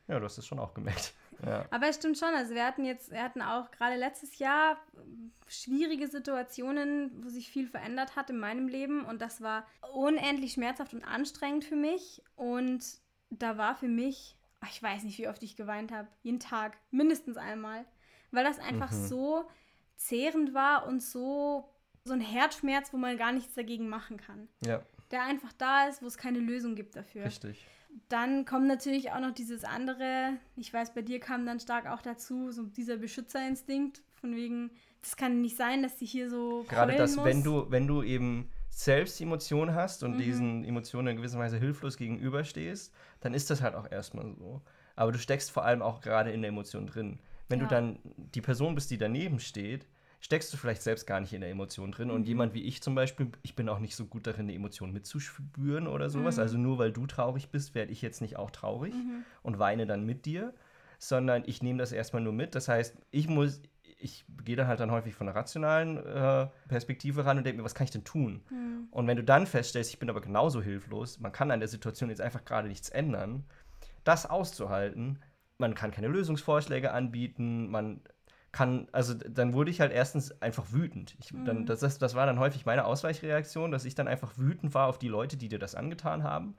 ja, 0.09 0.19
du 0.19 0.25
hast 0.25 0.37
es 0.37 0.45
schon 0.45 0.59
auch 0.59 0.73
gemerkt. 0.73 1.13
Ja. 1.45 1.65
Aber 1.71 1.87
es 1.87 1.95
stimmt 1.95 2.17
schon, 2.17 2.29
also 2.35 2.53
wir 2.53 2.65
hatten 2.65 2.85
jetzt, 2.85 3.11
wir 3.11 3.21
hatten 3.23 3.41
auch 3.41 3.71
gerade 3.71 3.95
letztes 3.95 4.37
Jahr 4.39 4.77
ähm, 4.95 5.31
schwierige 5.47 6.07
Situationen, 6.07 7.11
wo 7.23 7.29
sich 7.29 7.49
viel 7.49 7.67
verändert 7.67 8.15
hat 8.15 8.29
in 8.29 8.37
meinem 8.37 8.67
Leben 8.67 9.05
und 9.05 9.21
das 9.21 9.41
war 9.41 9.65
unendlich 9.93 10.53
schmerzhaft 10.53 10.93
und 10.93 11.03
anstrengend 11.03 11.63
für 11.65 11.75
mich 11.75 12.21
und 12.35 12.83
da 13.29 13.57
war 13.57 13.75
für 13.75 13.87
mich, 13.87 14.37
ich 14.69 14.81
weiß 14.83 15.03
nicht, 15.03 15.17
wie 15.17 15.27
oft 15.27 15.41
ich 15.43 15.55
geweint 15.55 15.91
habe, 15.91 16.07
jeden 16.21 16.39
Tag, 16.39 16.77
mindestens 16.91 17.37
einmal, 17.37 17.85
weil 18.31 18.43
das 18.43 18.59
einfach 18.59 18.91
Mhm. 18.91 19.07
so 19.07 19.45
zehrend 19.95 20.53
war 20.53 20.85
und 20.87 21.01
so, 21.01 21.69
so 22.03 22.13
ein 22.13 22.21
Herzschmerz, 22.21 22.91
wo 22.93 22.97
man 22.97 23.17
gar 23.17 23.31
nichts 23.31 23.53
dagegen 23.53 23.87
machen 23.89 24.17
kann. 24.17 24.47
ja, 24.65 24.81
Der 25.11 25.23
einfach 25.23 25.53
da 25.53 25.87
ist, 25.87 26.01
wo 26.01 26.07
es 26.07 26.17
keine 26.17 26.39
Lösung 26.39 26.75
gibt 26.75 26.95
dafür. 26.95 27.25
richtig. 27.25 27.65
Dann 28.09 28.45
kommt 28.45 28.67
natürlich 28.67 29.11
auch 29.11 29.19
noch 29.19 29.33
dieses 29.33 29.63
andere, 29.63 30.33
ich 30.55 30.73
weiß, 30.73 30.93
bei 30.93 31.01
dir 31.01 31.19
kam 31.19 31.45
dann 31.45 31.59
stark 31.59 31.87
auch 31.87 32.01
dazu, 32.01 32.51
so 32.51 32.63
dieser 32.63 32.97
Beschützerinstinkt, 32.97 34.01
von 34.19 34.35
wegen, 34.35 34.71
das 35.01 35.15
kann 35.15 35.41
nicht 35.41 35.57
sein, 35.57 35.81
dass 35.81 35.97
sie 35.99 36.05
hier 36.05 36.29
so 36.29 36.65
Gerade 36.69 36.95
das, 36.95 37.15
muss. 37.17 37.25
wenn 37.25 37.43
du, 37.43 37.69
wenn 37.69 37.87
du 37.87 38.03
eben 38.03 38.49
selbst 38.69 39.19
Emotionen 39.21 39.75
hast 39.75 40.03
und 40.03 40.13
Mhm. 40.13 40.17
diesen 40.17 40.63
Emotionen 40.65 41.07
in 41.09 41.17
gewisser 41.17 41.39
Weise 41.39 41.57
hilflos 41.57 41.97
gegenüberstehst, 41.97 42.93
dann 43.19 43.33
ist 43.33 43.49
das 43.49 43.61
halt 43.61 43.75
auch 43.75 43.89
erstmal 43.89 44.33
so. 44.35 44.61
Aber 44.95 45.11
du 45.11 45.19
steckst 45.19 45.51
vor 45.51 45.65
allem 45.65 45.81
auch 45.81 46.01
gerade 46.01 46.31
in 46.31 46.41
der 46.41 46.49
Emotion 46.49 46.87
drin. 46.87 47.19
Wenn 47.49 47.59
Ja. 47.59 47.65
du 47.65 47.69
dann 47.69 47.99
die 48.15 48.41
Person 48.41 48.75
bist, 48.75 48.91
die 48.91 48.97
daneben 48.97 49.39
steht, 49.39 49.87
steckst 50.21 50.53
du 50.53 50.57
vielleicht 50.57 50.83
selbst 50.83 51.05
gar 51.07 51.19
nicht 51.19 51.33
in 51.33 51.41
der 51.41 51.49
Emotion 51.49 51.91
drin. 51.91 52.07
Mhm. 52.07 52.13
Und 52.13 52.27
jemand 52.27 52.53
wie 52.53 52.63
ich 52.63 52.81
zum 52.81 52.95
Beispiel, 52.95 53.31
ich 53.41 53.55
bin 53.55 53.67
auch 53.67 53.79
nicht 53.79 53.95
so 53.95 54.05
gut 54.05 54.27
darin, 54.27 54.47
die 54.47 54.55
Emotion 54.55 54.93
mitzuspüren 54.93 55.87
oder 55.87 56.09
sowas. 56.09 56.37
Mhm. 56.37 56.41
Also 56.41 56.57
nur 56.57 56.77
weil 56.77 56.91
du 56.91 57.07
traurig 57.07 57.49
bist, 57.49 57.75
werde 57.75 57.91
ich 57.91 58.01
jetzt 58.01 58.21
nicht 58.21 58.37
auch 58.37 58.51
traurig 58.51 58.93
Mhm. 58.93 59.23
und 59.41 59.59
weine 59.59 59.85
dann 59.85 60.05
mit 60.05 60.25
dir, 60.25 60.53
sondern 60.99 61.43
ich 61.45 61.63
nehme 61.63 61.79
das 61.79 61.91
erstmal 61.91 62.21
nur 62.21 62.33
mit. 62.33 62.53
Das 62.53 62.67
heißt, 62.67 62.95
ich 63.09 63.27
muss, 63.27 63.61
ich 63.97 64.23
gehe 64.45 64.55
dann 64.55 64.67
halt 64.67 64.79
dann 64.79 64.91
häufig 64.91 65.15
von 65.15 65.27
einer 65.27 65.35
rationalen 65.35 65.97
äh, 65.97 66.47
Perspektive 66.67 67.25
ran 67.25 67.39
und 67.39 67.43
denke 67.43 67.57
mir, 67.57 67.65
was 67.65 67.73
kann 67.75 67.85
ich 67.85 67.91
denn 67.91 68.03
tun? 68.03 68.43
Hm. 68.49 68.87
Und 68.91 69.07
wenn 69.07 69.17
du 69.17 69.23
dann 69.23 69.47
feststellst, 69.47 69.91
ich 69.91 69.99
bin 69.99 70.09
aber 70.11 70.21
genauso 70.21 70.61
hilflos, 70.61 71.19
man 71.19 71.31
kann 71.31 71.49
an 71.49 71.59
der 71.59 71.69
Situation 71.69 72.09
jetzt 72.11 72.21
einfach 72.21 72.45
gerade 72.45 72.67
nichts 72.67 72.89
ändern, 72.89 73.43
das 74.03 74.29
auszuhalten, 74.29 75.17
man 75.57 75.73
kann 75.73 75.89
keine 75.91 76.07
Lösungsvorschläge 76.07 76.91
anbieten, 76.91 77.69
man 77.69 78.01
kann, 78.51 78.87
also 78.91 79.13
dann 79.13 79.53
wurde 79.53 79.71
ich 79.71 79.79
halt 79.79 79.91
erstens 79.93 80.41
einfach 80.41 80.65
wütend. 80.71 81.15
Ich, 81.19 81.33
dann, 81.45 81.65
das, 81.65 81.79
das, 81.79 81.97
das 81.99 82.15
war 82.15 82.25
dann 82.25 82.37
häufig 82.39 82.65
meine 82.65 82.85
Ausweichreaktion, 82.85 83.71
dass 83.71 83.85
ich 83.85 83.95
dann 83.95 84.07
einfach 84.07 84.37
wütend 84.37 84.73
war 84.73 84.87
auf 84.87 84.99
die 84.99 85.07
Leute, 85.07 85.37
die 85.37 85.47
dir 85.47 85.59
das 85.59 85.73
angetan 85.75 86.23
haben. 86.23 86.55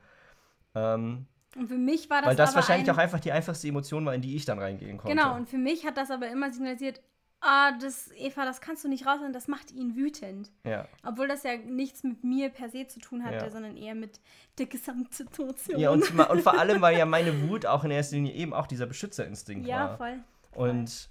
Ähm, 0.75 1.27
Und 1.55 1.69
für 1.69 1.77
mich 1.77 2.09
war 2.09 2.23
das 2.23 2.29
weil 2.31 2.37
das 2.37 2.55
wahrscheinlich 2.55 2.89
ein, 2.89 2.95
auch 2.95 2.99
einfach 2.99 3.21
die 3.21 3.33
einfachste 3.33 3.69
Emotion 3.69 4.07
war, 4.07 4.15
in 4.15 4.23
die 4.23 4.35
ich 4.37 4.47
dann 4.47 4.59
reingehen 4.59 4.97
konnte. 4.97 5.15
Genau, 5.17 5.37
und 5.37 5.49
für 5.51 5.59
mich 5.59 5.85
hat 5.85 5.99
das 5.99 6.11
aber 6.11 6.29
immer 6.31 6.51
signalisiert, 6.51 7.03
ah, 7.43 7.73
das, 7.79 8.11
Eva, 8.17 8.47
das 8.47 8.63
kannst 8.63 8.85
du 8.85 8.89
nicht 8.89 9.05
raus, 9.05 9.19
und 9.23 9.35
das 9.35 9.49
macht 9.49 9.71
ihn 9.71 9.95
wütend. 9.95 10.51
ja. 10.65 10.87
Obwohl 11.05 11.29
das 11.29 11.43
ja 11.43 11.57
nichts 11.59 12.05
mit 12.05 12.25
mir 12.25 12.49
per 12.49 12.71
se 12.71 12.87
zu 12.87 13.01
tun 13.01 13.23
hatte, 13.23 13.37
Ja. 13.45 13.51
sondern 13.51 13.77
eher 13.77 13.95
mit 13.95 14.19
der 14.59 14.67
Gesamtsituation. 14.67 15.79
ja 15.79 15.91
und, 15.91 16.11
und 16.31 16.41
vor 16.43 16.59
allem, 16.59 16.81
weil 16.81 16.97
ja 16.97 17.05
meine 17.05 17.49
Wut 17.51 17.67
auch 17.67 17.85
in 17.85 17.91
erster 17.91 18.17
Linie 18.17 18.33
eben 18.33 18.55
auch 18.55 18.67
dieser 18.67 18.87
Beschützerinstinkt 18.87 19.67
ja, 19.67 19.91
war. 19.91 19.97
voll. 19.99 20.21
Und 20.55 21.11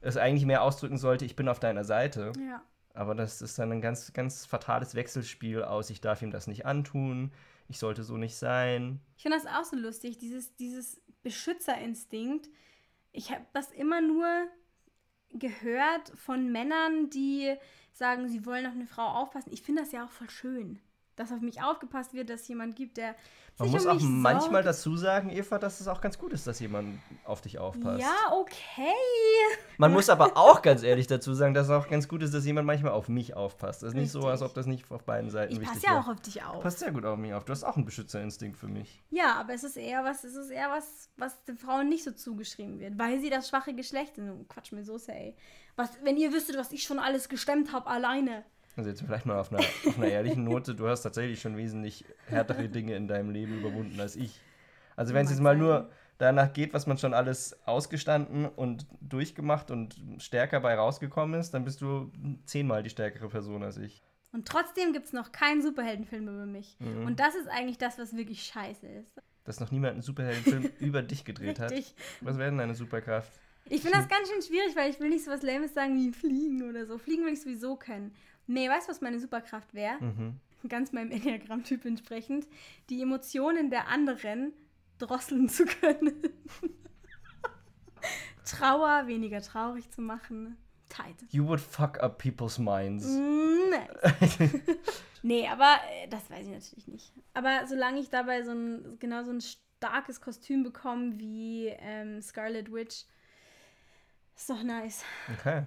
es 0.00 0.16
eigentlich 0.16 0.46
mehr 0.46 0.62
ausdrücken 0.62 0.98
sollte, 0.98 1.24
ich 1.24 1.36
bin 1.36 1.48
auf 1.48 1.60
deiner 1.60 1.84
Seite. 1.84 2.32
Ja. 2.46 2.62
Aber 2.94 3.14
das 3.14 3.40
ist 3.40 3.58
dann 3.58 3.70
ein 3.72 3.80
ganz, 3.80 4.12
ganz 4.12 4.46
fatales 4.46 4.94
Wechselspiel 4.94 5.62
aus, 5.62 5.90
ich 5.90 6.00
darf 6.00 6.22
ihm 6.22 6.30
das 6.30 6.46
nicht 6.46 6.66
antun, 6.66 7.32
ich 7.68 7.78
sollte 7.78 8.02
so 8.02 8.16
nicht 8.16 8.36
sein. 8.36 9.00
Ich 9.16 9.22
finde 9.22 9.38
das 9.38 9.46
auch 9.46 9.64
so 9.64 9.76
lustig, 9.76 10.18
dieses, 10.18 10.56
dieses 10.56 11.00
Beschützerinstinkt. 11.22 12.48
Ich 13.12 13.30
habe 13.30 13.46
das 13.52 13.70
immer 13.70 14.00
nur 14.00 14.26
gehört 15.32 16.10
von 16.16 16.50
Männern, 16.50 17.10
die 17.10 17.54
sagen, 17.92 18.28
sie 18.28 18.44
wollen 18.44 18.66
auf 18.66 18.72
eine 18.72 18.86
Frau 18.86 19.06
aufpassen. 19.06 19.52
Ich 19.52 19.62
finde 19.62 19.82
das 19.82 19.92
ja 19.92 20.04
auch 20.04 20.10
voll 20.10 20.30
schön, 20.30 20.80
dass 21.20 21.30
auf 21.30 21.40
mich 21.40 21.62
aufgepasst 21.62 22.14
wird, 22.14 22.30
dass 22.30 22.42
es 22.42 22.48
jemand 22.48 22.74
gibt, 22.74 22.96
der 22.96 23.14
Man 23.58 23.68
sich 23.68 23.72
muss 23.72 23.84
um 23.84 23.90
auch 23.90 23.94
mich 23.94 24.04
manchmal 24.04 24.62
sorgt. 24.62 24.66
dazu 24.66 24.96
sagen, 24.96 25.30
Eva, 25.30 25.58
dass 25.58 25.80
es 25.80 25.86
auch 25.86 26.00
ganz 26.00 26.18
gut 26.18 26.32
ist, 26.32 26.46
dass 26.46 26.58
jemand 26.60 26.98
auf 27.24 27.40
dich 27.42 27.58
aufpasst. 27.58 28.00
Ja, 28.00 28.32
okay. 28.32 28.94
Man 29.76 29.92
muss 29.92 30.08
aber 30.08 30.36
auch 30.36 30.62
ganz 30.62 30.82
ehrlich 30.82 31.06
dazu 31.06 31.34
sagen, 31.34 31.54
dass 31.54 31.66
es 31.66 31.70
auch 31.70 31.88
ganz 31.88 32.08
gut 32.08 32.22
ist, 32.22 32.32
dass 32.32 32.44
jemand 32.46 32.66
manchmal 32.66 32.92
auf 32.92 33.08
mich 33.08 33.36
aufpasst. 33.36 33.82
Das 33.82 33.90
ist 33.90 33.94
nicht 33.94 34.10
so, 34.10 34.20
Richtig. 34.20 34.32
als 34.32 34.42
ob 34.42 34.54
das 34.54 34.66
nicht 34.66 34.90
auf 34.90 35.04
beiden 35.04 35.30
Seiten 35.30 35.52
Ich 35.52 35.60
wichtig 35.60 35.74
passe 35.82 35.86
ja 35.86 36.00
auch 36.00 36.08
auf 36.08 36.20
dich 36.20 36.42
auf. 36.42 36.62
Passt 36.62 36.78
sehr 36.78 36.90
gut 36.90 37.04
auf 37.04 37.18
mich 37.18 37.34
auf. 37.34 37.44
Du 37.44 37.52
hast 37.52 37.64
auch 37.64 37.76
einen 37.76 37.84
Beschützerinstinkt 37.84 38.56
für 38.56 38.68
mich. 38.68 39.02
Ja, 39.10 39.34
aber 39.34 39.52
es 39.52 39.62
ist 39.62 39.76
eher 39.76 40.04
was, 40.04 40.24
es 40.24 40.34
ist 40.34 40.50
eher 40.50 40.70
was, 40.70 41.10
was 41.16 41.44
den 41.44 41.58
Frauen 41.58 41.88
nicht 41.88 42.04
so 42.04 42.12
zugeschrieben 42.12 42.80
wird, 42.80 42.98
weil 42.98 43.20
sie 43.20 43.30
das 43.30 43.48
schwache 43.48 43.74
Geschlecht 43.74 44.16
sind. 44.16 44.48
Quatsch 44.48 44.72
mir 44.72 44.84
Soße, 44.84 45.12
ey. 45.12 45.36
Was, 45.76 45.90
wenn 46.02 46.16
ihr 46.16 46.32
wüsstet, 46.32 46.56
was 46.56 46.72
ich 46.72 46.82
schon 46.82 46.98
alles 46.98 47.28
gestemmt 47.28 47.72
habe 47.72 47.88
alleine. 47.88 48.44
Also 48.76 48.88
jetzt 48.88 49.02
vielleicht 49.02 49.26
mal 49.26 49.38
auf 49.38 49.52
einer, 49.52 49.60
auf 49.60 49.98
einer 49.98 50.08
ehrlichen 50.08 50.44
Note, 50.44 50.74
du 50.74 50.88
hast 50.88 51.02
tatsächlich 51.02 51.40
schon 51.40 51.56
wesentlich 51.56 52.04
härtere 52.26 52.68
Dinge 52.68 52.94
in 52.94 53.08
deinem 53.08 53.30
Leben 53.30 53.58
überwunden 53.58 54.00
als 54.00 54.16
ich. 54.16 54.40
Also 54.96 55.14
wenn 55.14 55.24
es 55.24 55.30
jetzt 55.30 55.40
mal 55.40 55.56
nur 55.56 55.90
danach 56.18 56.52
geht, 56.52 56.74
was 56.74 56.86
man 56.86 56.98
schon 56.98 57.14
alles 57.14 57.58
ausgestanden 57.66 58.46
und 58.46 58.86
durchgemacht 59.00 59.70
und 59.70 59.96
stärker 60.18 60.60
bei 60.60 60.74
rausgekommen 60.74 61.40
ist, 61.40 61.52
dann 61.52 61.64
bist 61.64 61.80
du 61.80 62.12
zehnmal 62.44 62.82
die 62.82 62.90
stärkere 62.90 63.28
Person 63.28 63.62
als 63.62 63.78
ich. 63.78 64.02
Und 64.32 64.46
trotzdem 64.46 64.92
gibt 64.92 65.06
es 65.06 65.12
noch 65.12 65.32
keinen 65.32 65.62
Superheldenfilm 65.62 66.28
über 66.28 66.46
mich. 66.46 66.76
Mhm. 66.78 67.06
Und 67.06 67.18
das 67.18 67.34
ist 67.34 67.48
eigentlich 67.48 67.78
das, 67.78 67.98
was 67.98 68.16
wirklich 68.16 68.42
scheiße 68.44 68.86
ist. 68.86 69.20
Dass 69.44 69.58
noch 69.58 69.70
niemand 69.72 69.94
einen 69.94 70.02
Superheldenfilm 70.02 70.70
über 70.78 71.02
dich 71.02 71.24
gedreht 71.24 71.58
hat. 71.58 71.72
Was 72.20 72.38
wäre 72.38 72.50
denn 72.50 72.58
deine 72.58 72.74
Superkraft? 72.74 73.32
Ich 73.64 73.82
finde 73.82 73.98
das 73.98 74.08
ganz 74.08 74.28
schön 74.28 74.42
schwierig, 74.42 74.74
weil 74.76 74.90
ich 74.90 75.00
will 75.00 75.08
nicht 75.08 75.24
so 75.24 75.30
was 75.30 75.42
Lames 75.42 75.74
sagen 75.74 75.96
wie 75.96 76.12
Fliegen 76.12 76.68
oder 76.68 76.86
so. 76.86 76.98
Fliegen 76.98 77.24
will 77.24 77.32
ich 77.32 77.42
sowieso 77.42 77.76
können. 77.76 78.14
Nee, 78.46 78.68
weißt 78.68 78.88
du, 78.88 78.90
was 78.92 79.00
meine 79.00 79.18
Superkraft 79.20 79.72
wäre? 79.74 80.00
Mhm. 80.02 80.40
Ganz 80.68 80.92
meinem 80.92 81.10
Enneagramm-Typ 81.12 81.84
entsprechend. 81.84 82.46
Die 82.90 83.00
Emotionen 83.02 83.70
der 83.70 83.88
anderen 83.88 84.52
drosseln 84.98 85.48
zu 85.48 85.64
können. 85.64 86.22
Trauer 88.44 89.06
weniger 89.06 89.40
traurig 89.40 89.90
zu 89.90 90.00
machen. 90.02 90.56
Tight. 90.88 91.16
You 91.28 91.46
would 91.46 91.60
fuck 91.60 92.00
up 92.02 92.18
people's 92.18 92.58
minds. 92.58 93.06
Mm, 93.06 93.70
Nice. 93.70 94.38
nee, 95.22 95.46
aber 95.46 95.76
äh, 96.02 96.08
das 96.08 96.28
weiß 96.28 96.46
ich 96.46 96.52
natürlich 96.52 96.88
nicht. 96.88 97.12
Aber 97.34 97.66
solange 97.68 98.00
ich 98.00 98.10
dabei 98.10 98.42
so 98.42 98.50
ein, 98.50 98.98
genau 98.98 99.22
so 99.22 99.30
ein 99.30 99.40
starkes 99.40 100.20
Kostüm 100.20 100.64
bekomme 100.64 101.18
wie 101.20 101.68
ähm, 101.68 102.20
Scarlet 102.20 102.72
Witch, 102.72 103.04
ist 104.34 104.50
doch 104.50 104.62
nice. 104.64 105.04
Okay, 105.38 105.64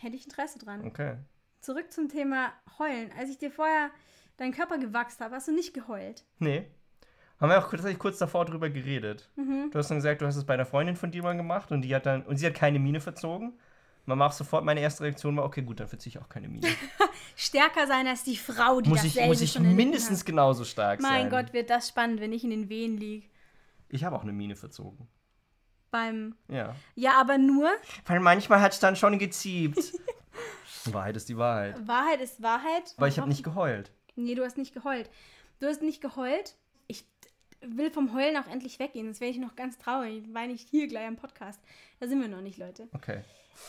Hätte 0.00 0.16
ich 0.16 0.24
Interesse 0.24 0.58
dran. 0.58 0.84
okay. 0.84 1.16
Zurück 1.68 1.92
zum 1.92 2.08
Thema 2.08 2.50
Heulen. 2.78 3.10
Als 3.18 3.28
ich 3.28 3.36
dir 3.36 3.50
vorher 3.50 3.90
dein 4.38 4.52
Körper 4.52 4.78
gewachsen 4.78 5.22
hat, 5.22 5.32
hast 5.32 5.48
du 5.48 5.52
nicht 5.52 5.74
geheult. 5.74 6.24
Nee. 6.38 6.64
Haben 7.38 7.50
wir 7.50 7.58
auch 7.58 7.70
tatsächlich 7.70 7.98
kurz 7.98 8.16
davor 8.16 8.46
drüber 8.46 8.70
geredet. 8.70 9.28
Mhm. 9.36 9.70
Du 9.70 9.78
hast 9.78 9.90
dann 9.90 9.98
gesagt, 9.98 10.22
du 10.22 10.26
hast 10.26 10.36
es 10.36 10.46
bei 10.46 10.54
einer 10.54 10.64
Freundin 10.64 10.96
von 10.96 11.10
dir 11.10 11.22
mal 11.22 11.36
gemacht 11.36 11.70
und 11.70 11.82
die 11.82 11.94
hat 11.94 12.06
dann, 12.06 12.22
und 12.22 12.38
sie 12.38 12.46
hat 12.46 12.54
keine 12.54 12.78
Miene 12.78 13.02
verzogen. 13.02 13.52
Man 14.06 14.16
macht 14.16 14.34
sofort, 14.34 14.64
meine 14.64 14.80
erste 14.80 15.04
Reaktion 15.04 15.36
war, 15.36 15.44
okay, 15.44 15.60
gut, 15.60 15.78
dann 15.78 15.88
verziehe 15.88 16.14
ich 16.16 16.18
auch 16.18 16.30
keine 16.30 16.48
Miene. 16.48 16.68
Stärker 17.36 17.86
sein 17.86 18.06
als 18.06 18.24
die 18.24 18.38
Frau, 18.38 18.80
die 18.80 18.88
muss 18.88 19.04
ich, 19.04 19.20
muss 19.26 19.42
ich 19.42 19.58
mindestens 19.58 20.24
genauso 20.24 20.64
stark 20.64 21.02
Mein 21.02 21.28
sein. 21.28 21.30
Gott, 21.30 21.52
wird 21.52 21.68
das 21.68 21.88
spannend, 21.88 22.22
wenn 22.22 22.32
ich 22.32 22.44
in 22.44 22.50
den 22.50 22.70
Wehen 22.70 22.96
liege. 22.96 23.26
Ich 23.90 24.04
habe 24.04 24.16
auch 24.16 24.22
eine 24.22 24.32
Miene 24.32 24.56
verzogen. 24.56 25.06
Beim. 25.90 26.34
Ja. 26.48 26.74
Ja, 26.94 27.20
aber 27.20 27.36
nur. 27.36 27.68
Weil 28.06 28.20
manchmal 28.20 28.62
hat 28.62 28.72
es 28.72 28.80
dann 28.80 28.96
schon 28.96 29.18
geziebt. 29.18 29.92
Wahrheit 30.94 31.16
ist 31.16 31.28
die 31.28 31.36
Wahrheit. 31.36 31.86
Wahrheit 31.86 32.20
ist 32.20 32.42
Wahrheit. 32.42 32.94
Aber 32.96 33.08
ich 33.08 33.18
habe 33.18 33.28
nicht 33.28 33.44
geheult. 33.44 33.92
Nee, 34.16 34.34
du 34.34 34.44
hast 34.44 34.58
nicht 34.58 34.74
geheult. 34.74 35.10
Du 35.60 35.66
hast 35.66 35.82
nicht 35.82 36.00
geheult. 36.00 36.54
Ich 36.86 37.04
will 37.60 37.90
vom 37.90 38.14
Heulen 38.14 38.36
auch 38.36 38.48
endlich 38.48 38.78
weggehen, 38.78 39.06
sonst 39.06 39.20
wäre 39.20 39.30
ich 39.30 39.38
noch 39.38 39.56
ganz 39.56 39.78
traurig. 39.78 40.24
Weine 40.32 40.52
ich 40.52 40.62
hier 40.62 40.88
gleich 40.88 41.06
am 41.06 41.16
Podcast. 41.16 41.60
Da 42.00 42.06
sind 42.06 42.20
wir 42.20 42.28
noch 42.28 42.40
nicht, 42.40 42.58
Leute. 42.58 42.88
Okay. 42.92 43.22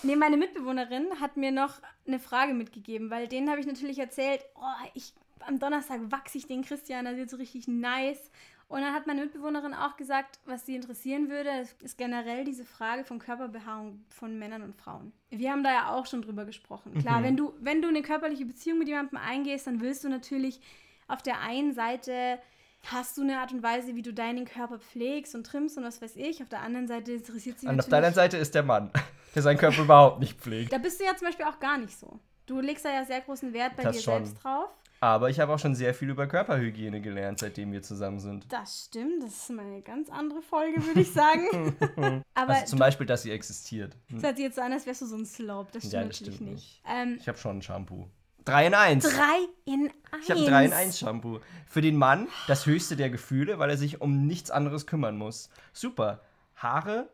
Nee, 0.03 0.15
meine 0.15 0.38
Mitbewohnerin 0.38 1.19
hat 1.19 1.36
mir 1.38 1.51
noch 1.51 1.82
eine 2.05 2.19
Frage 2.19 2.53
mitgegeben, 2.53 3.10
weil 3.10 3.27
denen 3.27 3.49
habe 3.49 3.60
ich 3.60 3.65
natürlich 3.65 3.99
erzählt, 3.99 4.45
oh, 4.55 4.88
ich, 4.93 5.13
am 5.39 5.60
Donnerstag 5.60 5.99
wachse 6.12 6.38
ich 6.38 6.47
den 6.47 6.63
Christian, 6.63 7.05
das 7.05 7.15
wird 7.15 7.29
so 7.29 7.38
richtig 7.38 7.67
nice. 7.67 8.29
Und 8.69 8.82
dann 8.82 8.93
hat 8.93 9.08
meine 9.08 9.21
Mitbewohnerin 9.21 9.73
auch 9.73 9.97
gesagt, 9.97 10.39
was 10.45 10.65
sie 10.65 10.75
interessieren 10.75 11.27
würde, 11.29 11.49
ist 11.82 11.97
generell 11.97 12.45
diese 12.45 12.63
Frage 12.63 13.03
von 13.03 13.17
Körperbehaarung 13.19 14.05
von 14.10 14.38
Männern 14.39 14.62
und 14.62 14.75
Frauen. 14.75 15.12
Wir 15.32 15.51
haben 15.51 15.63
da 15.63 15.71
ja 15.71 15.89
auch 15.91 16.05
schon 16.05 16.21
drüber 16.21 16.45
gesprochen. 16.45 16.93
Klar, 16.93 17.19
Mhm. 17.19 17.23
wenn, 17.23 17.38
du, 17.38 17.53
wenn 17.60 17.82
du 17.82 17.88
eine 17.88 18.03
körperliche 18.03 18.45
Beziehung 18.45 18.77
mit 18.77 18.88
jemandem 18.88 19.17
eingehst, 19.17 19.65
dann 19.65 19.82
willst 19.82 20.03
du 20.03 20.10
natürlich 20.10 20.62
auf 21.08 21.23
der 21.23 21.41
einen 21.41 21.73
Seite 21.73 22.38
hast 22.86 23.17
du 23.17 23.23
eine 23.23 23.39
Art 23.39 23.51
und 23.51 23.62
Weise, 23.63 23.95
wie 23.95 24.03
du 24.03 24.13
deinen 24.13 24.45
Körper 24.45 24.77
pflegst 24.79 25.34
und 25.36 25.45
trimmst 25.45 25.77
und 25.77 25.84
was 25.84 26.01
weiß 26.01 26.15
ich. 26.15 26.41
Auf 26.43 26.47
der 26.49 26.62
anderen 26.62 26.88
Seite 26.88 27.12
interessiert 27.13 27.60
sie 27.60 27.65
Und 27.65 27.71
auf 27.71 27.77
natürlich... 27.77 27.89
der 27.89 27.97
anderen 27.97 28.13
Seite 28.15 28.38
ist 28.38 28.53
der 28.55 28.63
Mann, 28.63 28.91
der 29.36 29.41
seinen 29.41 29.58
Körper 29.58 29.82
überhaupt 29.82 30.19
nicht 30.19 30.39
pflegt. 30.39 30.71
Da 30.71 30.77
bist 30.77 30.99
du 30.99 31.05
ja 31.05 31.15
zum 31.17 31.25
Beispiel 31.27 31.45
auch 31.45 31.60
gar 31.60 31.77
nicht 31.79 31.97
so. 31.99 32.19
Du 32.49 32.59
legst 32.62 32.83
da 32.83 32.89
ja 32.91 33.05
sehr 33.05 33.21
großen 33.21 33.53
Wert 33.53 33.75
bei 33.75 33.83
Das 33.83 33.95
dir 33.97 34.01
schon. 34.01 34.25
selbst 34.25 34.43
drauf. 34.43 34.69
Aber 35.01 35.29
ich 35.29 35.39
habe 35.39 35.53
auch 35.53 35.59
schon 35.59 35.75
sehr 35.75 35.93
viel 35.93 36.09
über 36.09 36.27
Körperhygiene 36.27 36.99
gelernt, 36.99 37.39
seitdem 37.39 37.71
wir 37.71 37.81
zusammen 37.81 38.19
sind. 38.19 38.51
Das 38.51 38.85
stimmt, 38.85 39.23
das 39.23 39.31
ist 39.33 39.49
mal 39.51 39.65
eine 39.65 39.81
ganz 39.81 40.09
andere 40.09 40.41
Folge, 40.41 40.83
würde 40.85 41.01
ich 41.01 41.12
sagen. 41.13 41.77
Aber 42.33 42.53
Also 42.53 42.65
zum 42.65 42.79
Beispiel, 42.79 43.05
dass 43.05 43.21
sie 43.21 43.31
existiert. 43.31 43.95
Hm. 44.07 44.15
das 44.17 44.23
hört 44.23 44.35
sich 44.38 44.45
jetzt 44.45 44.55
so 44.55 44.62
an, 44.62 44.73
als 44.73 44.85
wärst 44.88 45.01
du 45.01 45.05
so 45.05 45.15
ein 45.15 45.25
Slob. 45.25 45.71
Das 45.71 45.83
stimmt 45.83 45.93
Ja, 45.93 45.99
das 46.03 46.19
natürlich 46.19 46.35
stimmt 46.35 46.51
nicht. 46.51 46.81
Ähm, 46.89 47.17
Ich 47.21 47.27
habe 47.27 47.38
schon 47.38 47.59
ein 47.59 47.62
Shampoo. 47.62 48.07
3 48.45 48.67
in 48.67 48.73
1. 48.73 49.03
drei 49.03 49.38
in 49.65 49.91
eins. 50.12 50.23
Ich 50.23 50.31
habe 50.31 50.43
3 50.43 50.65
in 50.65 50.73
1 50.73 50.97
Shampoo. 50.99 51.39
Für 51.67 51.81
den 51.81 51.95
Mann 51.95 52.27
das 52.47 52.65
höchste 52.65 52.95
der 52.95 53.12
Gefühle, 53.12 53.59
weil 53.59 53.69
er 53.69 53.77
sich 53.77 54.01
um 54.01 54.25
nichts 54.25 54.49
anderes 54.49 54.88
kümmern 54.88 55.17
muss. 55.17 55.49
Super. 55.71 56.21
Haare, 56.55 57.09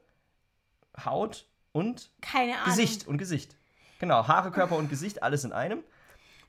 Haut 1.04 1.45
und 1.74 2.10
Keine 2.21 2.54
Ahnung. 2.54 2.65
Gesicht 2.65 3.06
und 3.06 3.17
Gesicht. 3.17 3.56
Genau, 4.06 4.28
Haare, 4.28 4.52
Körper 4.52 4.76
und 4.78 4.88
Gesicht, 4.89 5.24
alles 5.24 5.44
in 5.46 5.52
einem. 5.52 5.84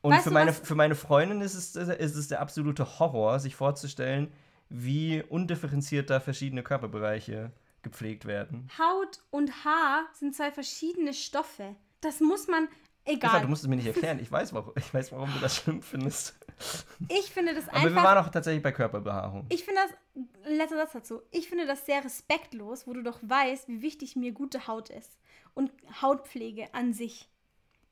Und 0.03 0.12
Weißt 0.12 0.25
für 0.25 0.31
meine, 0.31 0.51
was- 0.51 0.61
für 0.61 0.75
meine 0.75 0.95
Freundin 0.95 1.40
ist 1.40 1.55
es, 1.55 1.75
ist 1.75 2.14
es 2.16 2.29
der 2.29 2.40
absolute 2.42 2.99
Horror, 2.99 3.40
sich 3.40 3.57
vorzustellen, 3.57 4.31
wie 4.69 5.23
undifferenziert 5.23 6.11
da 6.11 6.21
verschiedene 6.21 6.62
Körperbereiche 6.62 7.51
gepflegt 7.83 8.27
werden. 8.27 8.69
Haut 8.79 9.23
und 9.31 9.64
Haar 9.64 10.05
sind 10.12 10.35
zwei 10.37 10.53
verschiedene 10.53 11.14
Stoffe. 11.14 11.77
Das 12.03 12.21
muss 12.21 12.47
man. 12.47 12.69
Eva, 13.07 13.29
Egal. 13.29 13.40
du 13.42 13.49
musst 13.49 13.62
es 13.62 13.69
mir 13.69 13.77
nicht 13.77 13.87
erklären. 13.87 14.19
Ich 14.21 14.31
weiß, 14.31 14.53
warum, 14.53 14.73
ich 14.77 14.92
weiß, 14.92 15.12
warum 15.12 15.33
du 15.33 15.38
das 15.38 15.57
schlimm 15.57 15.81
findest. 15.81 16.35
Ich 17.09 17.31
finde 17.31 17.55
das 17.55 17.69
Aber 17.69 17.81
wir 17.83 17.87
einfach. 17.88 18.03
waren 18.05 18.19
auch 18.25 18.29
tatsächlich 18.31 18.62
bei 18.62 18.73
Körperbehaarung. 18.73 19.47
Ich 19.49 19.64
finde 19.64 19.81
das, 19.83 20.53
letzter 20.53 20.77
Satz 20.77 20.92
dazu, 20.92 21.23
ich 21.31 21.49
finde 21.49 21.66
das 21.66 21.87
sehr 21.87 22.05
respektlos, 22.05 22.87
wo 22.87 22.92
du 22.92 23.03
doch 23.03 23.19
weißt, 23.23 23.69
wie 23.69 23.81
wichtig 23.83 24.14
mir 24.16 24.33
gute 24.33 24.66
Haut 24.66 24.90
ist. 24.90 25.16
Und 25.55 25.71
Hautpflege 26.03 26.75
an 26.75 26.92
sich. 26.92 27.29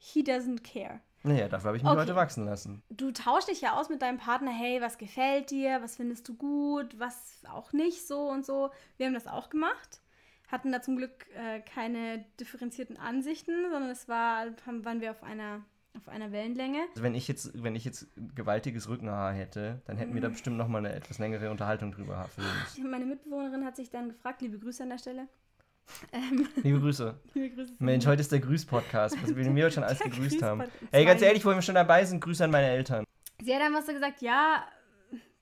He 0.07 0.23
doesn't 0.23 0.63
care. 0.63 1.01
Naja, 1.23 1.49
dafür 1.49 1.69
habe 1.69 1.77
ich 1.79 1.83
mich 1.83 1.91
Okay. 1.91 2.01
heute 2.03 2.15
wachsen 2.17 2.45
lassen. 2.45 2.83
Du 2.91 3.11
tauschst 3.11 3.49
dich 3.49 3.63
ja 3.63 3.73
aus 3.81 3.89
mit 3.89 4.03
deinem 4.03 4.19
Partner, 4.19 4.51
hey, 4.51 4.83
was 4.83 4.99
gefällt 4.99 5.51
dir, 5.51 5.81
was 5.83 5.97
findest 5.97 6.29
du 6.29 6.35
gut, 6.35 6.99
was 6.99 7.43
auch 7.51 7.73
nicht, 7.73 8.07
so 8.07 8.29
und 8.29 8.45
so. 8.45 8.71
Wir 8.99 9.07
haben 9.07 9.15
das 9.15 9.27
auch 9.27 9.49
gemacht. 9.49 10.03
Hatten 10.49 10.71
da 10.73 10.83
zum 10.83 10.97
Glück 10.99 11.25
äh, 11.35 11.61
keine 11.61 12.27
differenzierten 12.39 12.99
Ansichten, 12.99 13.53
sondern 13.71 13.89
es 13.89 14.07
war, 14.07 14.45
waren 14.67 15.01
wir 15.01 15.11
auf 15.13 15.23
einer, 15.23 15.63
auf 15.97 16.07
einer 16.09 16.31
Wellenlänge. 16.33 16.81
Also 16.91 17.03
wenn 17.03 17.15
ich 17.15 17.27
jetzt, 17.27 17.51
wenn 17.63 17.75
ich 17.75 17.87
jetzt 17.87 18.07
gewaltiges 18.35 18.87
Rückenhaar 18.91 19.33
hätte, 19.33 19.81
dann 19.87 19.97
hätten 19.97 20.13
wir 20.13 20.21
Mhm. 20.21 20.25
da 20.25 20.29
bestimmt 20.29 20.59
noch 20.59 20.69
mal 20.69 20.79
eine 20.85 20.93
etwas 20.95 21.19
längere 21.19 21.51
Unterhaltung 21.51 21.93
drüber 21.93 22.29
müssen. 22.37 22.91
Meine 22.91 23.07
Mitbewohnerin 23.07 23.65
hat 23.65 23.77
sich 23.77 23.89
dann 23.89 24.11
gefragt, 24.11 24.43
liebe 24.43 24.59
Grüße 24.59 24.83
an 24.83 24.91
der 24.91 24.99
Stelle. 24.99 25.29
Ähm, 26.13 26.49
Liebe 26.63 26.81
Grüße. 26.81 27.15
liebe 27.35 27.55
Grüße. 27.55 27.75
Mensch, 27.79 28.07
heute 28.07 28.21
ist 28.21 28.33
der 28.33 28.41
Grüß-Podcast, 28.41 29.17
was 29.23 29.35
wir 29.35 29.51
mir 29.51 29.65
heute 29.65 29.75
schon 29.75 29.85
alles 29.85 29.99
gegrüßt 30.01 30.43
haben. 30.43 30.65
Ey, 30.91 31.05
ganz 31.05 31.23
ehrlich, 31.23 31.45
wo 31.45 31.51
wir 31.51 31.63
schon 31.63 31.75
dabei 31.75 32.05
sind, 32.05 32.21
Grüße 32.21 32.45
an 32.45 32.51
meine 32.51 32.69
Eltern. 32.69 33.05
Sie 33.43 33.55
hat 33.55 33.63
einfach 33.63 33.83
so 33.83 33.93
gesagt, 33.93 34.23
ja, 34.23 34.65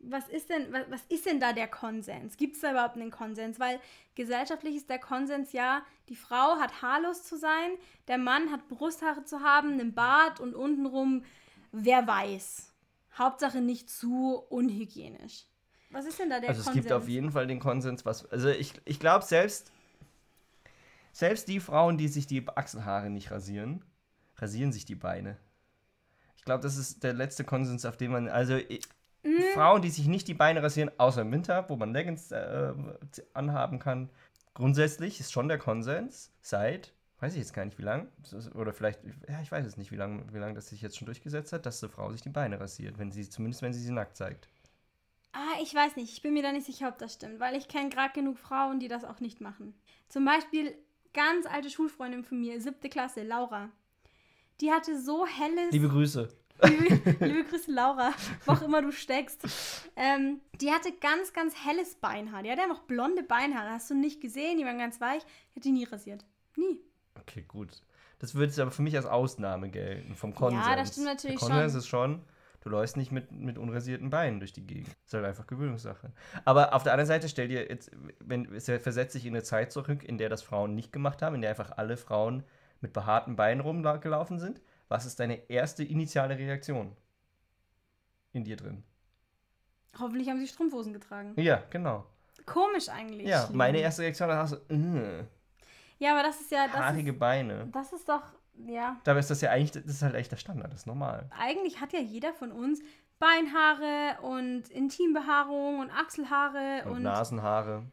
was 0.00 0.28
ist 0.28 0.50
denn, 0.50 0.72
was, 0.72 0.82
was 0.90 1.02
ist 1.08 1.26
denn 1.26 1.38
da 1.40 1.52
der 1.52 1.68
Konsens? 1.68 2.36
Gibt 2.36 2.56
es 2.56 2.62
da 2.62 2.72
überhaupt 2.72 2.96
einen 2.96 3.10
Konsens? 3.10 3.60
Weil 3.60 3.78
gesellschaftlich 4.14 4.74
ist 4.76 4.90
der 4.90 4.98
Konsens 4.98 5.52
ja, 5.52 5.82
die 6.08 6.16
Frau 6.16 6.56
hat 6.58 6.82
haarlos 6.82 7.22
zu 7.22 7.36
sein, 7.38 7.70
der 8.08 8.18
Mann 8.18 8.50
hat 8.50 8.68
Brusthaare 8.68 9.24
zu 9.24 9.40
haben, 9.40 9.72
einen 9.72 9.94
Bart 9.94 10.40
und 10.40 10.54
untenrum, 10.54 11.24
wer 11.70 12.06
weiß. 12.06 12.72
Hauptsache 13.16 13.60
nicht 13.60 13.90
zu 13.90 14.42
unhygienisch. 14.48 15.44
Was 15.90 16.06
ist 16.06 16.18
denn 16.18 16.30
da 16.30 16.40
der 16.40 16.48
Also 16.48 16.60
es 16.60 16.66
Konsens? 16.66 16.84
gibt 16.84 16.92
auf 16.92 17.08
jeden 17.08 17.30
Fall 17.30 17.46
den 17.46 17.60
Konsens, 17.60 18.04
was. 18.04 18.26
Also 18.32 18.48
ich, 18.48 18.72
ich 18.86 18.98
glaube, 18.98 19.24
selbst, 19.24 19.70
selbst 21.12 21.48
die 21.48 21.60
Frauen, 21.60 21.98
die 21.98 22.08
sich 22.08 22.26
die 22.26 22.46
Achselhaare 22.48 23.10
nicht 23.10 23.30
rasieren, 23.30 23.84
rasieren 24.36 24.72
sich 24.72 24.84
die 24.84 24.94
Beine. 24.94 25.36
Ich 26.36 26.44
glaube, 26.44 26.62
das 26.62 26.76
ist 26.76 27.04
der 27.04 27.12
letzte 27.12 27.44
Konsens, 27.44 27.84
auf 27.84 27.96
den 27.96 28.10
man. 28.10 28.28
Also 28.28 28.58
Mhm. 29.22 29.42
Frauen, 29.54 29.82
die 29.82 29.90
sich 29.90 30.06
nicht 30.06 30.26
die 30.28 30.34
Beine 30.34 30.62
rasieren, 30.62 30.90
außer 30.98 31.22
im 31.22 31.32
Winter, 31.32 31.68
wo 31.68 31.76
man 31.76 31.92
Leggings 31.92 32.32
äh, 32.32 32.72
anhaben 33.34 33.78
kann. 33.78 34.10
Grundsätzlich 34.54 35.20
ist 35.20 35.32
schon 35.32 35.48
der 35.48 35.58
Konsens 35.58 36.32
seit, 36.40 36.92
weiß 37.20 37.34
ich 37.34 37.38
jetzt 37.38 37.54
gar 37.54 37.64
nicht 37.64 37.78
wie 37.78 37.82
lang, 37.82 38.08
oder 38.54 38.72
vielleicht, 38.72 39.00
ja, 39.28 39.40
ich 39.40 39.50
weiß 39.50 39.64
es 39.64 39.76
nicht, 39.76 39.92
wie 39.92 39.96
lange 39.96 40.24
wie 40.32 40.38
lang 40.38 40.54
das 40.54 40.68
sich 40.68 40.82
jetzt 40.82 40.98
schon 40.98 41.06
durchgesetzt 41.06 41.52
hat, 41.52 41.66
dass 41.66 41.82
eine 41.82 41.92
Frau 41.92 42.10
sich 42.10 42.20
die 42.20 42.30
Beine 42.30 42.58
rasiert, 42.58 42.98
wenn 42.98 43.12
sie, 43.12 43.28
zumindest 43.28 43.62
wenn 43.62 43.72
sie 43.72 43.80
sie 43.80 43.92
nackt 43.92 44.16
zeigt. 44.16 44.48
Ah, 45.32 45.60
ich 45.62 45.74
weiß 45.74 45.96
nicht. 45.96 46.12
Ich 46.12 46.20
bin 46.20 46.34
mir 46.34 46.42
da 46.42 46.52
nicht 46.52 46.66
sicher, 46.66 46.88
ob 46.88 46.98
das 46.98 47.14
stimmt, 47.14 47.40
weil 47.40 47.54
ich 47.56 47.68
kenne 47.68 47.88
gerade 47.88 48.12
genug 48.12 48.38
Frauen, 48.38 48.80
die 48.80 48.88
das 48.88 49.04
auch 49.04 49.20
nicht 49.20 49.40
machen. 49.40 49.72
Zum 50.08 50.26
Beispiel 50.26 50.74
ganz 51.14 51.46
alte 51.46 51.70
Schulfreundin 51.70 52.24
von 52.24 52.40
mir, 52.40 52.60
siebte 52.60 52.88
Klasse, 52.88 53.22
Laura. 53.22 53.70
Die 54.60 54.70
hatte 54.70 55.00
so 55.00 55.26
helles. 55.26 55.72
Liebe 55.72 55.88
Grüße. 55.88 56.28
liebe, 56.64 57.16
liebe 57.24 57.44
Grüße, 57.44 57.70
Laura, 57.72 58.12
wo 58.44 58.52
auch 58.52 58.62
immer 58.62 58.82
du 58.82 58.92
steckst. 58.92 59.42
Ähm, 59.96 60.40
die 60.60 60.70
hatte 60.70 60.92
ganz, 60.92 61.32
ganz 61.32 61.54
helles 61.64 61.96
Beinhaar. 61.96 62.42
Die 62.42 62.50
hatte 62.50 62.62
einfach 62.62 62.82
blonde 62.82 63.22
Beinhaare. 63.22 63.70
Hast 63.70 63.90
du 63.90 63.94
nicht 63.94 64.20
gesehen? 64.20 64.58
Die 64.58 64.64
waren 64.64 64.78
ganz 64.78 65.00
weich. 65.00 65.22
Die 65.24 65.56
hat 65.56 65.64
die 65.64 65.72
nie 65.72 65.84
rasiert. 65.84 66.24
Nie. 66.56 66.80
Okay, 67.18 67.44
gut. 67.48 67.82
Das 68.20 68.34
würde 68.34 68.46
jetzt 68.46 68.60
aber 68.60 68.70
für 68.70 68.82
mich 68.82 68.94
als 68.96 69.06
Ausnahme 69.06 69.68
gelten, 69.68 70.14
vom 70.14 70.34
Konsens. 70.34 70.64
Ja, 70.64 70.76
das 70.76 70.92
stimmt 70.92 71.06
natürlich 71.06 71.40
Der 71.40 71.48
Konsens 71.48 71.72
schon. 71.72 71.78
ist 71.80 71.88
schon, 71.88 72.24
du 72.62 72.68
läufst 72.70 72.96
nicht 72.96 73.12
mit, 73.12 73.30
mit 73.32 73.58
unrasierten 73.58 74.10
Beinen 74.10 74.40
durch 74.40 74.52
die 74.52 74.66
Gegend. 74.66 74.88
Das 74.88 75.06
ist 75.06 75.14
halt 75.14 75.24
einfach 75.26 75.46
Gewöhnungssache. 75.46 76.12
Aber 76.44 76.74
auf 76.74 76.82
der 76.82 76.92
anderen 76.92 77.06
Seite, 77.08 77.28
stell 77.28 77.48
dir 77.48 77.68
jetzt, 77.68 77.90
wenn, 78.20 78.52
es 78.54 78.64
versetzt 78.64 79.12
sich 79.12 79.26
in 79.26 79.34
eine 79.34 79.42
Zeit 79.42 79.72
zurück, 79.72 80.02
in 80.04 80.18
der 80.18 80.28
das 80.28 80.42
Frauen 80.42 80.74
nicht 80.74 80.92
gemacht 80.92 81.22
haben, 81.22 81.34
in 81.34 81.42
der 81.42 81.50
einfach 81.50 81.72
alle 81.76 81.96
Frauen 81.96 82.44
mit 82.80 82.92
behaarten 82.92 83.36
Beinen 83.36 83.60
rumgelaufen 83.60 84.38
sind. 84.38 84.60
Was 84.88 85.06
ist 85.06 85.20
deine 85.20 85.48
erste 85.50 85.84
initiale 85.84 86.36
Reaktion 86.36 86.96
in 88.32 88.44
dir 88.44 88.56
drin? 88.56 88.82
Hoffentlich 89.98 90.28
haben 90.28 90.38
sie 90.38 90.48
Strumpfhosen 90.48 90.92
getragen. 90.92 91.34
Ja, 91.40 91.62
genau. 91.70 92.06
Komisch 92.46 92.88
eigentlich. 92.88 93.28
Ja, 93.28 93.48
meine 93.52 93.78
erste 93.78 94.02
Reaktion 94.02 94.28
war 94.28 94.46
so, 94.46 94.56
äh, 94.68 95.24
Ja, 95.98 96.12
aber 96.12 96.22
das 96.24 96.40
ist 96.40 96.50
ja. 96.50 96.66
Das 96.66 96.76
haarige 96.76 97.12
ist, 97.12 97.18
Beine. 97.18 97.68
das 97.72 97.92
ist 97.92 98.08
doch. 98.08 98.22
Ja. 98.66 98.96
Dabei 99.04 99.20
ist 99.20 99.30
das 99.30 99.40
ja 99.40 99.50
eigentlich, 99.50 99.72
das 99.72 99.94
ist 99.94 100.02
halt 100.02 100.14
echt 100.14 100.30
der 100.30 100.36
Standard, 100.36 100.72
das 100.72 100.80
ist 100.80 100.86
normal. 100.86 101.28
eigentlich 101.38 101.80
hat 101.80 101.92
ja 101.92 102.00
jeder 102.00 102.32
von 102.32 102.52
uns 102.52 102.80
Beinhaare 103.18 104.20
und 104.22 104.68
Intimbehaarung 104.68 105.78
und 105.80 105.90
Achselhaare 105.90 106.82
Und, 106.86 106.96
und, 106.96 107.02
Nasenhaare. 107.02 107.84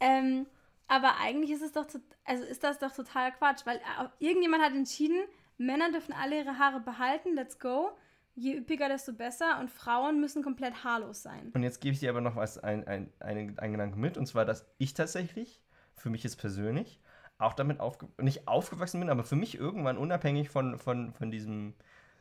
ähm, 0.00 0.46
aber 0.86 1.16
eigentlich 1.20 1.50
ist 1.50 1.62
es 1.62 1.72
doch 1.72 1.86
to- 1.86 2.00
also 2.24 2.44
ist 2.44 2.64
das 2.64 2.78
doch 2.78 2.92
total 2.92 3.32
Quatsch, 3.32 3.66
weil 3.66 3.76
äh, 3.76 4.08
irgendjemand 4.18 4.62
hat 4.62 4.72
entschieden, 4.72 5.20
Männer 5.58 5.90
dürfen 5.90 6.14
alle 6.14 6.38
ihre 6.38 6.58
Haare 6.58 6.80
behalten, 6.80 7.34
let's 7.34 7.58
go. 7.58 7.90
Je 8.34 8.56
üppiger, 8.58 8.88
desto 8.88 9.12
besser 9.12 9.58
und 9.58 9.68
Frauen 9.68 10.20
müssen 10.20 10.44
komplett 10.44 10.84
haarlos 10.84 11.22
sein. 11.24 11.50
Und 11.54 11.64
jetzt 11.64 11.80
gebe 11.80 11.92
ich 11.94 11.98
dir 12.00 12.10
aber 12.10 12.20
noch 12.20 12.36
was, 12.36 12.56
ein, 12.56 12.86
ein, 12.86 13.12
einen, 13.18 13.58
einen 13.58 13.72
Gedanken 13.72 13.98
mit, 14.00 14.16
und 14.16 14.26
zwar, 14.26 14.44
dass 14.44 14.64
ich 14.78 14.94
tatsächlich, 14.94 15.60
für 15.96 16.08
mich 16.08 16.22
jetzt 16.22 16.38
persönlich, 16.38 17.00
auch 17.38 17.54
damit 17.54 17.80
aufge 17.80 18.08
nicht 18.18 18.48
aufgewachsen 18.48 19.00
bin, 19.00 19.10
aber 19.10 19.24
für 19.24 19.36
mich 19.36 19.56
irgendwann 19.56 19.96
unabhängig 19.96 20.50
von, 20.50 20.78
von, 20.78 21.12
von 21.12 21.30
diesem 21.30 21.74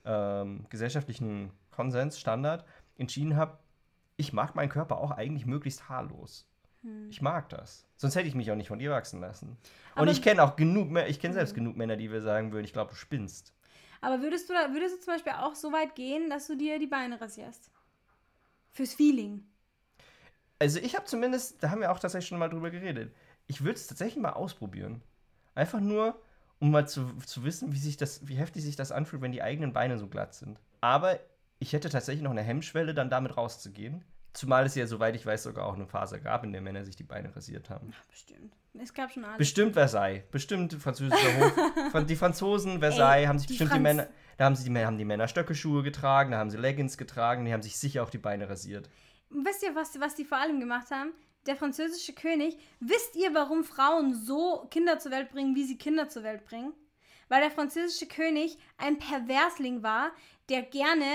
ähm, 0.05 0.65
gesellschaftlichen 0.69 1.51
Konsens, 1.71 2.19
Standard, 2.19 2.65
entschieden 2.97 3.35
habe, 3.35 3.57
ich 4.15 4.33
mag 4.33 4.55
meinen 4.55 4.69
Körper 4.69 4.97
auch 4.97 5.11
eigentlich 5.11 5.45
möglichst 5.45 5.89
haarlos. 5.89 6.47
Ich 7.09 7.21
mag 7.21 7.49
das. 7.49 7.85
Sonst 7.97 8.15
hätte 8.15 8.27
ich 8.29 8.35
mich 8.35 8.49
auch 8.49 8.55
nicht 8.55 8.69
von 8.69 8.79
dir 8.79 8.91
wachsen 8.91 9.19
lassen. 9.19 9.49
Und 9.95 10.03
Aber- 10.03 10.11
ich 10.11 10.21
kenne 10.21 10.41
auch 10.41 10.55
genug, 10.55 10.95
ich 11.07 11.19
kenne 11.19 11.33
selbst 11.33 11.53
genug 11.53 11.75
Männer, 11.75 11.97
die 11.97 12.09
wir 12.11 12.21
sagen 12.21 12.53
würden, 12.53 12.63
ich 12.63 12.71
glaube, 12.71 12.91
du 12.91 12.95
spinnst. 12.95 13.53
Aber 13.99 14.21
würdest 14.21 14.47
du, 14.47 14.53
da, 14.53 14.71
würdest 14.71 14.95
du 14.95 14.99
zum 15.01 15.13
Beispiel 15.13 15.33
auch 15.33 15.55
so 15.55 15.73
weit 15.73 15.95
gehen, 15.95 16.29
dass 16.29 16.47
du 16.47 16.55
dir 16.55 16.79
die 16.79 16.87
Beine 16.87 17.19
rasierst? 17.19 17.71
Fürs 18.71 18.93
Feeling. 18.93 19.43
Also 20.59 20.79
ich 20.79 20.95
habe 20.95 21.05
zumindest, 21.05 21.61
da 21.61 21.71
haben 21.71 21.81
wir 21.81 21.91
auch 21.91 21.99
tatsächlich 21.99 22.29
schon 22.29 22.39
mal 22.39 22.49
drüber 22.49 22.69
geredet, 22.69 23.13
ich 23.47 23.61
würde 23.61 23.73
es 23.75 23.87
tatsächlich 23.87 24.21
mal 24.21 24.33
ausprobieren. 24.33 25.01
Einfach 25.55 25.79
nur, 25.79 26.19
um 26.59 26.71
mal 26.71 26.87
zu, 26.87 27.05
zu 27.25 27.43
wissen, 27.43 27.71
wie, 27.73 27.77
sich 27.79 27.97
das, 27.97 28.27
wie 28.27 28.35
heftig 28.35 28.63
sich 28.63 28.75
das 28.75 28.91
anfühlt, 28.91 29.21
wenn 29.21 29.31
die 29.31 29.41
eigenen 29.41 29.73
Beine 29.73 29.97
so 29.97 30.07
glatt 30.07 30.33
sind. 30.35 30.59
Aber 30.81 31.19
ich 31.59 31.73
hätte 31.73 31.89
tatsächlich 31.89 32.23
noch 32.23 32.31
eine 32.31 32.43
Hemmschwelle, 32.43 32.93
dann 32.93 33.09
damit 33.09 33.35
rauszugehen. 33.37 34.03
Zumal 34.33 34.65
es 34.67 34.75
ja, 34.75 34.85
soweit 34.85 35.15
ich 35.15 35.25
weiß, 35.25 35.43
sogar 35.43 35.65
auch 35.65 35.73
eine 35.73 35.87
Phase 35.87 36.19
gab, 36.21 36.43
in 36.43 36.51
der 36.51 36.61
Männer 36.61 36.85
sich 36.85 36.95
die 36.95 37.03
Beine 37.03 37.35
rasiert 37.35 37.71
haben. 37.71 37.91
Bestimmt. 38.11 38.53
Es 38.79 38.93
gab 38.93 39.11
schon 39.11 39.25
alles. 39.25 39.39
Bestimmt 39.39 39.73
Versailles. 39.73 40.21
Bestimmt 40.29 40.73
französischer 40.75 41.39
Hof. 41.39 42.05
Die 42.05 42.15
Franzosen, 42.15 42.77
Versailles, 42.79 43.21
Ey, 43.23 43.25
haben 43.25 43.39
sich 43.39 43.47
die 43.47 43.53
bestimmt 43.53 43.71
die 43.71 43.73
Franz- 43.73 43.83
Männer. 43.97 44.07
Da 44.37 44.45
haben, 44.45 44.55
sie 44.55 44.63
die, 44.65 44.69
Männer- 44.69 44.85
haben 44.85 44.97
die 44.99 45.05
Männer 45.05 45.27
Stöckelschuhe 45.27 45.81
getragen, 45.81 46.29
da 46.31 46.37
haben 46.37 46.51
sie 46.51 46.57
Leggings 46.57 46.99
getragen, 46.99 47.45
die 47.45 47.53
haben 47.53 47.63
sich 47.63 47.79
sicher 47.79 48.03
auch 48.03 48.11
die 48.11 48.19
Beine 48.19 48.47
rasiert. 48.47 48.87
Wisst 49.31 49.63
ihr, 49.63 49.73
was, 49.73 49.99
was 49.99 50.13
die 50.13 50.25
vor 50.25 50.37
allem 50.37 50.59
gemacht 50.59 50.91
haben? 50.91 51.13
Der 51.47 51.55
französische 51.55 52.13
König. 52.13 52.57
Wisst 52.81 53.15
ihr, 53.15 53.33
warum 53.33 53.63
Frauen 53.63 54.13
so 54.13 54.67
Kinder 54.69 54.99
zur 54.99 55.11
Welt 55.11 55.31
bringen, 55.31 55.55
wie 55.55 55.63
sie 55.63 55.77
Kinder 55.77 56.09
zur 56.09 56.23
Welt 56.23 56.45
bringen? 56.45 56.73
Weil 57.29 57.41
der 57.41 57.51
französische 57.51 58.05
König 58.05 58.57
ein 58.77 58.99
Perversling 58.99 59.81
war, 59.81 60.11
der 60.49 60.61
gerne, 60.61 61.05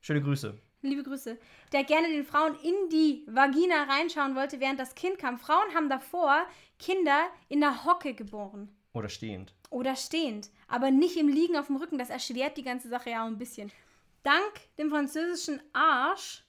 Schöne 0.00 0.22
Grüße. 0.22 0.58
liebe 0.82 1.02
Grüße, 1.02 1.38
der 1.72 1.84
gerne 1.84 2.08
den 2.08 2.24
Frauen 2.24 2.54
in 2.62 2.88
die 2.90 3.24
Vagina 3.26 3.84
reinschauen 3.84 4.34
wollte, 4.34 4.60
während 4.60 4.78
das 4.78 4.94
Kind 4.94 5.18
kam. 5.18 5.38
Frauen 5.38 5.74
haben 5.74 5.88
davor 5.88 6.46
Kinder 6.78 7.26
in 7.48 7.60
der 7.60 7.84
Hocke 7.84 8.14
geboren. 8.14 8.68
Oder 8.92 9.08
stehend. 9.08 9.54
Oder 9.70 9.96
stehend, 9.96 10.50
aber 10.68 10.90
nicht 10.90 11.16
im 11.16 11.28
Liegen 11.28 11.56
auf 11.56 11.68
dem 11.68 11.76
Rücken. 11.76 11.96
Das 11.96 12.10
erschwert 12.10 12.58
die 12.58 12.62
ganze 12.62 12.88
Sache 12.88 13.10
ja 13.10 13.22
auch 13.22 13.28
ein 13.28 13.38
bisschen. 13.38 13.72
Dank 14.22 14.52
dem 14.76 14.90
französischen 14.90 15.62
Arsch, 15.72 16.44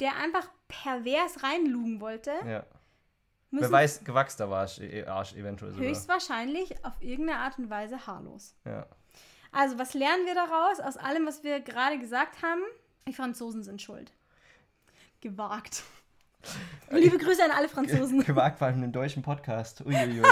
der 0.00 0.16
einfach 0.16 0.50
pervers 0.68 1.42
reinlugen 1.42 2.00
wollte, 2.00 2.32
Ja. 2.46 2.64
Wer 3.56 3.70
weiß, 3.70 4.02
gewachster 4.02 4.50
war 4.50 4.62
Arsch, 4.62 4.80
äh, 4.80 5.04
Arsch 5.04 5.32
eventuell 5.34 5.70
sogar. 5.72 5.88
höchstwahrscheinlich 5.88 6.84
auf 6.84 6.94
irgendeine 7.00 7.38
Art 7.38 7.56
und 7.56 7.70
Weise 7.70 8.04
haarlos. 8.04 8.56
Ja. 8.64 8.84
Also, 9.52 9.78
was 9.78 9.94
lernen 9.94 10.26
wir 10.26 10.34
daraus? 10.34 10.80
Aus 10.80 10.96
allem, 10.96 11.24
was 11.24 11.44
wir 11.44 11.60
gerade 11.60 12.00
gesagt 12.00 12.42
haben, 12.42 12.62
die 13.06 13.12
Franzosen 13.12 13.62
sind 13.62 13.80
schuld. 13.80 14.10
Gewagt. 15.20 15.84
Liebe 16.90 17.16
Grüße 17.16 17.44
an 17.44 17.52
alle 17.52 17.68
Franzosen. 17.68 18.20
Gewagt 18.24 18.60
war 18.60 18.70
in 18.70 18.74
einem 18.82 18.90
deutschen 18.92 19.22
Podcast. 19.22 19.82
Uiuiui. 19.86 20.24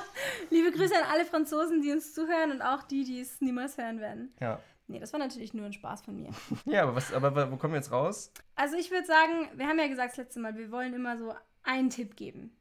Liebe 0.50 0.70
Grüße 0.70 0.94
an 0.96 1.10
alle 1.10 1.24
Franzosen, 1.24 1.82
die 1.82 1.90
uns 1.90 2.14
zuhören 2.14 2.52
und 2.52 2.62
auch 2.62 2.84
die, 2.84 3.02
die 3.04 3.20
es 3.20 3.40
niemals 3.40 3.76
hören 3.76 3.98
werden. 3.98 4.32
ja. 4.40 4.60
Nee, 4.88 4.98
das 4.98 5.12
war 5.12 5.20
natürlich 5.20 5.52
nur 5.52 5.66
ein 5.66 5.72
Spaß 5.72 6.02
von 6.02 6.16
mir. 6.16 6.30
Ja, 6.64 6.82
aber, 6.82 6.96
was, 6.96 7.12
aber 7.12 7.52
wo 7.52 7.56
kommen 7.56 7.74
wir 7.74 7.78
jetzt 7.78 7.92
raus? 7.92 8.32
Also 8.56 8.76
ich 8.76 8.90
würde 8.90 9.06
sagen, 9.06 9.48
wir 9.54 9.66
haben 9.66 9.78
ja 9.78 9.86
gesagt 9.86 10.12
das 10.12 10.16
letzte 10.16 10.40
Mal, 10.40 10.56
wir 10.56 10.70
wollen 10.72 10.94
immer 10.94 11.16
so 11.18 11.34
einen 11.62 11.90
Tipp 11.90 12.16
geben. 12.16 12.52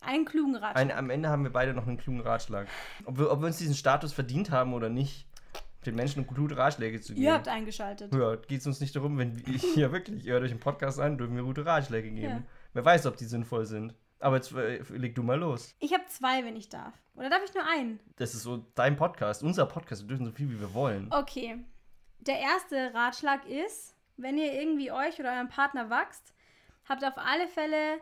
Einen 0.00 0.24
klugen 0.24 0.56
Ratschlag. 0.56 0.76
Ein, 0.76 0.90
am 0.90 1.10
Ende 1.10 1.28
haben 1.28 1.44
wir 1.44 1.52
beide 1.52 1.72
noch 1.74 1.86
einen 1.86 1.96
klugen 1.96 2.20
Ratschlag. 2.20 2.68
Ob 3.04 3.18
wir, 3.18 3.30
ob 3.30 3.40
wir 3.40 3.46
uns 3.46 3.58
diesen 3.58 3.74
Status 3.74 4.12
verdient 4.12 4.50
haben 4.50 4.74
oder 4.74 4.88
nicht, 4.88 5.26
den 5.86 5.94
Menschen 5.94 6.26
gute 6.26 6.56
Ratschläge 6.56 7.00
zu 7.00 7.14
geben. 7.14 7.24
Ihr 7.24 7.32
habt 7.32 7.48
eingeschaltet. 7.48 8.12
Ja, 8.12 8.34
geht 8.34 8.60
es 8.60 8.66
uns 8.66 8.80
nicht 8.80 8.94
darum, 8.94 9.16
wenn 9.18 9.36
wir, 9.36 9.54
ja 9.76 9.92
wirklich, 9.92 10.26
ihr 10.26 10.34
hört 10.34 10.42
euch 10.42 10.50
einen 10.50 10.60
Podcast 10.60 11.00
an, 11.00 11.16
dürfen 11.16 11.36
wir 11.36 11.44
gute 11.44 11.64
Ratschläge 11.64 12.10
geben. 12.10 12.28
Ja. 12.28 12.42
Wer 12.74 12.84
weiß, 12.84 13.06
ob 13.06 13.16
die 13.16 13.24
sinnvoll 13.24 13.64
sind. 13.64 13.94
Aber 14.18 14.36
jetzt 14.36 14.52
äh, 14.52 14.82
leg 14.90 15.14
du 15.14 15.22
mal 15.22 15.38
los. 15.38 15.74
Ich 15.78 15.92
habe 15.92 16.04
zwei, 16.08 16.44
wenn 16.44 16.56
ich 16.56 16.68
darf. 16.68 16.94
Oder 17.14 17.30
darf 17.30 17.42
ich 17.44 17.54
nur 17.54 17.64
einen? 17.64 18.00
Das 18.16 18.34
ist 18.34 18.42
so 18.42 18.66
dein 18.74 18.96
Podcast, 18.96 19.42
unser 19.42 19.66
Podcast. 19.66 20.02
Wir 20.02 20.08
dürfen 20.08 20.26
so 20.26 20.32
viel, 20.32 20.50
wie 20.50 20.60
wir 20.60 20.72
wollen. 20.74 21.08
Okay. 21.10 21.64
Der 22.26 22.40
erste 22.40 22.92
Ratschlag 22.92 23.46
ist, 23.48 23.94
wenn 24.16 24.36
ihr 24.36 24.52
irgendwie 24.52 24.90
euch 24.90 25.20
oder 25.20 25.32
euren 25.32 25.48
Partner 25.48 25.90
wachst, 25.90 26.34
habt 26.88 27.04
auf 27.04 27.18
alle 27.18 27.46
Fälle 27.46 28.00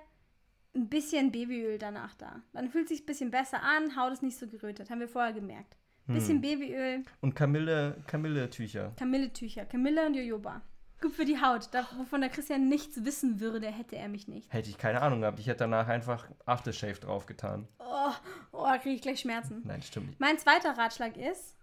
ein 0.75 0.89
bisschen 0.89 1.31
Babyöl 1.31 1.79
danach 1.79 2.15
da. 2.15 2.41
Dann 2.53 2.71
fühlt 2.71 2.85
es 2.85 2.91
sich 2.91 3.03
ein 3.03 3.07
bisschen 3.07 3.31
besser 3.31 3.63
an, 3.63 3.97
Haut 3.97 4.13
ist 4.13 4.23
nicht 4.23 4.39
so 4.39 4.49
gerötet. 4.49 4.91
Haben 4.91 5.01
wir 5.01 5.09
vorher 5.09 5.33
gemerkt. 5.33 5.77
Bisschen 6.07 6.43
Babyöl, 6.43 7.03
Und 7.23 7.35
Kamille, 7.35 7.97
Kamille-Tücher. 8.07 8.93
Kamilletücher, 8.99 9.65
Kamille 9.65 10.05
und 10.05 10.15
Jojoba. 10.15 10.61
Gut 11.01 11.15
für 11.15 11.25
die 11.25 11.41
Haut. 11.41 11.69
Da, 11.73 11.87
wovon 11.97 12.21
der 12.21 12.29
Christian 12.29 12.69
nichts 12.69 13.05
wissen 13.07 13.41
würde, 13.41 13.69
hätte 13.69 13.97
er 13.97 14.09
mich 14.09 14.29
nicht. 14.29 14.53
Hätte 14.53 14.69
ich 14.69 14.77
keine 14.77 15.01
Ahnung 15.01 15.23
gehabt. 15.23 15.39
Ich 15.39 15.47
hätte 15.47 15.61
danach 15.61 15.89
einfach 15.89 16.29
Aftershave 16.45 17.01
draufgetan. 17.01 17.69
Oh, 17.79 18.11
oh 18.53 18.65
da 18.65 18.77
kriege 18.77 18.97
ich 18.97 19.03
gleich 19.03 19.21
Schmerzen. 19.21 19.63
Nein, 19.65 19.81
stimmt 19.81 20.09
nicht. 20.09 20.21
Mein 20.21 20.39
zweiter 20.39 20.77
Ratschlag 20.77 21.17
ist, 21.17 21.57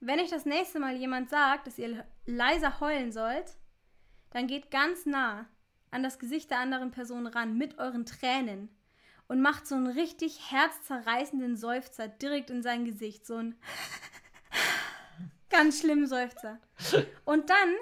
wenn 0.00 0.20
euch 0.20 0.30
das 0.30 0.44
nächste 0.46 0.78
Mal 0.78 0.96
jemand 0.96 1.30
sagt, 1.30 1.66
dass 1.66 1.78
ihr 1.78 2.04
leiser 2.26 2.80
heulen 2.80 3.12
sollt, 3.12 3.56
dann 4.30 4.46
geht 4.46 4.70
ganz 4.70 5.06
nah 5.06 5.46
an 5.90 6.02
das 6.02 6.18
Gesicht 6.18 6.50
der 6.50 6.58
anderen 6.58 6.90
Person 6.90 7.26
ran 7.26 7.56
mit 7.56 7.78
euren 7.78 8.04
Tränen 8.04 8.68
und 9.28 9.40
macht 9.40 9.66
so 9.66 9.74
einen 9.74 9.86
richtig 9.86 10.52
herzzerreißenden 10.52 11.56
Seufzer 11.56 12.08
direkt 12.08 12.50
in 12.50 12.62
sein 12.62 12.84
Gesicht. 12.84 13.26
So 13.26 13.36
ein 13.36 13.56
ganz 15.50 15.80
schlimmen 15.80 16.06
Seufzer. 16.06 16.60
Und 17.24 17.50
dann 17.50 17.74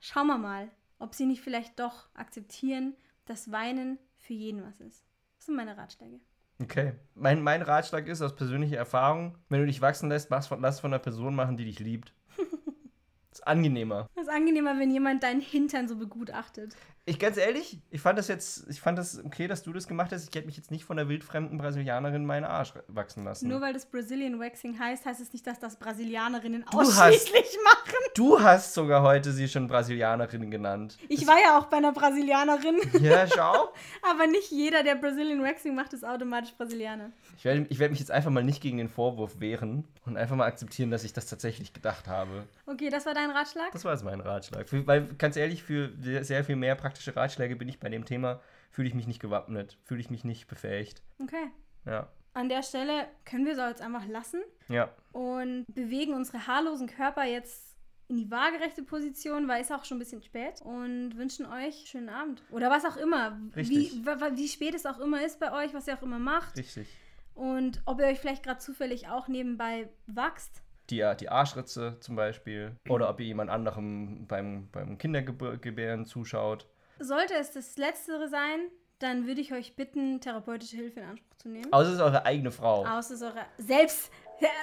schauen 0.00 0.26
wir 0.26 0.38
mal, 0.38 0.70
ob 0.98 1.14
sie 1.14 1.26
nicht 1.26 1.42
vielleicht 1.42 1.78
doch 1.80 2.08
akzeptieren, 2.14 2.96
dass 3.24 3.50
Weinen 3.50 3.98
für 4.18 4.34
jeden 4.34 4.62
was 4.64 4.80
ist. 4.80 5.04
Das 5.36 5.46
sind 5.46 5.56
meine 5.56 5.76
Ratschläge. 5.76 6.20
Okay. 6.62 6.92
Mein, 7.14 7.42
mein 7.42 7.62
Ratschlag 7.62 8.06
ist 8.06 8.22
aus 8.22 8.34
persönlicher 8.34 8.76
Erfahrung, 8.76 9.36
wenn 9.48 9.60
du 9.60 9.66
dich 9.66 9.80
wachsen 9.80 10.08
lässt, 10.08 10.30
mach's 10.30 10.46
von, 10.46 10.60
lass 10.60 10.76
es 10.76 10.80
von 10.80 10.92
einer 10.92 11.02
Person 11.02 11.34
machen, 11.34 11.56
die 11.56 11.64
dich 11.64 11.80
liebt. 11.80 12.14
ist 13.32 13.46
angenehmer. 13.46 14.08
Das 14.14 14.26
ist 14.26 14.32
angenehmer, 14.32 14.78
wenn 14.78 14.90
jemand 14.90 15.22
deinen 15.22 15.40
Hintern 15.40 15.88
so 15.88 15.96
begutachtet. 15.96 16.76
Ich 17.06 17.18
ganz 17.18 17.36
ehrlich, 17.36 17.80
ich 17.90 18.00
fand 18.00 18.18
das 18.18 18.28
jetzt, 18.28 18.64
ich 18.70 18.80
fand 18.80 18.96
das 18.98 19.22
okay, 19.22 19.46
dass 19.46 19.62
du 19.62 19.74
das 19.74 19.86
gemacht 19.86 20.10
hast. 20.10 20.26
Ich 20.26 20.34
hätte 20.34 20.46
mich 20.46 20.56
jetzt 20.56 20.70
nicht 20.70 20.86
von 20.86 20.96
der 20.96 21.06
wildfremden 21.06 21.58
Brasilianerin 21.58 22.24
meinen 22.24 22.44
Arsch 22.44 22.72
wachsen 22.88 23.24
lassen. 23.24 23.46
Nur 23.48 23.60
weil 23.60 23.74
das 23.74 23.84
Brazilian 23.84 24.40
Waxing 24.40 24.78
heißt, 24.78 25.04
heißt 25.04 25.20
es 25.20 25.30
nicht, 25.34 25.46
dass 25.46 25.58
das 25.60 25.76
Brasilianerinnen 25.76 26.64
Du 26.70 26.78
hast- 26.80 26.98
ausschließlich 26.98 27.58
machen. 27.62 27.94
Du 28.14 28.40
hast 28.40 28.72
sogar 28.72 29.02
heute 29.02 29.32
sie 29.32 29.48
schon 29.48 29.66
Brasilianerin 29.66 30.50
genannt. 30.50 30.96
Ich 31.08 31.26
war 31.26 31.36
ja 31.38 31.58
auch 31.58 31.66
bei 31.66 31.76
einer 31.76 31.92
Brasilianerin, 31.92 32.76
Ja, 33.02 33.26
schau. 33.26 33.68
aber 34.10 34.26
nicht 34.26 34.50
jeder, 34.50 34.82
der 34.82 34.94
Brazilian 34.94 35.42
Waxing 35.42 35.74
macht, 35.74 35.92
ist 35.92 36.06
automatisch 36.06 36.52
Brasilianer. 36.54 37.10
Ich 37.36 37.44
werde 37.44 37.66
ich 37.68 37.78
werd 37.78 37.90
mich 37.90 38.00
jetzt 38.00 38.12
einfach 38.12 38.30
mal 38.30 38.42
nicht 38.44 38.62
gegen 38.62 38.78
den 38.78 38.88
Vorwurf 38.88 39.40
wehren 39.40 39.84
und 40.06 40.16
einfach 40.16 40.36
mal 40.36 40.46
akzeptieren, 40.46 40.90
dass 40.90 41.04
ich 41.04 41.12
das 41.12 41.26
tatsächlich 41.26 41.74
gedacht 41.74 42.08
habe. 42.08 42.44
Okay, 42.66 42.88
das 42.88 43.04
war 43.04 43.12
dein 43.12 43.30
Ratschlag? 43.30 43.72
Das 43.72 43.84
war 43.84 43.92
jetzt 43.92 44.04
mein 44.04 44.20
Ratschlag. 44.20 44.68
Für, 44.70 44.86
weil, 44.86 45.04
ganz 45.18 45.36
ehrlich, 45.36 45.62
für 45.62 45.90
sehr 46.24 46.44
viel 46.44 46.56
mehr 46.56 46.76
praktische 46.94 47.16
Ratschläge 47.16 47.56
bin 47.56 47.68
ich 47.68 47.80
bei 47.80 47.88
dem 47.88 48.04
Thema, 48.04 48.40
fühle 48.70 48.86
ich 48.86 48.94
mich 48.94 49.08
nicht 49.08 49.20
gewappnet, 49.20 49.76
fühle 49.82 50.00
ich 50.00 50.10
mich 50.10 50.22
nicht 50.22 50.46
befähigt. 50.46 51.02
Okay. 51.20 51.50
Ja. 51.84 52.08
An 52.34 52.48
der 52.48 52.62
Stelle 52.62 53.08
können 53.24 53.46
wir 53.46 53.52
es 53.54 53.58
auch 53.58 53.68
jetzt 53.68 53.82
einfach 53.82 54.06
lassen 54.06 54.40
Ja. 54.68 54.90
und 55.12 55.64
bewegen 55.68 56.14
unsere 56.14 56.46
haarlosen 56.46 56.86
Körper 56.88 57.24
jetzt 57.24 57.76
in 58.06 58.16
die 58.16 58.30
waagerechte 58.30 58.84
Position, 58.84 59.48
weil 59.48 59.60
es 59.62 59.72
auch 59.72 59.84
schon 59.84 59.96
ein 59.96 60.00
bisschen 60.00 60.22
spät 60.22 60.60
und 60.62 61.16
wünschen 61.16 61.46
euch 61.46 61.52
einen 61.78 61.86
schönen 61.86 62.08
Abend. 62.10 62.42
Oder 62.50 62.70
was 62.70 62.84
auch 62.84 62.96
immer. 62.96 63.40
Richtig. 63.56 63.92
Wie, 63.92 64.06
wie 64.36 64.48
spät 64.48 64.74
es 64.74 64.86
auch 64.86 65.00
immer 65.00 65.24
ist 65.24 65.40
bei 65.40 65.52
euch, 65.52 65.74
was 65.74 65.88
ihr 65.88 65.94
auch 65.98 66.02
immer 66.02 66.18
macht. 66.20 66.56
Richtig. 66.56 66.86
Und 67.34 67.82
ob 67.86 67.98
ihr 68.00 68.06
euch 68.06 68.20
vielleicht 68.20 68.44
gerade 68.44 68.60
zufällig 68.60 69.08
auch 69.08 69.26
nebenbei 69.26 69.88
wachst. 70.06 70.62
Die, 70.90 71.02
die 71.18 71.28
Arschritze 71.28 71.96
zum 72.00 72.14
Beispiel. 72.14 72.76
Oder 72.88 73.08
ob 73.08 73.18
ihr 73.18 73.26
jemand 73.26 73.50
anderem 73.50 74.26
beim, 74.28 74.68
beim 74.70 74.98
Kindergebären 74.98 76.04
zuschaut. 76.04 76.68
Sollte 76.98 77.34
es 77.34 77.52
das 77.52 77.76
Letztere 77.76 78.28
sein, 78.28 78.60
dann 78.98 79.26
würde 79.26 79.40
ich 79.40 79.52
euch 79.52 79.76
bitten, 79.76 80.20
therapeutische 80.20 80.76
Hilfe 80.76 81.00
in 81.00 81.06
Anspruch 81.06 81.36
zu 81.36 81.48
nehmen. 81.48 81.72
Außer 81.72 81.88
es 81.88 81.94
ist 81.96 82.00
eure 82.00 82.24
eigene 82.24 82.50
Frau. 82.50 82.86
Außer 82.86 83.14
es 83.14 83.20
ist 83.20 83.22
eure. 83.22 83.44
Selbst, 83.58 84.10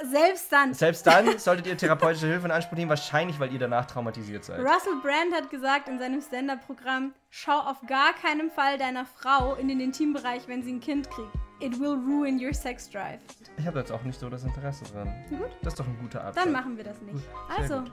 selbst 0.10 0.52
dann. 0.52 0.74
Selbst 0.74 1.06
dann 1.08 1.38
solltet 1.38 1.68
ihr 1.68 1.78
therapeutische 1.78 2.28
Hilfe 2.28 2.46
in 2.46 2.52
Anspruch 2.52 2.78
nehmen, 2.78 2.90
wahrscheinlich, 2.90 3.40
weil 3.40 3.52
ihr 3.54 3.60
danach 3.60 3.86
traumatisiert 3.86 4.44
seid. 4.46 4.60
Russell 4.60 4.96
Brand 5.02 5.34
hat 5.36 5.50
gesagt 5.50 5.90
in 5.90 6.00
seinem 6.00 6.22
Stand-Up-Programm: 6.22 7.14
Schau 7.30 7.60
auf 7.60 7.82
gar 7.88 8.14
keinen 8.14 8.50
Fall 8.50 8.78
deiner 8.78 9.06
Frau 9.06 9.56
in 9.56 9.68
den 9.68 9.80
Intimbereich, 9.80 10.48
wenn 10.48 10.64
sie 10.64 10.72
ein 10.74 10.80
Kind 10.80 11.10
kriegt. 11.10 11.32
It 11.60 11.80
will 11.80 11.90
ruin 12.08 12.44
your 12.44 12.54
sex 12.54 12.90
drive. 12.90 13.20
Ich 13.58 13.68
habe 13.68 13.78
jetzt 13.80 13.92
auch 13.92 14.02
nicht 14.02 14.20
so 14.20 14.30
das 14.30 14.44
Interesse 14.44 14.84
dran. 14.86 15.14
Gut. 15.30 15.52
Das 15.62 15.74
ist 15.74 15.80
doch 15.80 15.86
ein 15.86 15.98
guter 16.02 16.24
Abschluss. 16.24 16.44
Dann 16.44 16.54
machen 16.54 16.76
wir 16.76 16.84
das 16.86 17.00
nicht. 17.02 17.20
Sehr 17.20 17.60
Also, 17.60 17.82
gut. 17.82 17.92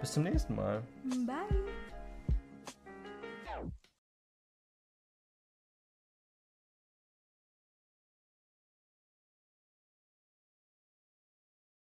Bis 0.00 0.12
zum 0.12 0.22
nächsten 0.22 0.54
Mal. 0.54 0.82
bye. 1.26 1.34